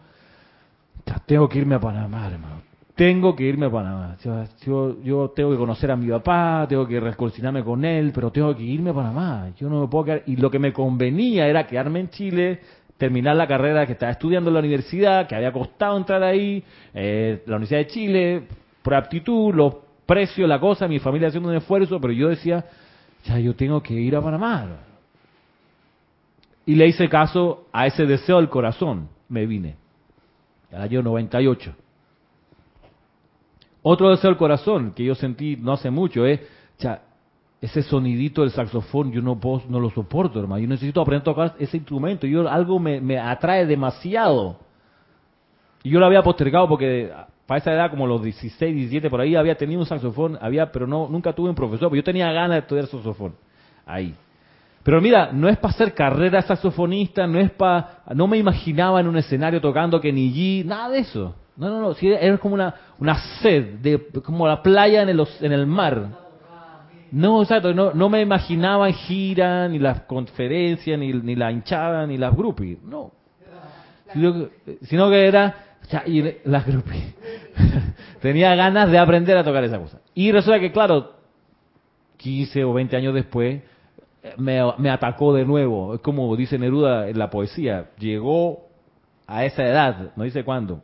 tengo 1.27 1.49
que 1.49 1.59
irme 1.59 1.75
a 1.77 1.81
Panamá, 1.81 2.27
hermano 2.27 2.67
tengo 2.97 3.37
que 3.37 3.45
irme 3.45 3.67
a 3.67 3.71
Panamá. 3.71 4.17
Yo, 4.65 5.03
yo, 5.03 5.31
tengo 5.37 5.51
que 5.53 5.59
conocer 5.59 5.91
a 5.91 5.97
mi 5.97 6.09
papá, 6.09 6.67
tengo 6.67 6.89
que 6.89 6.99
reconciliarme 6.99 7.63
con 7.63 7.85
él, 7.85 8.11
pero 8.13 8.33
tengo 8.33 8.57
que 8.57 8.63
irme 8.63 8.91
a 8.91 8.95
Panamá. 8.95 9.51
Yo 9.59 9.69
no 9.69 9.83
me 9.83 9.87
puedo 9.87 10.07
quedar. 10.07 10.23
Y 10.27 10.37
lo 10.37 10.51
que 10.51 10.59
me 10.59 10.73
convenía 10.73 11.47
era 11.47 11.67
quedarme 11.67 12.01
en 12.01 12.09
Chile, 12.09 12.61
terminar 12.97 13.37
la 13.37 13.47
carrera 13.47 13.87
que 13.87 13.93
estaba 13.93 14.13
estudiando 14.13 14.49
en 14.49 14.55
la 14.55 14.61
universidad, 14.61 15.29
que 15.29 15.37
había 15.37 15.53
costado 15.53 15.99
entrar 15.99 16.23
ahí, 16.23 16.65
eh, 16.95 17.43
la 17.45 17.57
Universidad 17.57 17.81
de 17.81 17.87
Chile, 17.89 18.43
por 18.83 18.95
aptitud, 18.95 19.55
los 19.55 19.75
precios, 20.07 20.49
la 20.49 20.59
cosa, 20.59 20.89
mi 20.89 20.99
familia 20.99 21.29
haciendo 21.29 21.51
un 21.51 21.57
esfuerzo, 21.57 22.01
pero 22.01 22.15
yo 22.15 22.29
decía, 22.29 22.65
ya 23.25 23.39
yo 23.39 23.55
tengo 23.55 23.83
que 23.83 23.93
ir 23.93 24.17
a 24.17 24.23
Panamá. 24.23 24.69
Y 26.65 26.75
le 26.75 26.87
hice 26.87 27.11
caso 27.11 27.67
a 27.73 27.87
ese 27.87 28.07
deseo 28.07 28.39
del 28.39 28.49
corazón. 28.49 29.11
Me 29.29 29.45
vine. 29.45 29.77
Al 30.77 30.83
año 30.83 31.03
98. 31.03 31.75
Otro 33.83 34.11
deseo 34.11 34.29
del 34.29 34.37
corazón 34.37 34.93
que 34.95 35.05
yo 35.05 35.15
sentí 35.15 35.57
no 35.57 35.73
hace 35.73 35.91
mucho 35.91 36.27
es, 36.27 36.41
ese 37.63 37.83
sonidito 37.83 38.43
del 38.43 38.51
saxofón 38.51 39.11
yo 39.11 39.23
no 39.23 39.41
puedo, 39.41 39.63
no 39.71 39.81
lo 39.81 39.89
soporto, 39.91 40.39
hermano. 40.39 40.61
Yo 40.61 40.69
necesito 40.69 41.01
aprender 41.01 41.23
a 41.23 41.25
tocar 41.25 41.55
ese 41.59 41.79
instrumento. 41.79 42.27
Yo 42.27 42.47
algo 42.47 42.79
me, 42.79 43.19
atrae 43.19 43.65
demasiado. 43.65 44.59
Y 45.83 45.89
yo 45.89 45.99
lo 45.99 46.05
había 46.05 46.23
postergado 46.23 46.69
porque 46.69 47.11
para 47.47 47.59
esa 47.59 47.73
edad, 47.73 47.91
como 47.91 48.07
los 48.07 48.23
16, 48.23 48.75
17, 48.75 49.09
por 49.09 49.23
ahí 49.23 49.35
había 49.35 49.57
tenido 49.57 49.81
un 49.81 49.87
saxofón, 49.87 50.37
había, 50.43 50.71
pero 50.71 50.87
no, 50.87 51.09
nunca 51.09 51.33
tuve 51.33 51.49
un 51.49 51.55
profesor. 51.55 51.89
Pero 51.89 51.97
yo 51.97 52.05
tenía 52.05 52.31
ganas 52.33 52.57
de 52.57 52.59
estudiar 52.59 52.87
saxofón. 52.87 53.35
Ahí. 53.87 54.15
Pero 54.87 55.01
mira, 55.01 55.31
no 55.33 55.49
es 55.49 55.57
para 55.59 55.75
hacer 55.75 55.95
carrera 55.95 56.43
saxofonista, 56.43 57.27
no 57.27 57.41
es 57.41 57.51
para, 57.51 58.05
no 58.15 58.29
me 58.29 58.39
imaginaba 58.39 59.01
en 59.01 59.09
un 59.09 59.17
escenario 59.17 59.61
tocando 59.61 60.01
que 60.01 60.13
ni 60.13 60.33
G, 60.33 60.65
nada 60.65 60.91
de 60.91 61.01
eso. 61.01 61.35
No, 61.57 61.69
no, 61.69 61.81
no, 61.81 61.97
era 62.01 62.39
como 62.39 62.55
una, 62.55 62.73
una 63.01 63.19
sed, 63.43 63.81
de, 63.81 63.99
como 64.25 64.47
la 64.47 64.63
playa 64.63 65.03
en 65.03 65.09
el, 65.09 65.27
en 65.41 65.51
el 65.51 65.67
mar. 65.67 66.07
No, 67.11 67.43
exacto, 67.43 67.75
no, 67.75 67.95
no 67.95 68.09
me 68.09 68.21
imaginaba 68.21 68.89
gira, 68.93 69.67
ni 69.67 69.81
las 69.81 70.03
conferencias, 70.03 70.97
ni, 70.97 71.13
ni 71.15 71.35
la 71.35 71.51
hinchada, 71.51 72.07
ni 72.07 72.17
las 72.17 72.37
groupies, 72.37 72.81
no. 72.85 73.11
Sino, 74.83 75.11
que 75.11 75.27
era, 75.27 75.65
y 76.07 76.23
las 76.45 76.65
groupies. 76.65 77.13
Tenía 78.21 78.55
ganas 78.55 78.89
de 78.89 78.99
aprender 78.99 79.37
a 79.37 79.43
tocar 79.43 79.65
esa 79.65 79.81
cosa. 79.81 79.99
Y 80.15 80.31
resulta 80.31 80.61
que, 80.61 80.71
claro, 80.71 81.17
15 82.19 82.63
o 82.63 82.73
20 82.73 82.97
años 82.97 83.15
después, 83.15 83.63
me, 84.37 84.61
me 84.79 84.91
atacó 84.91 85.35
de 85.35 85.45
nuevo. 85.45 85.95
Es 85.95 86.01
como 86.01 86.35
dice 86.37 86.59
Neruda 86.59 87.09
en 87.09 87.19
la 87.19 87.31
poesía, 87.31 87.91
llegó 87.99 88.67
a 89.27 89.45
esa 89.45 89.65
edad, 89.65 90.13
no 90.17 90.25
dice 90.25 90.45
cuándo, 90.45 90.83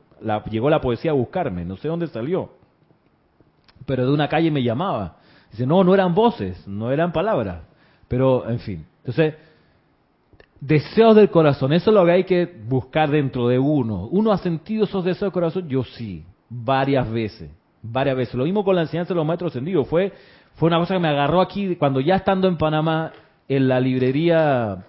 llegó 0.51 0.71
la 0.71 0.81
poesía 0.81 1.13
a 1.13 1.15
buscarme, 1.15 1.65
no 1.65 1.77
sé 1.77 1.89
dónde 1.89 2.07
salió, 2.09 2.51
pero 3.87 4.07
de 4.07 4.13
una 4.13 4.29
calle 4.29 4.51
me 4.51 4.63
llamaba. 4.63 5.17
Dice, 5.51 5.67
no, 5.67 5.85
no 5.85 5.93
eran 5.95 6.15
voces, 6.15 6.67
no 6.67 6.91
eran 6.91 7.13
palabras, 7.13 7.63
pero 8.09 8.49
en 8.49 8.59
fin. 8.61 8.87
Entonces, 8.99 9.35
deseos 10.61 11.15
del 11.15 11.31
corazón, 11.31 11.73
eso 11.73 11.91
es 11.91 11.95
lo 11.95 12.05
que 12.05 12.13
hay 12.13 12.25
que 12.25 12.47
buscar 12.67 13.11
dentro 13.11 13.49
de 13.49 13.59
uno. 13.59 14.07
¿Uno 14.07 14.33
ha 14.33 14.39
sentido 14.39 14.85
esos 14.85 15.05
deseos 15.05 15.27
del 15.27 15.33
corazón? 15.33 15.69
Yo 15.69 15.85
sí, 15.85 16.25
varias 16.49 17.11
veces, 17.11 17.51
varias 17.83 18.17
veces. 18.17 18.35
Lo 18.35 18.45
mismo 18.45 18.65
con 18.65 18.77
la 18.77 18.83
enseñanza 18.83 19.13
de 19.13 19.17
los 19.17 19.27
maestros 19.27 19.53
ascendidos, 19.53 19.87
fue, 19.89 20.13
fue 20.55 20.69
una 20.69 20.79
cosa 20.79 20.95
que 20.95 21.01
me 21.01 21.09
agarró 21.09 21.41
aquí 21.41 21.77
cuando 21.77 22.01
ya 22.01 22.17
estando 22.17 22.49
en 22.49 22.57
Panamá, 22.57 23.13
en 23.49 23.69
la 23.69 23.81
librería 23.81 24.85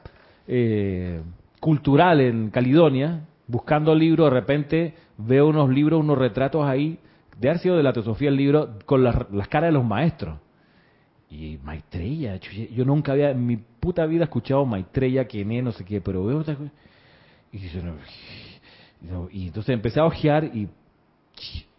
eh, 0.48 1.22
cultural 1.60 2.22
en 2.22 2.50
Caledonia, 2.50 3.26
buscando 3.48 3.94
libros, 3.96 4.32
de 4.32 4.40
repente 4.40 4.94
veo 5.18 5.48
unos 5.48 5.70
libros, 5.70 6.00
unos 6.00 6.18
retratos 6.18 6.66
ahí, 6.66 7.00
de 7.40 7.58
sido 7.58 7.78
de 7.78 7.84
la 7.84 7.94
teosofía 7.94 8.30
el 8.30 8.38
libro, 8.38 8.78
con 8.86 9.04
las, 9.04 9.16
caras 9.50 9.70
de 9.70 9.74
los 9.74 9.86
maestros. 9.86 10.40
Y 11.30 11.58
Maitreya, 11.64 12.40
yo 12.76 12.86
nunca 12.86 13.14
había 13.14 13.32
en 13.32 13.46
mi 13.46 13.58
puta 13.58 14.06
vida 14.06 14.26
escuchado 14.26 14.66
Maitreya, 14.66 15.26
quién 15.26 15.52
es, 15.52 15.64
no 15.64 15.72
sé 15.72 15.84
qué, 15.84 16.00
pero 16.00 16.24
veo 16.24 16.40
otra 16.40 16.56
y, 17.52 17.58
y, 19.32 19.48
entonces 19.48 19.74
empecé 19.74 20.00
a 20.00 20.06
ojear 20.06 20.46
y, 20.46 20.68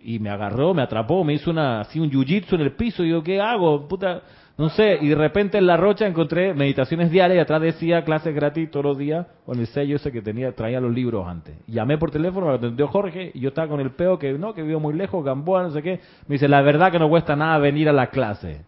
y 0.00 0.18
me 0.18 0.30
agarró, 0.30 0.74
me 0.74 0.82
atrapó, 0.82 1.24
me 1.24 1.34
hizo 1.34 1.50
una, 1.50 1.80
así 1.80 1.98
un 1.98 2.10
jiu-jitsu 2.10 2.54
en 2.54 2.60
el 2.60 2.72
piso, 2.72 3.04
y 3.04 3.10
yo, 3.10 3.22
¿qué 3.22 3.40
hago? 3.40 3.88
Puta, 3.88 4.22
no 4.56 4.68
sé, 4.68 4.98
y 5.00 5.08
de 5.08 5.16
repente 5.16 5.58
en 5.58 5.66
la 5.66 5.76
rocha 5.76 6.06
encontré 6.06 6.54
meditaciones 6.54 7.10
diarias 7.10 7.38
y 7.38 7.40
atrás 7.40 7.60
decía 7.60 8.04
clases 8.04 8.32
gratis 8.32 8.70
todos 8.70 8.84
los 8.84 8.98
días 8.98 9.26
con 9.44 9.58
el 9.58 9.66
sello 9.66 9.96
ese 9.96 10.12
que 10.12 10.22
tenía, 10.22 10.52
traía 10.52 10.80
los 10.80 10.92
libros 10.92 11.26
antes. 11.26 11.56
Llamé 11.66 11.98
por 11.98 12.12
teléfono, 12.12 12.46
me 12.46 12.54
atendió 12.54 12.86
Jorge 12.86 13.32
y 13.34 13.40
yo 13.40 13.48
estaba 13.48 13.66
con 13.66 13.80
el 13.80 13.90
peo 13.90 14.16
que 14.16 14.32
no, 14.34 14.54
que 14.54 14.62
vivo 14.62 14.78
muy 14.78 14.94
lejos, 14.94 15.24
Gamboa, 15.24 15.64
no 15.64 15.70
sé 15.70 15.82
qué. 15.82 15.98
Me 16.28 16.34
dice, 16.34 16.46
la 16.46 16.62
verdad 16.62 16.92
que 16.92 17.00
no 17.00 17.08
cuesta 17.08 17.34
nada 17.34 17.58
venir 17.58 17.88
a 17.88 17.92
la 17.92 18.08
clase. 18.08 18.64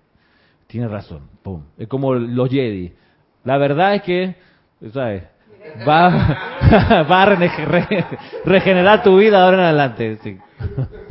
Tiene 0.66 0.88
razón, 0.88 1.28
pum. 1.44 1.62
Es 1.78 1.86
como 1.86 2.14
los 2.14 2.50
Jedi. 2.50 2.92
La 3.44 3.56
verdad 3.56 3.94
es 3.94 4.02
que, 4.02 4.34
¿sabes? 4.92 5.22
Va, 5.86 6.08
va 7.10 7.22
a 7.22 7.36
regenerar 8.44 9.02
tu 9.02 9.18
vida 9.18 9.44
ahora 9.44 9.56
en 9.56 9.62
adelante. 9.64 10.16
Sí. 10.22 10.38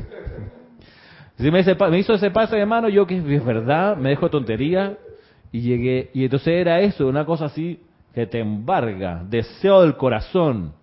Si 1.38 1.52
me, 1.52 1.60
hizo 2.00 2.14
ese 2.14 2.32
pase 2.32 2.56
de 2.56 2.66
mano, 2.66 2.88
yo 2.88 3.06
que 3.06 3.18
es 3.18 3.46
verdad, 3.46 3.98
me 3.98 4.10
dejo 4.10 4.30
tontería 4.30 4.98
y 5.52 5.62
llegué. 5.62 6.10
Y 6.14 6.24
entonces 6.24 6.48
era 6.48 6.80
eso, 6.80 7.08
una 7.08 7.26
cosa 7.26 7.46
así 7.46 7.82
que 8.14 8.26
te 8.26 8.40
embarga, 8.40 9.24
deseo 9.28 9.82
del 9.82 9.98
corazón. 9.98 10.74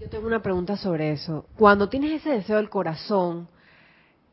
Yo 0.00 0.08
tengo 0.08 0.26
una 0.26 0.40
pregunta 0.40 0.76
sobre 0.76 1.12
eso. 1.12 1.46
Cuando 1.56 1.88
tienes 1.90 2.12
ese 2.12 2.30
deseo 2.30 2.56
del 2.56 2.70
corazón 2.70 3.48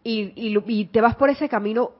y, 0.01 0.31
y, 0.35 0.85
te 0.85 1.01
vas 1.01 1.15
por 1.15 1.29
ese 1.29 1.49
camino, 1.49 1.91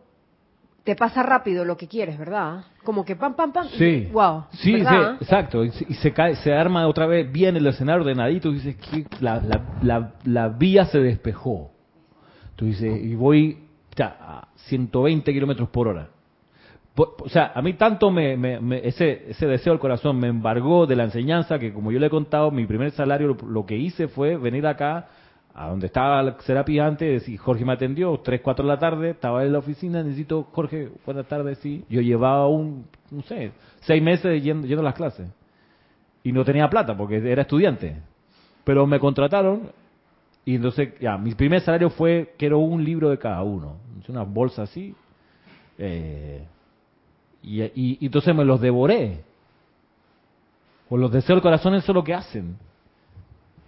te 0.86 0.96
pasa 0.96 1.22
rápido 1.24 1.66
lo 1.66 1.76
que 1.76 1.88
quieres, 1.88 2.18
¿verdad? 2.18 2.64
Como 2.86 3.04
que 3.04 3.18
pam, 3.18 3.36
pam, 3.36 3.52
pam. 3.52 3.68
Sí. 3.78 4.08
Wow. 4.14 4.46
Sí, 4.52 4.76
exacto. 4.76 5.66
Y 5.66 5.72
se, 5.72 6.14
cae, 6.14 6.36
se 6.38 6.54
arma 6.54 6.88
otra 6.88 7.08
vez 7.08 7.30
bien 7.30 7.58
el 7.58 7.68
escenario 7.68 8.04
ordenadito 8.04 8.50
y 8.50 8.54
dices 8.54 8.78
que 8.78 9.06
la, 9.20 9.42
la, 9.82 10.14
la 10.24 10.48
vía 10.48 10.86
se 10.86 11.00
despejó. 11.00 11.75
Tú 12.56 12.66
dices, 12.66 13.04
y 13.04 13.16
voy 13.16 13.58
a 14.02 14.48
120 14.56 15.34
kilómetros 15.34 15.70
por 15.70 15.88
hora. 15.88 16.10
o 16.96 17.30
sea, 17.30 17.52
a 17.54 17.62
mí 17.62 17.74
tanto 17.74 18.12
me, 18.12 18.38
me, 18.38 18.88
ese, 18.88 19.30
ese 19.30 19.48
deseo 19.48 19.74
del 19.74 19.80
corazón 19.80 20.20
me 20.20 20.28
embargó 20.28 20.86
de 20.86 20.96
la 20.96 21.04
enseñanza 21.04 21.60
que 21.60 21.74
como 21.74 21.92
yo 21.92 22.00
le 22.00 22.08
he 22.08 22.10
contado, 22.10 22.52
mi 22.52 22.66
primer 22.66 22.92
salario 22.92 23.36
lo, 23.48 23.66
que 23.66 23.78
hice 23.78 24.08
fue 24.08 24.38
venir 24.38 24.66
acá 24.68 25.08
a 25.54 25.70
donde 25.70 25.88
estaba 25.88 26.22
la 26.22 26.38
Serapis 26.42 26.82
antes 26.82 27.30
y 27.30 27.38
Jorge 27.38 27.64
me 27.64 27.74
atendió, 27.74 28.20
3, 28.20 28.42
4 28.42 28.66
de 28.66 28.68
la 28.68 28.80
tarde, 28.80 29.10
estaba 29.12 29.46
en 29.46 29.54
la 29.54 29.60
oficina, 29.60 30.04
necesito, 30.04 30.44
Jorge, 30.52 30.90
buenas 31.06 31.28
tardes, 31.28 31.58
sí. 31.60 31.86
Yo 31.90 32.02
llevaba 32.02 32.48
un, 32.48 32.86
no 33.12 33.22
sé, 33.24 33.52
seis 33.82 34.04
meses 34.04 34.44
yendo, 34.44 34.68
yendo 34.68 34.82
a 34.82 34.86
las 34.86 34.96
clases 34.96 35.30
y 36.26 36.32
no 36.32 36.44
tenía 36.44 36.70
plata 36.70 36.98
porque 36.98 37.18
era 37.18 37.44
estudiante. 37.44 38.02
Pero 38.64 38.88
me 38.88 39.00
contrataron 39.00 39.70
y 40.46 40.56
entonces, 40.56 40.94
ya, 41.00 41.18
mi 41.18 41.34
primer 41.34 41.62
salario 41.62 41.90
fue, 41.90 42.36
quiero 42.38 42.60
un 42.60 42.84
libro 42.84 43.10
de 43.10 43.18
cada 43.18 43.42
uno, 43.42 43.78
una 44.08 44.24
bolsa 44.24 44.64
así. 44.64 44.96
Eh, 45.78 46.46
y, 47.42 47.64
y, 47.64 48.06
entonces 48.06 48.36
me 48.36 48.46
los 48.46 48.62
devoré. 48.62 49.24
Por 50.88 51.00
los 51.00 51.12
deseos 51.12 51.38
del 51.38 51.42
corazón 51.42 51.74
eso 51.74 51.92
es 51.92 51.96
lo 51.96 52.04
que 52.04 52.14
hacen. 52.14 52.58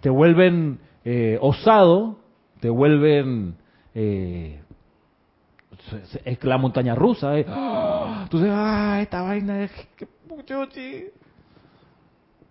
Te 0.00 0.08
vuelven 0.08 0.78
eh, 1.04 1.38
osado, 1.40 2.18
te 2.60 2.68
vuelven... 2.68 3.56
Eh, 3.94 4.60
es 6.24 6.44
la 6.44 6.58
montaña 6.58 6.94
rusa. 6.94 7.38
Eh. 7.38 7.46
Entonces, 7.48 8.50
ah, 8.52 8.98
esta 9.02 9.22
vaina 9.22 9.64
es... 9.64 9.72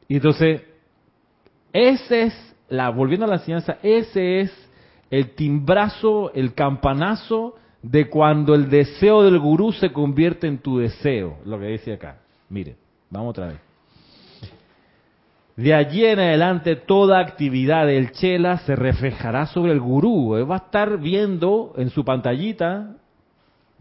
Y 0.07 0.15
entonces, 0.15 0.63
ese 1.71 2.23
es, 2.23 2.55
volviendo 2.93 3.25
a 3.25 3.29
la 3.29 3.35
enseñanza, 3.35 3.77
ese 3.81 4.41
es 4.41 4.69
el 5.09 5.31
timbrazo, 5.35 6.31
el 6.33 6.53
campanazo 6.53 7.55
de 7.81 8.09
cuando 8.09 8.55
el 8.55 8.69
deseo 8.69 9.23
del 9.23 9.39
gurú 9.39 9.71
se 9.71 9.91
convierte 9.91 10.47
en 10.47 10.57
tu 10.57 10.79
deseo, 10.79 11.37
lo 11.45 11.59
que 11.59 11.67
dice 11.67 11.93
acá. 11.93 12.17
Mire, 12.49 12.75
vamos 13.09 13.31
otra 13.31 13.47
vez. 13.47 13.57
De 15.55 15.73
allí 15.73 16.05
en 16.05 16.19
adelante 16.19 16.75
toda 16.75 17.19
actividad 17.19 17.87
del 17.87 18.11
chela 18.11 18.59
se 18.59 18.75
reflejará 18.75 19.47
sobre 19.47 19.71
el 19.71 19.79
gurú. 19.79 20.35
Él 20.35 20.49
va 20.49 20.55
a 20.55 20.65
estar 20.65 20.99
viendo 20.99 21.73
en 21.77 21.89
su 21.89 22.05
pantallita 22.05 22.95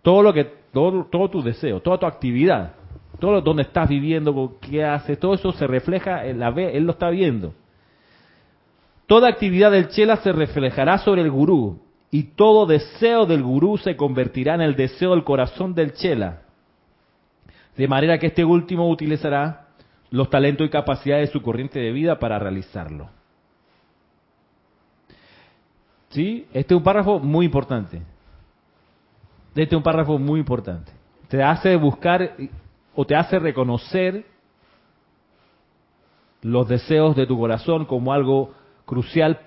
todo 0.01 0.23
lo 0.23 0.33
que, 0.33 0.45
todo, 0.73 1.05
todo 1.11 1.29
tu 1.29 1.43
deseo, 1.43 1.81
toda 1.81 1.99
tu 1.99 2.07
actividad, 2.07 2.75
todo 3.19 3.33
lo, 3.33 3.41
donde 3.43 3.63
estás 3.63 3.89
viviendo, 3.89 4.57
qué 4.61 4.85
haces, 4.85 5.19
todo 5.19 5.35
eso 5.35 5.53
se 5.53 5.67
refleja, 5.67 6.25
en 6.25 6.39
la, 6.39 6.49
él 6.49 6.85
lo 6.85 6.93
está 6.93 7.11
viendo. 7.11 7.53
Toda 9.07 9.29
actividad 9.29 9.71
del 9.71 9.89
chela 9.89 10.17
se 10.17 10.33
reflejará 10.33 10.99
sobre 10.99 11.23
el 11.23 11.31
gurú 11.31 11.81
y 12.11 12.25
todo 12.25 12.67
deseo 12.67 13.27
del 13.27 13.43
gurú 13.43 13.79
se 13.79 13.97
convertirá 13.97 14.55
en 14.55 14.63
el 14.63 14.75
deseo 14.75 15.11
del 15.11 15.25
corazón 15.25 15.75
del 15.75 15.93
chela. 15.95 16.43
De 17.77 17.87
manera 17.87 18.19
que 18.19 18.29
este 18.29 18.45
último 18.45 18.89
utilizará 18.89 19.69
los 20.11 20.31
talentos 20.31 20.67
y 20.67 20.71
capacidades 20.71 21.29
de 21.29 21.33
su 21.33 21.43
corriente 21.43 21.79
de 21.79 21.93
vida 21.93 22.19
para 22.19 22.39
realizarlo. 22.39 23.11
¿Sí? 26.11 26.47
Este 26.53 26.75
es 26.75 26.79
un 26.79 26.85
párrafo 26.85 27.19
muy 27.19 27.47
importante. 27.47 28.03
Este 29.51 29.63
es 29.63 29.73
un 29.73 29.83
párrafo 29.83 30.19
muy 30.19 30.41
importante. 30.41 30.93
Te 31.29 31.43
hace 31.43 31.77
buscar 31.77 32.37
o 32.95 33.05
te 33.05 33.15
hace 33.15 33.39
reconocer 33.39 34.25
los 36.43 36.69
deseos 36.69 37.17
de 37.17 37.27
tu 37.27 37.39
corazón 37.39 37.85
como 37.85 38.13
algo 38.13 38.55
crucial 38.87 39.41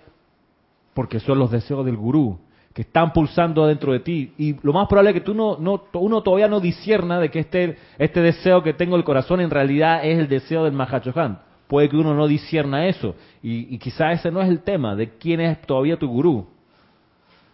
porque 0.93 1.19
son 1.19 1.39
los 1.39 1.49
deseos 1.49 1.85
del 1.85 1.97
gurú 1.97 2.39
que 2.73 2.83
están 2.83 3.13
pulsando 3.13 3.65
dentro 3.67 3.93
de 3.93 3.99
ti. 3.99 4.33
Y 4.37 4.55
lo 4.61 4.73
más 4.73 4.87
probable 4.87 5.09
es 5.09 5.13
que 5.15 5.21
tú 5.21 5.33
no, 5.33 5.57
no, 5.57 5.85
uno 5.93 6.21
todavía 6.21 6.47
no 6.47 6.59
disierna 6.59 7.19
de 7.19 7.29
que 7.29 7.39
este, 7.39 7.77
este 7.97 8.21
deseo 8.21 8.61
que 8.63 8.73
tengo 8.73 8.95
en 8.95 8.99
el 8.99 9.05
corazón 9.05 9.41
en 9.41 9.49
realidad 9.49 10.05
es 10.05 10.19
el 10.19 10.27
deseo 10.27 10.63
del 10.63 10.73
Mahachohan. 10.73 11.39
Puede 11.67 11.89
que 11.89 11.97
uno 11.97 12.13
no 12.13 12.27
disierna 12.27 12.87
eso. 12.87 13.15
Y, 13.41 13.73
y 13.73 13.77
quizá 13.79 14.11
ese 14.11 14.31
no 14.31 14.41
es 14.41 14.49
el 14.49 14.61
tema 14.61 14.95
de 14.95 15.09
quién 15.17 15.41
es 15.41 15.61
todavía 15.61 15.97
tu 15.97 16.07
gurú, 16.07 16.47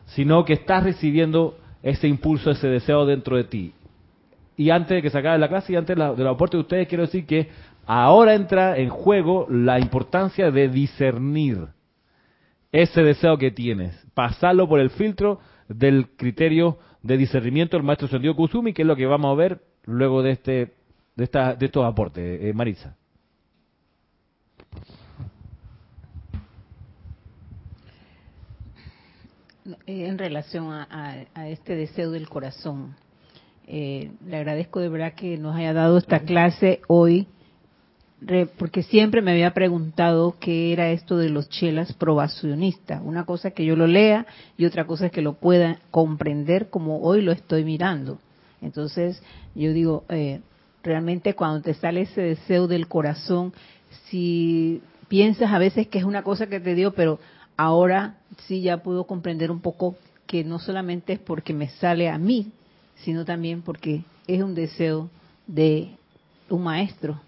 sino 0.05 0.43
que 0.45 0.53
estás 0.53 0.83
recibiendo 0.83 1.57
ese 1.81 2.07
impulso, 2.07 2.51
ese 2.51 2.67
deseo 2.67 3.05
dentro 3.05 3.37
de 3.37 3.43
ti. 3.45 3.73
Y 4.57 4.69
antes 4.69 4.89
de 4.89 5.01
que 5.01 5.09
se 5.09 5.17
acabe 5.17 5.37
la 5.37 5.49
clase 5.49 5.73
y 5.73 5.75
antes 5.75 5.95
de 5.95 5.99
la, 5.99 6.13
de 6.13 6.23
de 6.23 6.57
ustedes, 6.57 6.87
quiero 6.87 7.05
decir 7.05 7.25
que 7.25 7.49
ahora 7.85 8.33
entra 8.33 8.77
en 8.77 8.89
juego 8.89 9.47
la 9.49 9.79
importancia 9.79 10.49
de 10.49 10.69
discernir 10.69 11.74
ese 12.81 13.03
deseo 13.03 13.37
que 13.37 13.51
tienes, 13.51 13.95
pasarlo 14.13 14.67
por 14.67 14.79
el 14.79 14.89
filtro 14.89 15.39
del 15.69 16.09
criterio 16.17 16.77
de 17.01 17.17
discernimiento 17.17 17.77
del 17.77 17.85
maestro 17.85 18.07
Sendido 18.07 18.35
Kusumi, 18.35 18.73
que 18.73 18.81
es 18.81 18.87
lo 18.87 18.95
que 18.95 19.05
vamos 19.05 19.31
a 19.31 19.35
ver 19.35 19.61
luego 19.85 20.21
de 20.21 20.31
este 20.31 20.73
de, 21.15 21.23
esta, 21.23 21.55
de 21.55 21.67
estos 21.67 21.85
aportes. 21.85 22.41
Eh, 22.41 22.53
Marisa. 22.53 22.97
Eh, 29.87 30.07
en 30.07 30.17
relación 30.17 30.71
a, 30.71 31.25
este 31.47 31.75
deseo 31.75 32.11
del 32.11 32.27
corazón, 32.27 32.95
eh, 33.67 34.11
le 34.27 34.37
agradezco 34.37 34.79
de 34.79 34.89
verdad 34.89 35.13
que 35.13 35.37
nos 35.37 35.55
haya 35.55 35.73
dado 35.73 35.97
esta 35.97 36.19
clase 36.19 36.81
hoy 36.87 37.27
porque 38.57 38.83
siempre 38.83 39.21
me 39.21 39.31
había 39.31 39.53
preguntado 39.53 40.35
qué 40.39 40.73
era 40.73 40.89
esto 40.91 41.17
de 41.17 41.29
los 41.29 41.49
chelas 41.49 41.93
probacionistas. 41.93 43.01
Una 43.03 43.25
cosa 43.25 43.49
es 43.49 43.53
que 43.53 43.65
yo 43.65 43.75
lo 43.75 43.87
lea 43.87 44.25
y 44.57 44.65
otra 44.65 44.85
cosa 44.85 45.07
es 45.07 45.11
que 45.11 45.21
lo 45.21 45.33
pueda 45.33 45.79
comprender 45.91 46.69
como 46.69 47.01
hoy 47.01 47.21
lo 47.21 47.31
estoy 47.31 47.63
mirando. 47.63 48.19
Entonces, 48.61 49.21
yo 49.53 49.73
digo, 49.73 50.05
eh, 50.09 50.41
realmente 50.81 51.35
cuando 51.35 51.61
te 51.61 51.73
sale 51.73 52.01
ese 52.01 52.21
deseo 52.21 52.67
del 52.67 52.87
corazón, 52.87 53.53
si 54.05 54.81
piensas 55.07 55.51
a 55.51 55.59
veces 55.59 55.87
que 55.87 55.99
es 55.99 56.05
una 56.05 56.23
cosa 56.23 56.47
que 56.47 56.59
te 56.59 56.73
dio, 56.73 56.93
pero 56.93 57.19
ahora 57.57 58.15
sí 58.47 58.61
ya 58.61 58.77
puedo 58.77 59.05
comprender 59.05 59.51
un 59.51 59.59
poco 59.59 59.95
que 60.25 60.43
no 60.43 60.57
solamente 60.57 61.13
es 61.13 61.19
porque 61.19 61.53
me 61.53 61.69
sale 61.69 62.09
a 62.09 62.17
mí, 62.17 62.51
sino 63.03 63.23
también 63.23 63.61
porque 63.61 64.03
es 64.25 64.41
un 64.41 64.55
deseo 64.55 65.09
de 65.45 65.89
un 66.49 66.63
maestro 66.63 67.19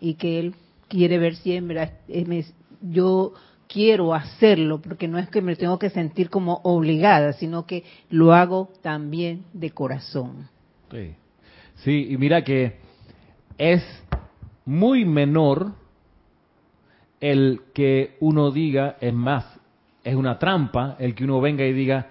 y 0.00 0.14
que 0.14 0.38
él 0.38 0.54
quiere 0.88 1.18
ver 1.18 1.36
si 1.36 1.58
yo 2.80 3.32
quiero 3.68 4.14
hacerlo, 4.14 4.80
porque 4.80 5.08
no 5.08 5.18
es 5.18 5.28
que 5.28 5.42
me 5.42 5.56
tengo 5.56 5.78
que 5.78 5.90
sentir 5.90 6.30
como 6.30 6.60
obligada, 6.64 7.34
sino 7.34 7.66
que 7.66 7.84
lo 8.10 8.32
hago 8.32 8.70
también 8.82 9.44
de 9.52 9.70
corazón. 9.70 10.48
Sí, 10.90 11.14
sí 11.76 12.06
y 12.10 12.16
mira 12.16 12.42
que 12.42 12.76
es 13.58 13.84
muy 14.64 15.04
menor 15.04 15.72
el 17.20 17.60
que 17.74 18.16
uno 18.20 18.50
diga, 18.50 18.96
es 19.00 19.12
más, 19.12 19.44
es 20.02 20.14
una 20.14 20.38
trampa 20.38 20.96
el 20.98 21.14
que 21.14 21.24
uno 21.24 21.40
venga 21.40 21.64
y 21.66 21.72
diga, 21.72 22.06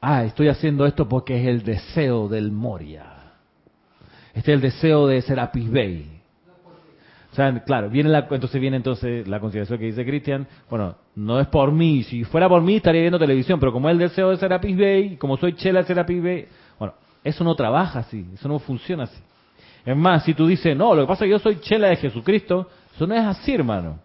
ah, 0.00 0.24
estoy 0.24 0.48
haciendo 0.48 0.86
esto 0.86 1.08
porque 1.08 1.40
es 1.40 1.46
el 1.46 1.62
deseo 1.62 2.28
del 2.28 2.52
Moria. 2.52 3.06
Este 4.32 4.52
es 4.52 4.56
el 4.56 4.60
deseo 4.60 5.06
de 5.08 5.20
Serapis 5.20 5.70
Bey 5.70 6.19
o 7.30 7.34
sea, 7.34 7.62
claro, 7.64 7.88
viene 7.88 8.08
la, 8.08 8.26
entonces 8.30 8.60
viene 8.60 8.76
entonces 8.76 9.28
la 9.28 9.38
consideración 9.38 9.78
que 9.78 9.86
dice 9.86 10.04
Cristian, 10.04 10.48
bueno, 10.68 10.96
no 11.14 11.38
es 11.38 11.46
por 11.46 11.70
mí, 11.70 12.02
si 12.02 12.24
fuera 12.24 12.48
por 12.48 12.60
mí 12.60 12.76
estaría 12.76 13.02
viendo 13.02 13.20
televisión, 13.20 13.60
pero 13.60 13.72
como 13.72 13.88
es 13.88 13.92
el 13.92 13.98
deseo 14.00 14.30
de 14.30 14.36
Serapis 14.36 14.76
Bay, 14.76 15.16
como 15.16 15.36
soy 15.36 15.54
Chela 15.54 15.80
de 15.80 15.86
Serapis 15.86 16.22
Bay, 16.22 16.48
bueno, 16.78 16.94
eso 17.22 17.44
no 17.44 17.54
trabaja 17.54 18.00
así, 18.00 18.26
eso 18.34 18.48
no 18.48 18.58
funciona 18.58 19.04
así. 19.04 19.20
Es 19.84 19.96
más, 19.96 20.24
si 20.24 20.34
tú 20.34 20.46
dices, 20.46 20.76
no, 20.76 20.94
lo 20.94 21.02
que 21.02 21.08
pasa 21.08 21.24
es 21.24 21.28
que 21.28 21.32
yo 21.32 21.38
soy 21.38 21.60
Chela 21.60 21.88
de 21.88 21.96
Jesucristo, 21.96 22.68
eso 22.94 23.06
no 23.06 23.14
es 23.14 23.24
así, 23.24 23.54
hermano. 23.54 24.00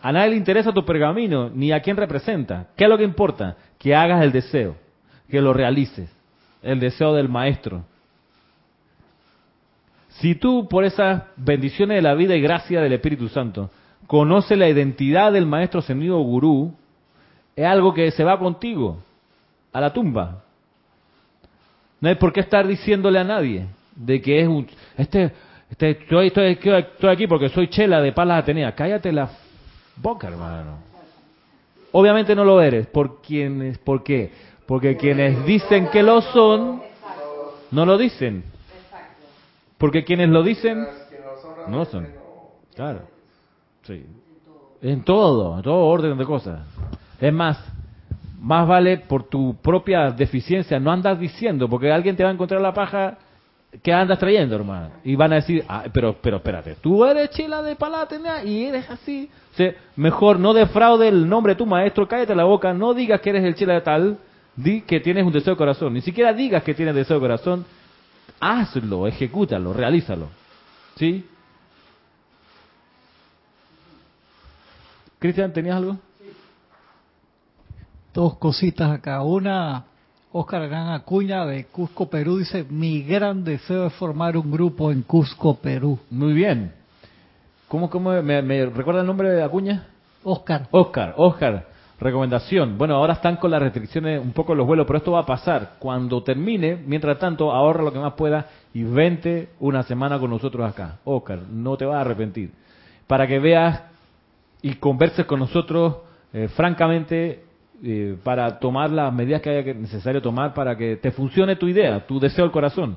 A 0.00 0.12
nadie 0.12 0.30
le 0.30 0.36
interesa 0.36 0.72
tu 0.72 0.84
pergamino, 0.84 1.50
ni 1.50 1.72
a 1.72 1.80
quién 1.80 1.96
representa. 1.96 2.68
¿Qué 2.76 2.84
es 2.84 2.90
lo 2.90 2.96
que 2.96 3.04
importa? 3.04 3.56
Que 3.78 3.94
hagas 3.94 4.22
el 4.22 4.32
deseo, 4.32 4.76
que 5.28 5.40
lo 5.40 5.52
realices, 5.52 6.10
el 6.62 6.80
deseo 6.80 7.12
del 7.12 7.28
maestro. 7.28 7.84
Si 10.20 10.34
tú, 10.34 10.68
por 10.68 10.84
esas 10.84 11.22
bendiciones 11.36 11.96
de 11.96 12.02
la 12.02 12.14
vida 12.14 12.36
y 12.36 12.42
gracia 12.42 12.82
del 12.82 12.92
Espíritu 12.92 13.28
Santo, 13.28 13.70
conoces 14.06 14.58
la 14.58 14.68
identidad 14.68 15.32
del 15.32 15.46
maestro 15.46 15.80
semido 15.80 16.18
gurú, 16.18 16.74
es 17.56 17.64
algo 17.64 17.94
que 17.94 18.10
se 18.10 18.22
va 18.22 18.38
contigo 18.38 18.98
a 19.72 19.80
la 19.80 19.92
tumba. 19.92 20.42
No 22.00 22.08
hay 22.08 22.16
por 22.16 22.32
qué 22.32 22.40
estar 22.40 22.66
diciéndole 22.66 23.18
a 23.18 23.24
nadie 23.24 23.66
de 23.94 24.20
que 24.20 24.40
es 24.40 24.48
un... 24.48 24.66
Este, 24.96 25.32
este, 25.70 25.90
estoy, 25.90 26.26
estoy, 26.26 26.58
estoy 26.62 27.10
aquí 27.10 27.26
porque 27.26 27.48
soy 27.48 27.68
chela 27.68 28.02
de 28.02 28.12
Palas 28.12 28.42
Atenea. 28.42 28.74
Cállate 28.74 29.12
la 29.12 29.30
boca, 29.96 30.28
hermano. 30.28 30.78
Obviamente 31.92 32.34
no 32.34 32.44
lo 32.44 32.60
eres. 32.60 32.86
¿Por, 32.88 33.22
quienes, 33.22 33.78
¿Por 33.78 34.02
qué? 34.02 34.32
Porque 34.66 34.96
quienes 34.96 35.44
dicen 35.46 35.88
que 35.88 36.02
lo 36.02 36.20
son, 36.20 36.82
no 37.70 37.86
lo 37.86 37.96
dicen. 37.96 38.49
Porque 39.80 40.04
quienes 40.04 40.28
lo 40.28 40.44
dicen 40.44 40.86
no 41.66 41.84
son. 41.86 42.06
Claro. 42.76 43.00
Sí. 43.82 44.06
En 44.82 45.02
todo, 45.02 45.56
en 45.56 45.62
todo 45.62 45.86
orden 45.86 46.16
de 46.16 46.24
cosas. 46.24 46.60
Es 47.20 47.32
más, 47.32 47.58
más 48.38 48.68
vale 48.68 48.98
por 48.98 49.24
tu 49.24 49.56
propia 49.56 50.10
deficiencia 50.10 50.78
no 50.78 50.92
andas 50.92 51.18
diciendo, 51.18 51.68
porque 51.68 51.90
alguien 51.90 52.14
te 52.14 52.22
va 52.22 52.30
a 52.30 52.32
encontrar 52.32 52.60
la 52.60 52.72
paja 52.72 53.18
¿qué 53.82 53.92
andas 53.92 54.18
trayendo, 54.18 54.56
hermano? 54.56 54.90
Y 55.04 55.16
van 55.16 55.32
a 55.32 55.36
decir, 55.36 55.64
ah, 55.68 55.84
pero, 55.92 56.16
pero 56.20 56.38
espérate, 56.38 56.76
tú 56.80 57.04
eres 57.04 57.30
chela 57.30 57.62
de 57.62 57.76
Palatena 57.76 58.44
y 58.44 58.64
eres 58.64 58.88
así. 58.90 59.30
O 59.52 59.56
sea, 59.56 59.74
mejor 59.96 60.38
no 60.38 60.52
defraude 60.52 61.08
el 61.08 61.28
nombre 61.28 61.54
de 61.54 61.58
tu 61.58 61.66
maestro, 61.66 62.06
cállate 62.08 62.34
la 62.34 62.44
boca, 62.44 62.72
no 62.72 62.94
digas 62.94 63.20
que 63.20 63.30
eres 63.30 63.44
el 63.44 63.54
chela 63.54 63.74
de 63.74 63.80
tal, 63.80 64.18
di 64.56 64.82
que 64.82 65.00
tienes 65.00 65.24
un 65.24 65.32
deseo 65.32 65.54
de 65.54 65.58
corazón. 65.58 65.94
Ni 65.94 66.00
siquiera 66.00 66.32
digas 66.32 66.62
que 66.62 66.74
tienes 66.74 66.94
deseo 66.94 67.16
de 67.16 67.20
corazón, 67.20 67.64
hazlo, 68.40 69.06
ejecútalo, 69.06 69.72
realízalo. 69.72 70.28
¿Sí? 70.96 71.26
Cristian, 75.18 75.52
¿tenías 75.52 75.76
algo? 75.76 75.98
Dos 78.14 78.38
cositas 78.38 78.90
acá. 78.90 79.22
Una, 79.22 79.84
Oscar 80.32 80.68
Gran 80.68 80.88
Acuña 80.88 81.44
de 81.44 81.66
Cusco, 81.66 82.08
Perú, 82.08 82.38
dice, 82.38 82.64
mi 82.68 83.02
gran 83.02 83.44
deseo 83.44 83.86
es 83.86 83.92
formar 83.94 84.36
un 84.36 84.50
grupo 84.50 84.90
en 84.90 85.02
Cusco, 85.02 85.56
Perú. 85.56 85.98
Muy 86.10 86.32
bien. 86.32 86.72
¿Cómo, 87.68 87.88
cómo 87.90 88.10
me, 88.22 88.42
me 88.42 88.66
recuerda 88.66 89.02
el 89.02 89.06
nombre 89.06 89.30
de 89.30 89.42
Acuña? 89.42 89.86
Oscar. 90.24 90.68
Oscar, 90.70 91.14
Oscar. 91.16 91.69
Recomendación. 92.00 92.78
Bueno, 92.78 92.94
ahora 92.94 93.12
están 93.12 93.36
con 93.36 93.50
las 93.50 93.60
restricciones 93.60 94.22
un 94.22 94.32
poco 94.32 94.54
los 94.54 94.66
vuelos, 94.66 94.86
pero 94.86 94.96
esto 94.96 95.12
va 95.12 95.20
a 95.20 95.26
pasar. 95.26 95.74
Cuando 95.78 96.22
termine, 96.22 96.76
mientras 96.86 97.18
tanto, 97.18 97.52
ahorra 97.52 97.82
lo 97.82 97.92
que 97.92 97.98
más 97.98 98.14
pueda 98.14 98.46
y 98.72 98.84
vente 98.84 99.50
una 99.60 99.82
semana 99.82 100.18
con 100.18 100.30
nosotros 100.30 100.66
acá. 100.66 100.98
Oscar, 101.04 101.40
no 101.50 101.76
te 101.76 101.84
vas 101.84 101.96
a 101.96 102.00
arrepentir. 102.00 102.52
Para 103.06 103.26
que 103.26 103.38
veas 103.38 103.82
y 104.62 104.74
converses 104.76 105.26
con 105.26 105.40
nosotros 105.40 105.96
eh, 106.32 106.48
francamente 106.48 107.44
eh, 107.82 108.16
para 108.24 108.58
tomar 108.58 108.90
las 108.90 109.12
medidas 109.12 109.42
que 109.42 109.50
haya 109.50 109.64
que 109.64 109.74
necesario 109.74 110.22
tomar 110.22 110.54
para 110.54 110.76
que 110.76 110.96
te 110.96 111.10
funcione 111.10 111.56
tu 111.56 111.68
idea, 111.68 112.06
tu 112.06 112.18
deseo 112.18 112.44
del 112.44 112.52
corazón. 112.52 112.96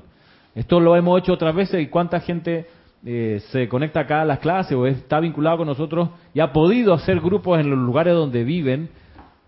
Esto 0.54 0.80
lo 0.80 0.96
hemos 0.96 1.20
hecho 1.20 1.34
otras 1.34 1.54
veces 1.54 1.82
y 1.82 1.88
cuánta 1.88 2.20
gente 2.20 2.66
eh, 3.06 3.42
se 3.50 3.68
conecta 3.68 4.00
acá 4.00 4.22
a 4.22 4.24
las 4.24 4.38
clases 4.38 4.72
o 4.72 4.86
está 4.86 5.20
vinculado 5.20 5.58
con 5.58 5.66
nosotros 5.66 6.08
y 6.32 6.40
ha 6.40 6.52
podido 6.52 6.94
hacer 6.94 7.20
grupos 7.20 7.60
en 7.60 7.68
los 7.68 7.78
lugares 7.78 8.14
donde 8.14 8.44
viven 8.44 8.88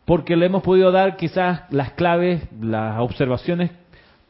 porque 0.05 0.37
le 0.37 0.47
hemos 0.47 0.63
podido 0.63 0.93
dar 0.93 1.17
quizás 1.17 1.63
las 1.71 1.93
claves, 1.93 2.43
las 2.61 3.01
observaciones 3.01 3.71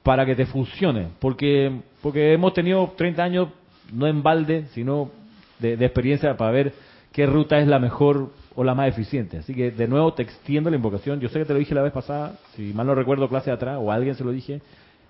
para 0.03 0.25
que 0.25 0.35
te 0.35 0.47
funcione. 0.47 1.09
Porque, 1.19 1.81
porque 2.03 2.33
hemos 2.33 2.55
tenido 2.55 2.95
30 2.97 3.23
años, 3.23 3.49
no 3.93 4.07
en 4.07 4.23
balde, 4.23 4.67
sino 4.73 5.11
de 5.59 5.73
experiencia 5.75 6.37
para 6.37 6.51
ver 6.51 6.73
qué 7.13 7.27
ruta 7.27 7.59
es 7.59 7.67
la 7.67 7.79
mejor 7.79 8.31
o 8.55 8.63
la 8.65 8.75
más 8.75 8.89
eficiente. 8.89 9.39
Así 9.39 9.55
que 9.55 9.71
de 9.71 9.89
nuevo 9.89 10.15
te 10.15 10.23
extiendo 10.23 10.71
la 10.71 10.77
invocación. 10.77 11.21
Yo 11.21 11.29
sé 11.29 11.39
que 11.39 11.45
te 11.45 11.53
lo 11.53 11.59
dije 11.59 11.75
la 11.75 11.83
vez 11.83 11.93
pasada, 11.93 12.39
si 12.55 12.73
mal 12.73 12.87
no 12.87 12.95
recuerdo 12.95 13.29
clase 13.29 13.51
de 13.51 13.55
atrás, 13.55 13.79
o 13.81 13.91
a 13.91 13.95
alguien 13.95 14.15
se 14.15 14.25
lo 14.25 14.31
dije. 14.31 14.61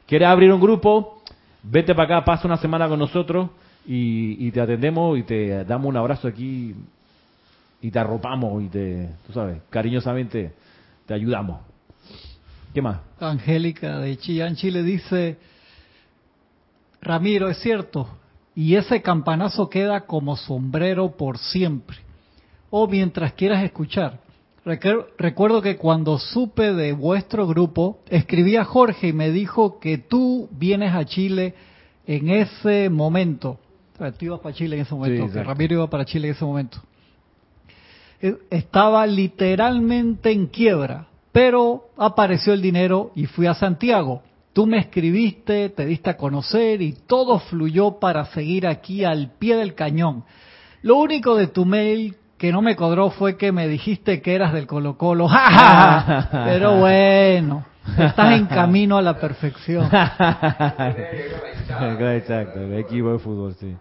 ¿Quieres 0.07 0.29
abrir 0.29 0.53
un 0.53 0.61
grupo? 0.61 1.23
Vete 1.63 1.95
para 1.95 2.17
acá, 2.17 2.25
pasa 2.25 2.47
una 2.47 2.57
semana 2.57 2.89
con 2.89 2.99
nosotros 2.99 3.51
y, 3.87 4.51
te 4.51 4.61
atendemos 4.61 5.19
y 5.19 5.23
te 5.23 5.65
damos 5.65 5.87
un 5.87 5.97
abrazo 5.97 6.29
aquí 6.29 6.75
y 7.81 7.91
te 7.91 7.99
arropamos 7.99 8.63
y 8.63 8.69
te, 8.69 9.11
tú 9.27 9.33
sabes, 9.33 9.63
cariñosamente 9.71 10.53
te 11.07 11.15
ayudamos. 11.15 11.61
¿Qué 12.75 12.83
más? 12.83 12.99
Angélica 13.21 14.01
de 14.01 14.17
Chillán, 14.19 14.57
Chile 14.57 14.83
dice, 14.83 15.39
Ramiro, 17.01 17.49
es 17.49 17.59
cierto, 17.61 18.09
y 18.55 18.75
ese 18.75 19.03
campanazo 19.03 19.71
queda 19.71 20.03
como 20.03 20.37
sombrero 20.37 21.17
por 21.17 21.39
siempre. 21.39 21.99
O 22.71 22.89
mientras 22.89 23.33
quieras 23.33 23.63
escuchar. 23.63 24.19
Recuerdo 24.65 25.63
que 25.63 25.77
cuando 25.77 26.19
supe 26.19 26.75
de 26.75 26.93
vuestro 26.93 27.47
grupo, 27.47 28.01
escribí 28.09 28.57
a 28.57 28.65
Jorge 28.65 29.09
y 29.09 29.13
me 29.13 29.31
dijo 29.31 29.79
que 29.79 29.97
tú 29.97 30.49
vienes 30.51 30.93
a 30.93 31.05
Chile 31.05 31.55
en 32.05 32.31
ese 32.31 32.91
momento. 32.91 33.61
Tú 34.19 34.27
ibas 34.27 34.41
para 34.41 34.55
Chile 34.55 34.77
en 34.77 34.83
ese 34.83 34.95
momento, 34.95 35.43
Ramiro 35.43 35.75
iba 35.75 35.91
para 35.91 36.05
Chile 36.05 36.29
en 36.29 36.35
ese 36.35 36.45
momento. 36.45 36.79
E, 38.21 38.37
estaba 38.51 39.07
literalmente 39.07 40.31
en 40.31 40.47
quiebra, 40.47 41.07
pero 41.33 41.91
apareció 41.97 42.53
el 42.53 42.63
dinero 42.63 43.13
y 43.15 43.27
fui 43.27 43.47
a 43.47 43.55
Santiago. 43.55 44.23
Tú 44.53 44.67
me 44.67 44.79
escribiste, 44.79 45.69
te 45.69 45.85
diste 45.85 46.11
a 46.11 46.17
conocer 46.17 46.81
y 46.81 46.93
todo 47.07 47.39
fluyó 47.41 47.99
para 47.99 48.25
seguir 48.27 48.67
aquí 48.67 49.05
al 49.05 49.33
pie 49.39 49.57
del 49.57 49.75
cañón. 49.75 50.25
Lo 50.83 50.97
único 50.97 51.35
de 51.35 51.49
tu 51.49 51.67
mail 51.67 52.17
que 52.39 52.53
no 52.53 52.63
me 52.63 52.77
codró 52.77 53.11
fue 53.11 53.37
que 53.37 53.53
me 53.53 53.69
dijiste 53.69 54.21
que 54.23 54.35
eras 54.35 54.53
del 54.53 54.67
Colo 54.67 54.97
Colo. 54.97 55.29
Pero 56.45 56.77
bueno, 56.81 57.65
estás 57.99 58.33
en 58.39 58.47
camino 58.47 58.97
a 58.99 59.03
la 59.03 59.19
perfección. 59.19 59.85
Exacto, 61.69 62.61
el 62.61 62.75
equipo 62.75 63.13
de 63.13 63.19
fútbol, 63.19 63.55
sí. 63.55 63.75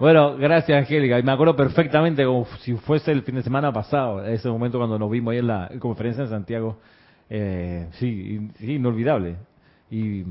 Bueno, 0.00 0.36
gracias 0.36 0.78
Angélica. 0.78 1.18
Y 1.18 1.22
me 1.22 1.32
acuerdo 1.32 1.54
perfectamente 1.54 2.24
como 2.24 2.46
si 2.60 2.74
fuese 2.74 3.12
el 3.12 3.22
fin 3.22 3.36
de 3.36 3.42
semana 3.42 3.72
pasado, 3.72 4.24
ese 4.24 4.48
momento 4.48 4.78
cuando 4.78 4.98
nos 4.98 5.10
vimos 5.10 5.32
ahí 5.32 5.38
en 5.38 5.46
la 5.46 5.70
conferencia 5.78 6.24
en 6.24 6.30
Santiago. 6.30 6.78
Eh, 7.30 7.88
sí, 7.92 8.50
inolvidable 8.60 9.36
y, 9.92 10.24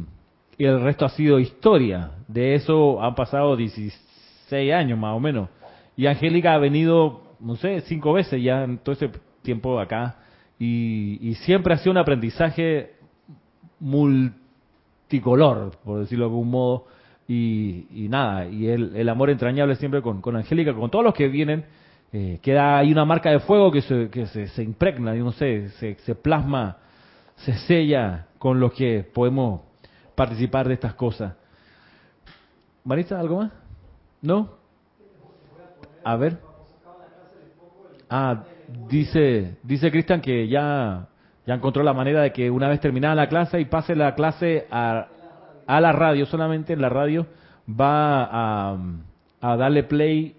el 0.58 0.82
resto 0.82 1.06
ha 1.06 1.10
sido 1.10 1.40
historia. 1.40 2.12
De 2.28 2.54
eso 2.54 3.02
han 3.02 3.16
pasado 3.16 3.56
16 3.56 4.74
años 4.74 5.00
más 5.00 5.16
o 5.16 5.20
menos. 5.20 5.50
Y 5.96 6.06
Angélica 6.06 6.54
ha 6.54 6.58
venido, 6.60 7.22
no 7.42 7.56
sé, 7.56 7.82
cinco 7.82 8.14
veces 8.14 8.42
ya 8.42 8.64
en 8.64 8.78
todo 8.78 8.94
ese 8.94 9.10
tiempo 9.42 9.80
acá. 9.80 10.18
Y, 10.60 11.36
siempre 11.44 11.74
ha 11.74 11.78
sido 11.78 11.92
un 11.92 11.98
aprendizaje 11.98 12.94
multicolor, 13.80 15.72
por 15.84 16.02
decirlo 16.02 16.26
de 16.26 16.32
algún 16.32 16.52
modo. 16.52 16.86
Y, 17.28 18.08
nada, 18.10 18.46
y 18.46 18.68
el, 18.68 19.10
amor 19.10 19.30
entrañable 19.30 19.76
siempre 19.76 20.02
con, 20.02 20.22
con 20.22 20.36
Angélica, 20.36 20.74
con 20.74 20.92
todos 20.92 21.04
los 21.04 21.14
que 21.14 21.28
vienen. 21.28 21.66
Eh, 22.14 22.40
queda 22.42 22.78
ahí 22.78 22.92
una 22.92 23.06
marca 23.06 23.32
de 23.32 23.40
fuego 23.40 23.72
que 23.72 23.82
se, 23.82 24.10
que 24.10 24.26
se, 24.28 24.48
se 24.50 24.64
impregna, 24.64 25.14
no 25.14 25.32
sé, 25.32 25.70
se, 25.80 25.96
se 25.96 26.14
plasma, 26.14 26.78
se 27.38 27.54
sella 27.54 28.28
con 28.38 28.60
los 28.60 28.74
que 28.74 29.04
podemos 29.14 29.62
participar 30.14 30.68
de 30.68 30.74
estas 30.74 30.94
cosas. 30.94 31.36
Marisa, 32.84 33.20
¿algo 33.20 33.38
más? 33.38 33.52
¿No? 34.22 34.50
A 36.04 36.16
ver. 36.16 36.51
Ah, 38.14 38.44
dice, 38.90 39.56
dice 39.64 39.90
Cristian 39.90 40.20
que 40.20 40.46
ya, 40.50 41.08
ya 41.48 41.54
encontró 41.54 41.82
la 41.82 41.94
manera 41.94 42.22
de 42.22 42.34
que 42.34 42.52
una 42.52 42.68
vez 42.68 42.82
terminada 42.82 43.16
la 43.16 43.30
clase 43.30 43.62
y 43.62 43.64
pase 43.64 43.96
la 43.96 44.16
clase 44.16 44.68
a, 44.70 45.08
a 45.66 45.80
la 45.80 45.94
radio, 45.94 46.26
solamente 46.26 46.74
en 46.74 46.82
la 46.82 46.90
radio 46.90 47.26
va 47.70 48.26
a, 48.26 48.78
a 49.40 49.56
darle 49.56 49.84
play 49.84 50.36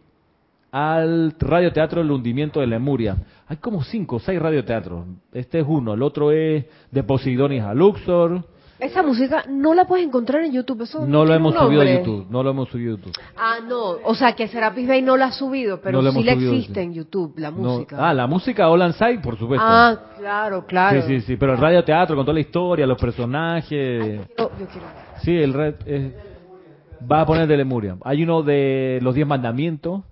al 0.71 1.35
radioteatro 1.39 2.03
El 2.03 2.11
hundimiento 2.11 2.61
de 2.61 2.67
Lemuria. 2.67 3.17
Hay 3.47 3.57
como 3.57 3.83
cinco 3.83 4.17
o 4.17 4.21
seis 4.21 4.39
radioteatros. 4.39 5.07
Este 5.33 5.61
es 5.61 5.65
uno, 5.67 5.95
el 5.95 6.03
otro 6.03 6.31
es 6.31 6.67
de 6.91 7.03
Posidonis 7.03 7.63
a 7.63 7.73
Luxor. 7.73 8.45
Esa 8.83 9.03
música 9.03 9.45
no 9.49 9.75
la 9.75 9.87
puedes 9.87 10.07
encontrar 10.07 10.45
en 10.45 10.53
YouTube. 10.53 10.83
Eso 10.83 11.07
no 11.07 11.25
lo 11.25 11.35
hemos 11.35 11.55
subido 11.55 11.83
a 11.83 11.85
YouTube. 11.85 12.27
No 12.29 12.43
lo 12.43 12.51
hemos 12.51 12.69
subido 12.69 12.95
a 12.95 12.97
YouTube. 12.99 13.13
Ah, 13.37 13.57
no. 13.67 13.97
O 14.05 14.15
sea, 14.15 14.33
que 14.35 14.49
Serapis 14.49 14.87
Bay 14.87 15.03
no 15.03 15.17
la 15.17 15.27
ha 15.27 15.33
subido, 15.33 15.81
pero 15.81 16.03
sí 16.13 16.23
la 16.23 16.33
existe 16.33 16.83
en 16.83 16.95
YouTube, 16.95 17.35
la 17.39 17.51
música. 17.51 17.97
Ah, 17.99 18.13
la 18.13 18.27
música 18.27 18.69
Olan 18.69 18.93
Side, 18.93 19.21
por 19.21 19.39
supuesto. 19.39 19.65
Ah, 19.67 19.99
claro, 20.19 20.67
claro. 20.67 21.03
Sí, 21.03 21.21
sí, 21.21 21.21
sí. 21.21 21.37
Pero 21.37 21.53
el 21.53 21.59
radioteatro 21.59 22.17
con 22.17 22.25
toda 22.25 22.35
la 22.35 22.41
historia, 22.41 22.87
los 22.87 22.99
personajes. 23.01 24.21
yo 24.37 24.51
quiero. 24.51 24.87
Sí, 25.23 25.37
el 25.37 25.55
red. 25.55 25.75
va 27.11 27.21
a 27.21 27.27
poner 27.27 27.47
de 27.47 27.57
Lemuria. 27.57 27.97
Hay 28.05 28.23
uno 28.23 28.43
de 28.43 28.99
los 29.01 29.15
Diez 29.15 29.27
Mandamientos 29.27 30.03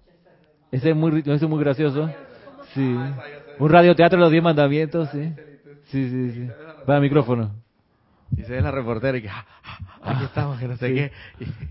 ese 0.73 0.91
es 0.91 0.97
muy, 0.97 1.21
ese 1.21 1.33
es 1.33 1.49
muy 1.49 1.61
gracioso. 1.61 2.09
Sí. 2.75 2.97
Un 3.59 3.69
radioteatro 3.69 4.19
de 4.19 4.23
los 4.23 4.31
diez 4.31 4.43
mandamientos, 4.43 5.09
sí. 5.11 5.33
Sí, 5.87 6.09
sí, 6.09 6.31
sí. 6.31 6.49
Va 6.89 6.97
el 6.97 7.03
micrófono. 7.03 7.51
Y 8.37 8.43
se 8.43 8.53
ve 8.53 8.61
la 8.61 8.71
reportera 8.71 9.19
y 9.19 9.23
que 9.23 9.29
ah, 9.29 9.45
ah, 9.65 10.13
aquí 10.15 10.25
estamos, 10.25 10.59
que 10.59 10.69
no 10.69 10.77
sé 10.77 10.95
qué. 10.95 11.13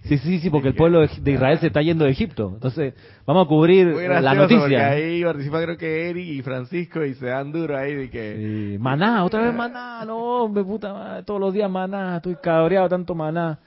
Sí, 0.03 0.17
sí, 0.17 0.39
sí, 0.39 0.49
porque 0.49 0.69
el 0.69 0.75
pueblo 0.75 0.99
de 0.99 1.31
Israel 1.31 1.57
se 1.59 1.67
está 1.67 1.81
yendo 1.81 2.05
de 2.05 2.11
Egipto. 2.11 2.51
Entonces, 2.53 2.93
vamos 3.25 3.45
a 3.45 3.47
cubrir 3.47 3.87
la 3.87 4.33
noticia. 4.33 4.89
ahí 4.89 5.23
participa 5.23 5.61
creo 5.61 5.77
que 5.77 6.09
Eri 6.09 6.37
y 6.37 6.41
Francisco 6.41 7.03
y 7.05 7.13
se 7.13 7.27
dan 7.27 7.51
duro 7.51 7.77
ahí 7.77 7.95
de 7.95 8.09
que... 8.09 8.77
Maná, 8.79 9.23
otra 9.23 9.41
vez 9.41 9.53
maná, 9.55 10.03
no, 10.05 10.49
me 10.49 10.63
puta 10.63 10.93
madre, 10.93 11.23
todos 11.23 11.39
los 11.39 11.53
días 11.53 11.71
maná, 11.71 12.17
estoy 12.17 12.35
cabreado 12.35 12.89
tanto 12.89 13.15
maná. 13.15 13.59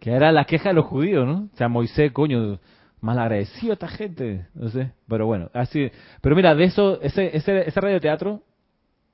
Que 0.00 0.12
era 0.12 0.32
la 0.32 0.44
queja 0.44 0.70
de 0.70 0.76
los 0.76 0.86
judíos, 0.86 1.26
¿no? 1.26 1.48
O 1.52 1.56
sea, 1.56 1.68
Moisés, 1.68 2.12
coño, 2.12 2.58
mal 3.00 3.18
agradecido 3.18 3.74
esta 3.74 3.88
gente, 3.88 4.46
no 4.54 4.68
sé, 4.68 4.92
pero 5.08 5.26
bueno, 5.26 5.50
así, 5.54 5.90
pero 6.20 6.34
mira, 6.34 6.54
de 6.54 6.64
eso, 6.64 7.00
ese, 7.02 7.36
ese, 7.36 7.68
ese 7.68 7.80
radioteatro 7.80 8.42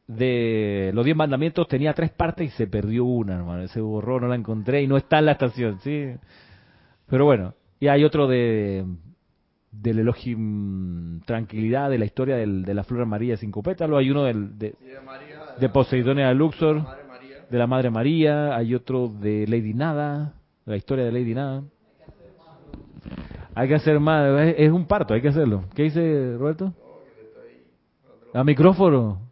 de 0.07 0.90
los 0.94 1.05
diez 1.05 1.16
mandamientos 1.16 1.66
tenía 1.66 1.94
tres 1.94 2.11
partes 2.11 2.52
y 2.52 2.57
se 2.57 2.66
perdió 2.66 3.05
una, 3.05 3.36
hermano, 3.36 3.66
se 3.68 3.80
borró, 3.80 4.20
no 4.20 4.28
la 4.28 4.34
encontré 4.34 4.82
y 4.82 4.86
no 4.86 4.96
está 4.96 5.18
en 5.18 5.26
la 5.26 5.32
estación, 5.32 5.78
sí, 5.80 6.07
pero 7.07 7.24
bueno, 7.24 7.55
y 7.80 7.88
hay 7.88 8.05
otro 8.05 8.26
de 8.26 8.84
del 9.70 9.98
elogio 9.98 10.38
tranquilidad 11.26 11.90
de 11.90 11.98
la 11.98 12.05
historia 12.05 12.36
del, 12.36 12.64
de 12.64 12.74
la 12.74 12.84
flor 12.84 13.07
María 13.07 13.36
sin 13.36 13.50
pétalos, 13.50 13.98
hay 13.98 14.11
uno 14.11 14.24
del, 14.24 14.57
de, 14.57 14.74
de 15.59 15.68
Poseidonia 15.68 16.28
de 16.28 16.34
Luxor, 16.34 16.84
de 17.50 17.59
la 17.59 17.66
Madre 17.66 17.90
María, 17.90 18.55
hay 18.57 18.74
otro 18.74 19.09
de 19.09 19.46
Lady 19.48 19.74
Nada, 19.74 20.34
la 20.64 20.76
historia 20.76 21.05
de 21.05 21.12
Lady 21.12 21.34
Nada. 21.34 21.62
Hay 23.55 23.68
que 23.68 23.74
hacer 23.74 24.00
más, 24.00 24.55
es 24.57 24.70
un 24.70 24.86
parto, 24.86 25.14
hay 25.14 25.20
que 25.20 25.28
hacerlo. 25.28 25.64
¿Qué 25.74 25.84
dice 25.84 26.36
Roberto? 26.36 26.72
¿A 28.32 28.42
micrófono? 28.42 29.23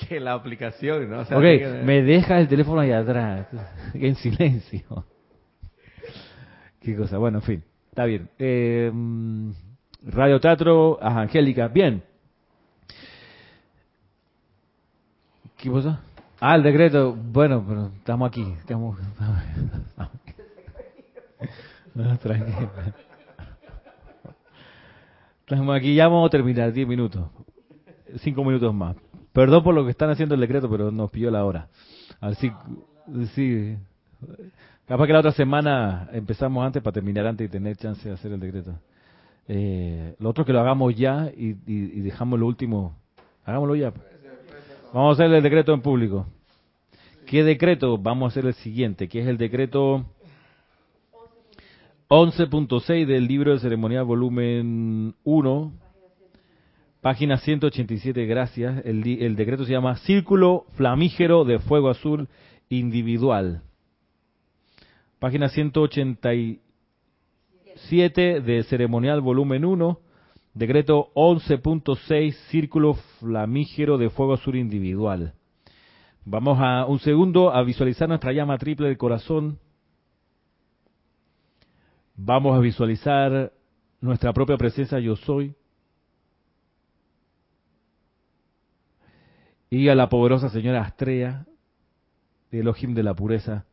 que 0.08 0.20
la 0.20 0.32
aplicación, 0.32 1.10
¿no? 1.10 1.22
ok, 1.22 1.84
me 1.84 2.02
deja 2.02 2.38
el 2.38 2.48
teléfono 2.48 2.80
ahí 2.80 2.92
atrás, 2.92 3.46
en 3.94 4.14
silencio. 4.16 5.06
Qué 6.80 6.96
cosa, 6.96 7.18
bueno, 7.18 7.38
en 7.38 7.42
fin, 7.42 7.64
está 7.90 8.04
bien. 8.04 8.28
Eh, 8.38 8.90
Radio 10.02 10.40
Teatro, 10.40 10.98
Angélica, 11.00 11.68
bien. 11.68 12.02
¿Qué 15.58 15.70
pasa? 15.70 16.00
Ah, 16.40 16.56
el 16.56 16.62
decreto, 16.62 17.14
bueno, 17.14 17.62
pero 17.68 17.90
estamos 17.98 18.28
aquí, 18.28 18.54
estamos... 18.58 18.98
tranquilo. 22.22 22.70
Estamos 25.40 25.76
aquí, 25.76 25.94
ya 25.94 26.08
vamos 26.08 26.28
a 26.28 26.30
terminar, 26.30 26.72
10 26.72 26.88
minutos, 26.88 27.28
5 28.20 28.44
minutos 28.44 28.72
más. 28.72 28.96
Perdón 29.32 29.62
por 29.62 29.74
lo 29.74 29.84
que 29.84 29.90
están 29.90 30.10
haciendo 30.10 30.34
el 30.34 30.40
decreto, 30.40 30.68
pero 30.68 30.90
nos 30.90 31.10
pilló 31.10 31.30
la 31.30 31.44
hora. 31.44 31.68
Así, 32.20 32.50
sí. 33.34 33.76
Capaz 34.86 35.06
que 35.06 35.12
la 35.12 35.20
otra 35.20 35.32
semana 35.32 36.08
empezamos 36.12 36.64
antes 36.66 36.82
para 36.82 36.94
terminar 36.94 37.26
antes 37.26 37.46
y 37.46 37.50
tener 37.50 37.76
chance 37.76 38.08
de 38.08 38.14
hacer 38.14 38.32
el 38.32 38.40
decreto. 38.40 38.74
Eh, 39.46 40.14
lo 40.18 40.30
otro 40.30 40.44
que 40.44 40.52
lo 40.52 40.60
hagamos 40.60 40.94
ya 40.96 41.30
y, 41.36 41.52
dejamos 42.02 42.40
lo 42.40 42.46
último. 42.46 42.96
Hagámoslo 43.44 43.76
ya. 43.76 43.92
Vamos 44.92 45.10
a 45.10 45.22
hacer 45.22 45.34
el 45.34 45.42
decreto 45.42 45.72
en 45.72 45.80
público. 45.80 46.26
¿Qué 47.26 47.44
decreto? 47.44 47.98
Vamos 47.98 48.26
a 48.26 48.28
hacer 48.32 48.46
el 48.46 48.54
siguiente, 48.54 49.08
que 49.08 49.20
es 49.20 49.28
el 49.28 49.38
decreto 49.38 50.04
11.6 52.08 53.06
del 53.06 53.28
libro 53.28 53.52
de 53.52 53.60
ceremonial 53.60 54.04
volumen 54.04 55.14
1 55.22 55.72
Página 57.00 57.38
187, 57.38 58.26
gracias. 58.26 58.84
El, 58.84 59.34
decreto 59.34 59.64
se 59.64 59.72
llama 59.72 59.96
Círculo 59.96 60.66
Flamígero 60.74 61.46
de 61.46 61.58
Fuego 61.58 61.88
Azul 61.88 62.28
Individual. 62.68 63.62
Página 65.18 65.48
187 65.48 68.40
de 68.42 68.62
Ceremonial 68.64 69.22
Volumen 69.22 69.64
1. 69.64 69.98
Decreto 70.52 71.10
11.6 71.14 72.32
Círculo 72.50 72.92
Flamígero 73.18 73.96
de 73.96 74.10
Fuego 74.10 74.34
Azul 74.34 74.56
Individual. 74.56 75.32
Vamos 76.26 76.58
a 76.60 76.84
un 76.84 76.98
segundo 76.98 77.50
a 77.50 77.62
visualizar 77.62 78.10
nuestra 78.10 78.32
llama 78.32 78.58
triple 78.58 78.88
del 78.88 78.98
corazón. 78.98 79.58
Vamos 82.14 82.54
a 82.54 82.60
visualizar 82.60 83.54
nuestra 84.02 84.34
propia 84.34 84.58
presencia 84.58 84.98
yo 84.98 85.16
soy. 85.16 85.54
Y 89.70 89.88
a 89.88 89.94
la 89.94 90.08
poderosa 90.08 90.50
señora 90.50 90.82
Astrea, 90.82 91.46
de 92.50 92.60
Elohim 92.60 92.94
de 92.94 93.04
la 93.04 93.14
pureza. 93.14 93.64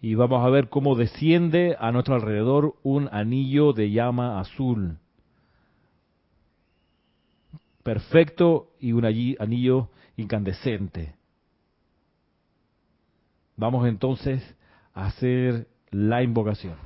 Y 0.00 0.14
vamos 0.14 0.44
a 0.44 0.50
ver 0.50 0.68
cómo 0.68 0.94
desciende 0.94 1.76
a 1.80 1.90
nuestro 1.90 2.14
alrededor 2.14 2.76
un 2.82 3.08
anillo 3.10 3.72
de 3.72 3.90
llama 3.90 4.38
azul. 4.38 4.98
Perfecto 7.82 8.70
y 8.78 8.92
un 8.92 9.06
anillo 9.06 9.88
incandescente. 10.16 11.14
Vamos 13.56 13.88
entonces 13.88 14.42
a 14.92 15.06
hacer 15.06 15.66
la 15.90 16.22
invocación. 16.22 16.76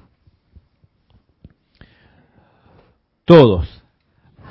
Todos 3.24 3.81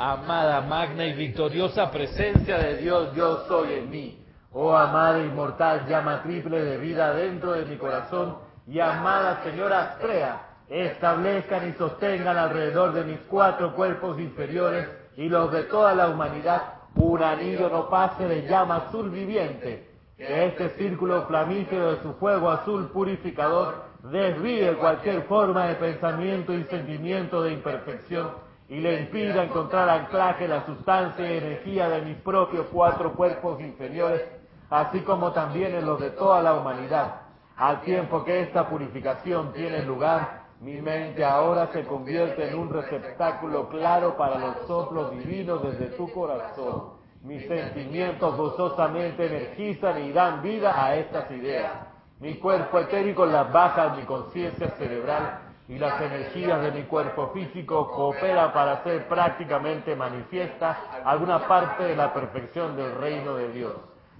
amada, 0.01 0.61
magna 0.61 1.05
y 1.05 1.13
victoriosa 1.13 1.91
presencia 1.91 2.57
de 2.57 2.77
Dios, 2.77 3.13
yo 3.15 3.45
soy 3.47 3.73
en 3.73 3.89
mí. 3.91 4.25
Oh 4.51 4.75
amada 4.75 5.19
inmortal 5.19 5.87
llama 5.87 6.23
triple 6.23 6.63
de 6.63 6.77
vida 6.77 7.13
dentro 7.13 7.51
de 7.51 7.65
mi 7.65 7.77
corazón 7.77 8.37
y 8.67 8.79
amada 8.79 9.43
señora 9.43 9.91
Astrea, 9.91 10.41
establezcan 10.69 11.69
y 11.69 11.73
sostengan 11.73 12.35
alrededor 12.35 12.93
de 12.93 13.03
mis 13.03 13.19
cuatro 13.29 13.75
cuerpos 13.75 14.19
inferiores 14.19 14.89
y 15.17 15.29
los 15.29 15.51
de 15.51 15.63
toda 15.63 15.93
la 15.93 16.09
humanidad 16.09 16.61
un 16.95 17.21
anillo 17.21 17.69
no 17.69 17.87
pase 17.87 18.27
de 18.27 18.47
llama 18.47 18.87
azul 18.87 19.11
viviente, 19.11 19.87
que 20.17 20.45
este 20.47 20.69
círculo 20.77 21.27
flamígero 21.27 21.91
de 21.91 22.01
su 22.01 22.13
fuego 22.15 22.49
azul 22.49 22.89
purificador 22.91 23.83
desvíe 24.03 24.73
cualquier 24.77 25.21
forma 25.23 25.67
de 25.67 25.75
pensamiento 25.75 26.53
y 26.53 26.63
sentimiento 26.63 27.43
de 27.43 27.53
imperfección 27.53 28.50
y 28.71 28.79
le 28.79 29.01
impida 29.01 29.43
encontrar 29.43 29.89
anclaje 29.89 30.47
la 30.47 30.65
sustancia 30.65 31.29
y 31.29 31.39
energía 31.39 31.89
de 31.89 32.03
mis 32.03 32.15
propios 32.19 32.67
cuatro 32.71 33.11
cuerpos 33.11 33.59
inferiores, 33.59 34.21
así 34.69 35.01
como 35.01 35.33
también 35.33 35.75
en 35.75 35.85
los 35.85 35.99
de 35.99 36.11
toda 36.11 36.41
la 36.41 36.53
humanidad. 36.53 37.15
Al 37.57 37.81
tiempo 37.81 38.23
que 38.23 38.43
esta 38.43 38.69
purificación 38.69 39.51
tiene 39.51 39.83
lugar, 39.83 40.43
mi 40.61 40.81
mente 40.81 41.25
ahora 41.25 41.67
se 41.73 41.83
convierte 41.83 42.47
en 42.47 42.57
un 42.57 42.69
receptáculo 42.69 43.67
claro 43.67 44.15
para 44.15 44.39
los 44.39 44.65
soplos 44.67 45.11
divinos 45.11 45.61
desde 45.63 45.87
tu 45.97 46.09
corazón. 46.09 46.93
Mis 47.23 47.45
sentimientos 47.49 48.37
gozosamente 48.37 49.25
energizan 49.25 50.01
y 50.01 50.13
dan 50.13 50.41
vida 50.41 50.81
a 50.81 50.95
estas 50.95 51.29
ideas. 51.29 51.73
Mi 52.21 52.35
cuerpo 52.35 52.79
etérico 52.79 53.25
las 53.25 53.51
baja 53.51 53.95
mi 53.97 54.03
conciencia 54.03 54.69
cerebral 54.77 55.40
y 55.71 55.79
las 55.79 56.01
energías 56.01 56.61
de 56.61 56.71
mi 56.71 56.83
cuerpo 56.83 57.31
físico 57.33 57.89
cooperan 57.91 58.51
para 58.51 58.73
hacer 58.73 59.07
prácticamente 59.07 59.95
manifiesta 59.95 60.77
alguna 61.05 61.47
parte 61.47 61.83
de 61.83 61.95
la 61.95 62.13
perfección 62.13 62.75
del 62.75 62.93
reino 62.95 63.35
de 63.35 63.53
Dios. 63.53 63.73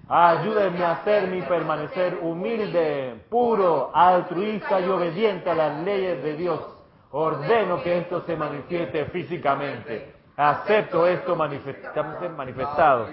Ayúdenme 0.07 0.81
a 0.85 0.93
hacerme 0.93 1.39
y 1.39 1.41
permanecer 1.41 2.19
humilde, 2.21 3.25
puro, 3.29 3.91
altruista 3.93 4.79
y 4.79 4.87
obediente 4.87 5.49
a 5.49 5.55
las 5.55 5.83
leyes 5.83 6.23
de 6.23 6.37
Dios. 6.37 6.61
Ordeno 7.11 7.83
que 7.83 7.97
esto 7.97 8.21
se 8.21 8.37
manifieste 8.37 9.05
físicamente. 9.07 10.13
Acepto 10.37 11.05
esto 11.05 11.35
manifestado. 11.35 13.07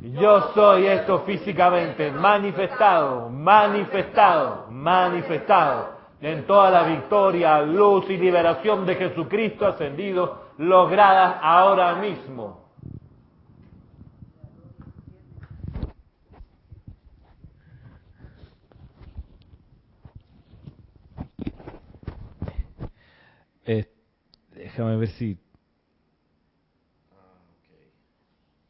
Yo 0.00 0.52
soy 0.54 0.86
esto 0.86 1.22
físicamente 1.26 2.12
manifestado, 2.12 3.28
manifestado, 3.28 4.68
manifestado 4.70 6.01
en 6.22 6.46
toda 6.46 6.70
la 6.70 6.84
victoria, 6.84 7.60
luz 7.62 8.08
y 8.08 8.16
liberación 8.16 8.86
de 8.86 8.94
Jesucristo 8.94 9.66
ascendido, 9.66 10.52
lograda 10.58 11.40
ahora 11.40 11.96
mismo. 11.96 12.62
Eh, 23.64 23.88
déjame 24.54 24.96
ver 24.96 25.08
si. 25.08 25.38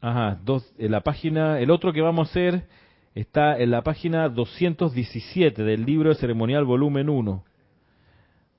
Ajá, 0.01 0.39
dos, 0.43 0.75
en 0.79 0.91
la 0.91 1.03
página, 1.03 1.61
el 1.61 1.71
otro 1.71 1.93
que 1.93 2.01
vamos 2.01 2.29
a 2.29 2.31
hacer 2.31 2.67
está 3.15 3.59
en 3.59 3.71
la 3.71 3.83
página 3.83 4.29
217 4.29 5.63
del 5.63 5.85
libro 5.85 6.09
de 6.11 6.17
ceremonial 6.17 6.65
volumen 6.65 7.09
1. 7.09 7.45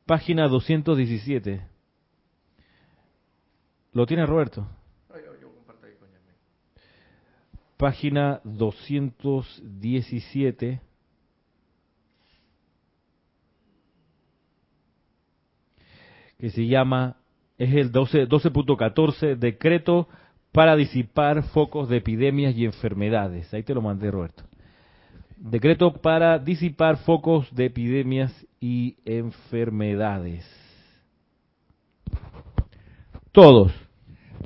Página 0.05 0.47
217. 0.47 1.65
¿Lo 3.93 4.05
tiene 4.05 4.25
Roberto? 4.25 4.67
Página 7.77 8.41
217. 8.43 10.81
Que 16.37 16.49
se 16.49 16.67
llama, 16.67 17.17
es 17.57 17.73
el 17.73 17.91
12.14, 17.91 19.35
decreto 19.35 20.07
para 20.53 20.75
disipar 20.75 21.43
focos 21.43 21.89
de 21.89 21.97
epidemias 21.97 22.55
y 22.55 22.63
enfermedades. 22.65 23.51
Ahí 23.53 23.63
te 23.63 23.73
lo 23.73 23.81
mandé, 23.81 24.09
Roberto. 24.11 24.43
Decreto 25.35 25.91
para 25.91 26.37
disipar 26.39 26.97
focos 26.97 27.53
de 27.53 27.65
epidemias 27.65 28.31
y 28.61 28.95
enfermedades. 29.03 30.45
Todos. 33.31 33.73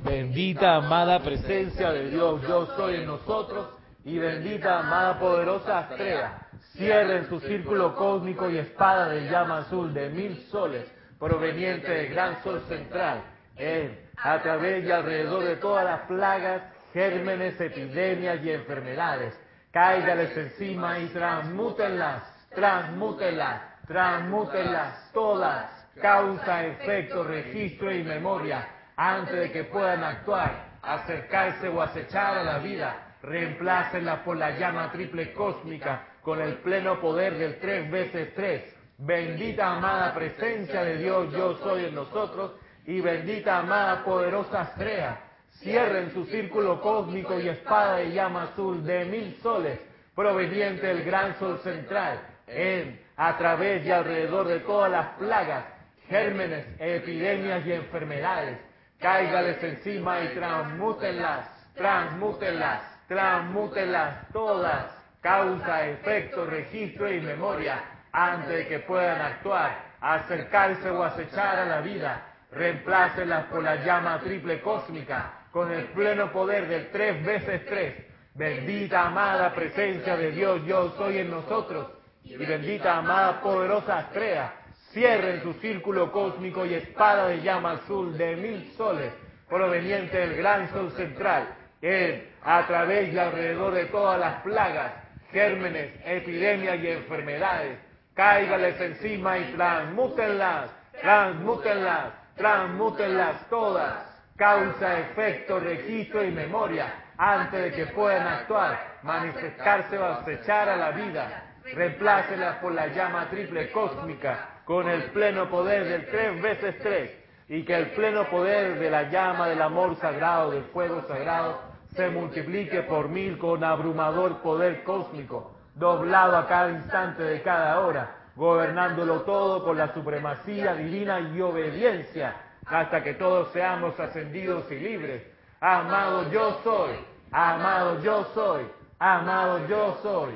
Bendita 0.02 0.76
amada 0.76 1.20
presencia 1.20 1.92
de 1.92 2.10
Dios, 2.10 2.40
yo 2.48 2.66
soy 2.74 2.96
en 2.96 3.06
nosotros, 3.06 3.68
y 4.04 4.16
bendita 4.16 4.78
amada 4.78 5.18
poderosa 5.18 5.80
Astrea, 5.80 6.48
cierren 6.72 7.28
su 7.28 7.38
círculo 7.40 7.94
cósmico 7.94 8.48
y 8.48 8.56
espada 8.56 9.08
de 9.10 9.28
llama 9.28 9.58
azul 9.58 9.92
de 9.92 10.08
mil 10.08 10.36
soles, 10.50 10.90
proveniente 11.18 11.90
del 11.90 12.10
gran 12.14 12.42
sol 12.42 12.62
central, 12.68 13.24
en 13.56 14.07
a 14.22 14.42
través 14.42 14.84
y 14.84 14.90
alrededor 14.90 15.44
de 15.44 15.56
todas 15.56 15.84
las 15.84 16.00
plagas, 16.02 16.62
gérmenes, 16.92 17.60
epidemias 17.60 18.38
y 18.42 18.50
enfermedades. 18.50 19.38
Cáigales 19.70 20.36
encima 20.36 20.98
y 20.98 21.06
transmútenlas 21.08 22.38
transmútenlas, 22.54 23.62
transmútenlas 23.86 25.10
todas, 25.12 25.70
causa, 26.00 26.66
efecto, 26.66 27.24
registro 27.24 27.92
y 27.92 28.02
memoria, 28.02 28.66
antes 28.96 29.36
de 29.36 29.52
que 29.52 29.64
puedan 29.64 30.02
actuar, 30.02 30.70
acercarse 30.82 31.68
o 31.68 31.80
acechar 31.80 32.38
a 32.38 32.44
la 32.44 32.58
vida, 32.58 33.14
reemplácenla 33.22 34.24
por 34.24 34.36
la 34.36 34.58
llama 34.58 34.90
triple 34.92 35.32
cósmica 35.32 36.04
con 36.22 36.40
el 36.40 36.58
pleno 36.58 37.00
poder 37.00 37.38
del 37.38 37.58
tres 37.58 37.90
veces 37.90 38.34
tres. 38.34 38.74
Bendita 38.98 39.76
amada 39.76 40.12
presencia 40.12 40.82
de 40.82 40.98
Dios, 40.98 41.32
yo 41.32 41.56
soy 41.58 41.84
en 41.84 41.94
nosotros, 41.94 42.52
y 42.88 43.02
bendita 43.02 43.58
amada 43.58 44.02
poderosa 44.02 44.62
estrella. 44.62 45.18
Cierren 45.60 46.10
su 46.14 46.24
círculo 46.24 46.80
cósmico 46.80 47.38
y 47.38 47.46
espada 47.46 47.96
de 47.96 48.12
llama 48.12 48.44
azul 48.44 48.82
de 48.82 49.04
mil 49.04 49.36
soles, 49.42 49.78
proveniente 50.14 50.86
del 50.86 51.04
gran 51.04 51.38
sol 51.38 51.60
central, 51.62 52.18
en, 52.46 52.98
a 53.14 53.36
través 53.36 53.84
y 53.84 53.90
alrededor 53.90 54.48
de 54.48 54.60
todas 54.60 54.90
las 54.90 55.06
plagas, 55.18 55.66
gérmenes, 56.08 56.64
epidemias 56.78 57.66
y 57.66 57.74
enfermedades. 57.74 58.58
Cáigales 58.98 59.62
encima 59.62 60.22
y 60.22 60.28
transmútenlas, 60.28 61.46
transmútenlas, 61.74 62.80
transmútenlas 63.06 64.28
todas, 64.32 64.86
causa, 65.20 65.86
efecto, 65.88 66.46
registro 66.46 67.12
y 67.12 67.20
memoria, 67.20 67.84
antes 68.12 68.48
de 68.48 68.66
que 68.66 68.78
puedan 68.78 69.20
actuar, 69.20 69.76
acercarse 70.00 70.88
o 70.88 71.04
acechar 71.04 71.58
a 71.58 71.66
la 71.66 71.80
vida. 71.82 72.24
Reemplácenlas 72.58 73.44
por 73.44 73.62
la 73.62 73.76
llama 73.84 74.18
triple 74.18 74.60
cósmica, 74.60 75.44
con 75.52 75.70
el 75.70 75.84
pleno 75.92 76.32
poder 76.32 76.66
del 76.66 76.90
tres 76.90 77.24
veces 77.24 77.64
tres. 77.66 77.94
Bendita 78.34 79.06
amada 79.06 79.54
presencia 79.54 80.16
de 80.16 80.32
Dios, 80.32 80.66
yo 80.66 80.90
soy 80.96 81.18
en 81.18 81.30
nosotros. 81.30 81.86
Y 82.24 82.36
bendita 82.36 82.98
amada 82.98 83.40
poderosa 83.40 84.00
estrella, 84.00 84.54
cierren 84.90 85.40
su 85.44 85.52
círculo 85.60 86.10
cósmico 86.10 86.66
y 86.66 86.74
espada 86.74 87.28
de 87.28 87.42
llama 87.42 87.74
azul 87.74 88.18
de 88.18 88.34
mil 88.34 88.72
soles, 88.76 89.12
proveniente 89.48 90.18
del 90.18 90.34
gran 90.36 90.68
sol 90.70 90.90
central, 90.96 91.54
en, 91.80 92.28
a 92.42 92.66
través 92.66 93.14
y 93.14 93.18
alrededor 93.18 93.72
de 93.72 93.84
todas 93.84 94.18
las 94.18 94.42
plagas, 94.42 94.94
gérmenes, 95.30 95.92
epidemias 96.04 96.78
y 96.82 96.88
enfermedades. 96.88 97.78
Cáigales 98.14 98.80
encima 98.80 99.38
y 99.38 99.44
transmútenlas, 99.52 100.70
transmútenlas, 101.00 102.17
transmútenlas 102.38 103.48
todas. 103.50 104.06
Causa, 104.36 105.00
efecto, 105.00 105.58
registro 105.58 106.24
y 106.24 106.30
memoria, 106.30 106.94
antes 107.16 107.60
de 107.60 107.72
que 107.72 107.86
puedan 107.86 108.24
actuar, 108.24 108.98
manifestarse 109.02 109.98
o 109.98 110.04
acechar 110.04 110.68
a 110.68 110.76
la 110.76 110.92
vida. 110.92 111.42
Reemplácelas 111.74 112.58
por 112.58 112.72
la 112.72 112.86
llama 112.86 113.28
triple 113.30 113.72
cósmica, 113.72 114.60
con 114.64 114.88
el 114.88 115.10
pleno 115.10 115.50
poder 115.50 115.88
del 115.88 116.06
tres 116.06 116.40
veces 116.40 116.78
tres, 116.78 117.10
y 117.48 117.64
que 117.64 117.74
el 117.74 117.90
pleno 117.90 118.30
poder 118.30 118.78
de 118.78 118.90
la 118.90 119.10
llama 119.10 119.48
del 119.48 119.60
amor 119.60 119.96
sagrado, 119.96 120.52
del 120.52 120.64
fuego 120.66 121.02
sagrado, 121.08 121.60
se 121.96 122.08
multiplique 122.08 122.82
por 122.82 123.08
mil 123.08 123.38
con 123.38 123.64
abrumador 123.64 124.40
poder 124.40 124.84
cósmico, 124.84 125.56
doblado 125.74 126.36
a 126.36 126.46
cada 126.46 126.70
instante 126.70 127.24
de 127.24 127.42
cada 127.42 127.80
hora, 127.80 128.17
gobernándolo 128.38 129.22
todo 129.22 129.64
con 129.64 129.76
la 129.76 129.92
supremacía 129.92 130.74
divina 130.74 131.18
y 131.18 131.40
obediencia, 131.40 132.36
hasta 132.66 133.02
que 133.02 133.14
todos 133.14 133.52
seamos 133.52 133.98
ascendidos 133.98 134.70
y 134.70 134.76
libres. 134.76 135.24
Amado 135.60 136.30
yo 136.30 136.60
soy, 136.62 136.92
amado 137.32 138.00
yo 138.00 138.24
soy, 138.34 138.62
amado 139.00 139.66
yo 139.66 139.98
soy. 140.02 140.34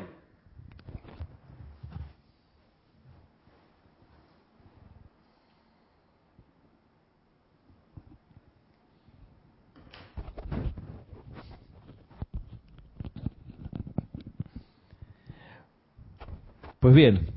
Pues 16.80 16.94
bien, 16.96 17.31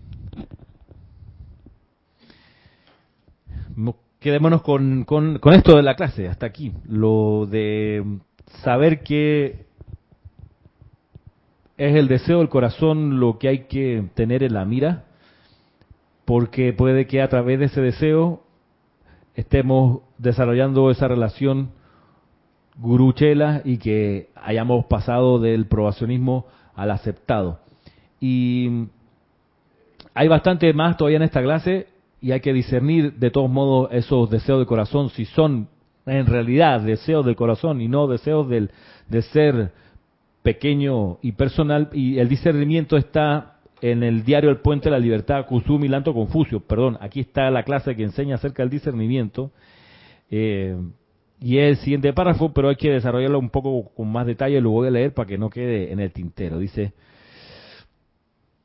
quedémonos 4.20 4.62
con, 4.62 5.04
con, 5.04 5.40
esto 5.54 5.76
de 5.76 5.84
la 5.84 5.96
clase, 5.96 6.28
hasta 6.28 6.46
aquí. 6.46 6.74
Lo 6.88 7.46
de 7.46 8.04
saber 8.64 9.04
que 9.04 9.66
es 11.78 11.96
el 11.96 12.08
deseo 12.08 12.40
del 12.40 12.50
corazón 12.50 13.20
lo 13.20 13.38
que 13.38 13.50
hay 13.50 13.60
que 13.66 14.10
tener 14.16 14.44
en 14.44 14.54
la 14.54 14.66
mira, 14.66 15.06
porque 16.26 16.74
puede 16.74 17.06
que 17.06 17.22
a 17.22 17.30
través 17.30 17.60
de 17.60 17.66
ese 17.66 17.82
deseo 17.82 18.44
estemos 19.36 20.02
desarrollando 20.18 20.90
esa 20.90 21.08
relación 21.08 21.72
guruchela 22.78 23.62
y 23.64 23.78
que 23.78 24.30
hayamos 24.36 24.86
pasado 24.86 25.40
del 25.40 25.68
probacionismo 25.68 26.46
al 26.76 26.92
aceptado. 26.92 27.60
Y 28.20 28.88
hay 30.14 30.28
bastante 30.28 30.74
más 30.74 30.98
todavía 30.98 31.18
en 31.18 31.24
esta 31.24 31.42
clase 31.42 31.88
y 32.26 32.32
hay 32.32 32.40
que 32.40 32.54
discernir 32.54 33.14
de 33.14 33.30
todos 33.30 33.52
modos 33.52 33.90
esos 33.92 34.28
deseos 34.32 34.58
del 34.58 34.66
corazón, 34.66 35.12
si 35.12 35.26
son 35.26 35.68
en 36.08 36.26
realidad 36.26 36.82
deseos 36.82 37.24
del 37.24 37.36
corazón 37.36 37.82
y 37.82 37.88
no 37.88 38.08
deseos 38.08 38.50
del, 38.50 38.72
de 39.08 39.22
ser 39.22 39.72
pequeño 40.42 41.20
y 41.22 41.34
personal. 41.34 41.88
Y 41.94 42.18
el 42.18 42.28
discernimiento 42.28 42.98
está 42.98 43.58
en 43.80 44.02
el 44.02 44.24
diario 44.24 44.50
El 44.50 44.58
Puente 44.58 44.86
de 44.86 44.94
la 44.94 45.00
Libertad, 45.00 45.46
Kusumi 45.46 45.88
Lanto 45.88 46.16
Confucio. 46.16 46.62
Perdón, 46.62 46.98
aquí 47.00 47.20
está 47.20 47.52
la 47.52 47.62
clase 47.62 47.96
que 47.96 48.02
enseña 48.02 48.38
acerca 48.38 48.64
del 48.64 48.72
discernimiento. 48.72 49.52
Eh, 50.32 50.76
y 51.40 51.60
es 51.60 51.78
el 51.78 51.84
siguiente 51.84 52.12
párrafo, 52.12 52.52
pero 52.54 52.70
hay 52.70 52.76
que 52.76 52.90
desarrollarlo 52.90 53.38
un 53.38 53.52
poco 53.52 53.92
con 53.94 54.12
más 54.12 54.26
detalle, 54.26 54.60
lo 54.62 54.72
voy 54.72 54.88
a 54.88 54.92
leer 54.92 55.14
para 55.14 55.28
que 55.28 55.38
no 55.38 55.52
quede 55.52 55.92
en 55.92 56.00
el 56.00 56.12
tintero. 56.12 56.58
Dice, 56.58 56.94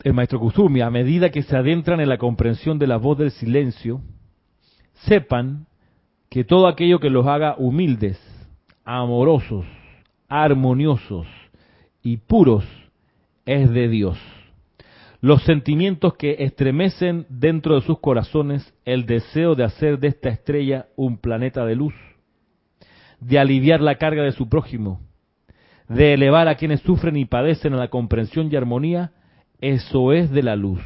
el 0.03 0.15
maestro 0.15 0.41
Kusumi, 0.41 0.81
a 0.81 0.91
medida 0.91 1.31
que 1.31 1.43
se 1.43 1.57
adentran 1.57 2.01
en 2.01 2.09
la 2.09 2.19
comprensión 2.19 2.79
de 2.79 2.87
la 2.87 2.97
voz 2.97 3.19
del 3.19 3.31
silencio, 3.31 4.01
sepan 5.07 5.67
que 6.29 6.45
todo 6.45 6.69
aquello 6.69 7.01
que 7.01 7.11
los 7.11 7.27
haga 7.27 7.55
humildes, 7.59 8.19
amorosos, 8.85 9.67
armoniosos 10.29 11.27
y 12.03 12.19
puros 12.19 12.65
es 13.45 13.71
de 13.71 13.89
Dios. 13.89 14.19
Los 15.21 15.43
sentimientos 15.43 16.15
que 16.15 16.37
estremecen 16.39 17.27
dentro 17.29 17.75
de 17.75 17.83
sus 17.83 17.99
corazones 17.99 18.73
el 18.87 19.05
deseo 19.05 19.55
de 19.55 19.65
hacer 19.65 19.99
de 19.99 20.09
esta 20.09 20.31
estrella 20.31 20.87
un 20.97 21.19
planeta 21.19 21.67
de 21.67 21.77
luz, 21.77 21.95
de 23.21 23.39
aliviar 23.39 23.83
la 23.83 23.97
carga 23.97 24.23
de 24.23 24.33
su 24.33 24.49
prójimo, 24.49 25.01
de 25.89 26.15
elevar 26.15 26.49
a 26.49 26.55
quienes 26.55 26.81
sufren 26.81 27.17
y 27.17 27.27
padecen 27.27 27.75
a 27.75 27.77
la 27.77 27.89
comprensión 27.89 28.49
y 28.51 28.57
armonía, 28.57 29.13
eso 29.61 30.13
es 30.13 30.31
de 30.31 30.43
la 30.43 30.57
luz, 30.57 30.81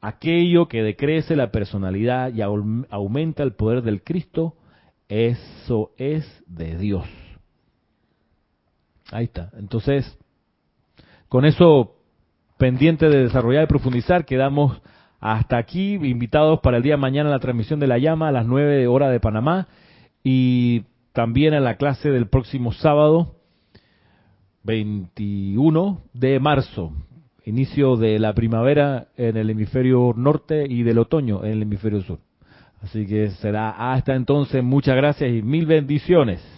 aquello 0.00 0.68
que 0.68 0.82
decrece 0.82 1.36
la 1.36 1.50
personalidad 1.50 2.32
y 2.32 2.42
aumenta 2.42 3.42
el 3.42 3.52
poder 3.52 3.82
del 3.82 4.02
Cristo, 4.02 4.54
eso 5.08 5.92
es 5.96 6.26
de 6.46 6.76
Dios. 6.76 7.06
Ahí 9.12 9.24
está. 9.24 9.50
Entonces, 9.58 10.18
con 11.28 11.44
eso 11.44 11.96
pendiente 12.58 13.08
de 13.08 13.24
desarrollar 13.24 13.64
y 13.64 13.68
profundizar, 13.68 14.24
quedamos 14.24 14.80
hasta 15.20 15.58
aquí, 15.58 15.94
invitados 15.94 16.60
para 16.60 16.78
el 16.78 16.82
día 16.82 16.94
de 16.94 17.00
mañana 17.00 17.28
a 17.28 17.32
la 17.32 17.38
transmisión 17.38 17.80
de 17.80 17.86
la 17.86 17.98
llama 17.98 18.28
a 18.28 18.32
las 18.32 18.46
9 18.46 18.86
horas 18.86 19.10
de 19.10 19.20
Panamá 19.20 19.68
y 20.22 20.84
también 21.12 21.54
a 21.54 21.60
la 21.60 21.76
clase 21.76 22.10
del 22.10 22.28
próximo 22.28 22.72
sábado 22.72 23.36
21 24.64 26.02
de 26.12 26.40
marzo 26.40 26.92
inicio 27.46 27.96
de 27.96 28.18
la 28.18 28.34
primavera 28.34 29.08
en 29.16 29.36
el 29.36 29.48
hemisferio 29.48 30.12
norte 30.16 30.66
y 30.68 30.82
del 30.82 30.98
otoño 30.98 31.44
en 31.44 31.52
el 31.52 31.62
hemisferio 31.62 32.02
sur. 32.02 32.18
Así 32.82 33.06
que 33.06 33.30
será 33.30 33.92
hasta 33.92 34.14
entonces, 34.14 34.62
muchas 34.62 34.96
gracias 34.96 35.32
y 35.32 35.42
mil 35.42 35.64
bendiciones. 35.64 36.55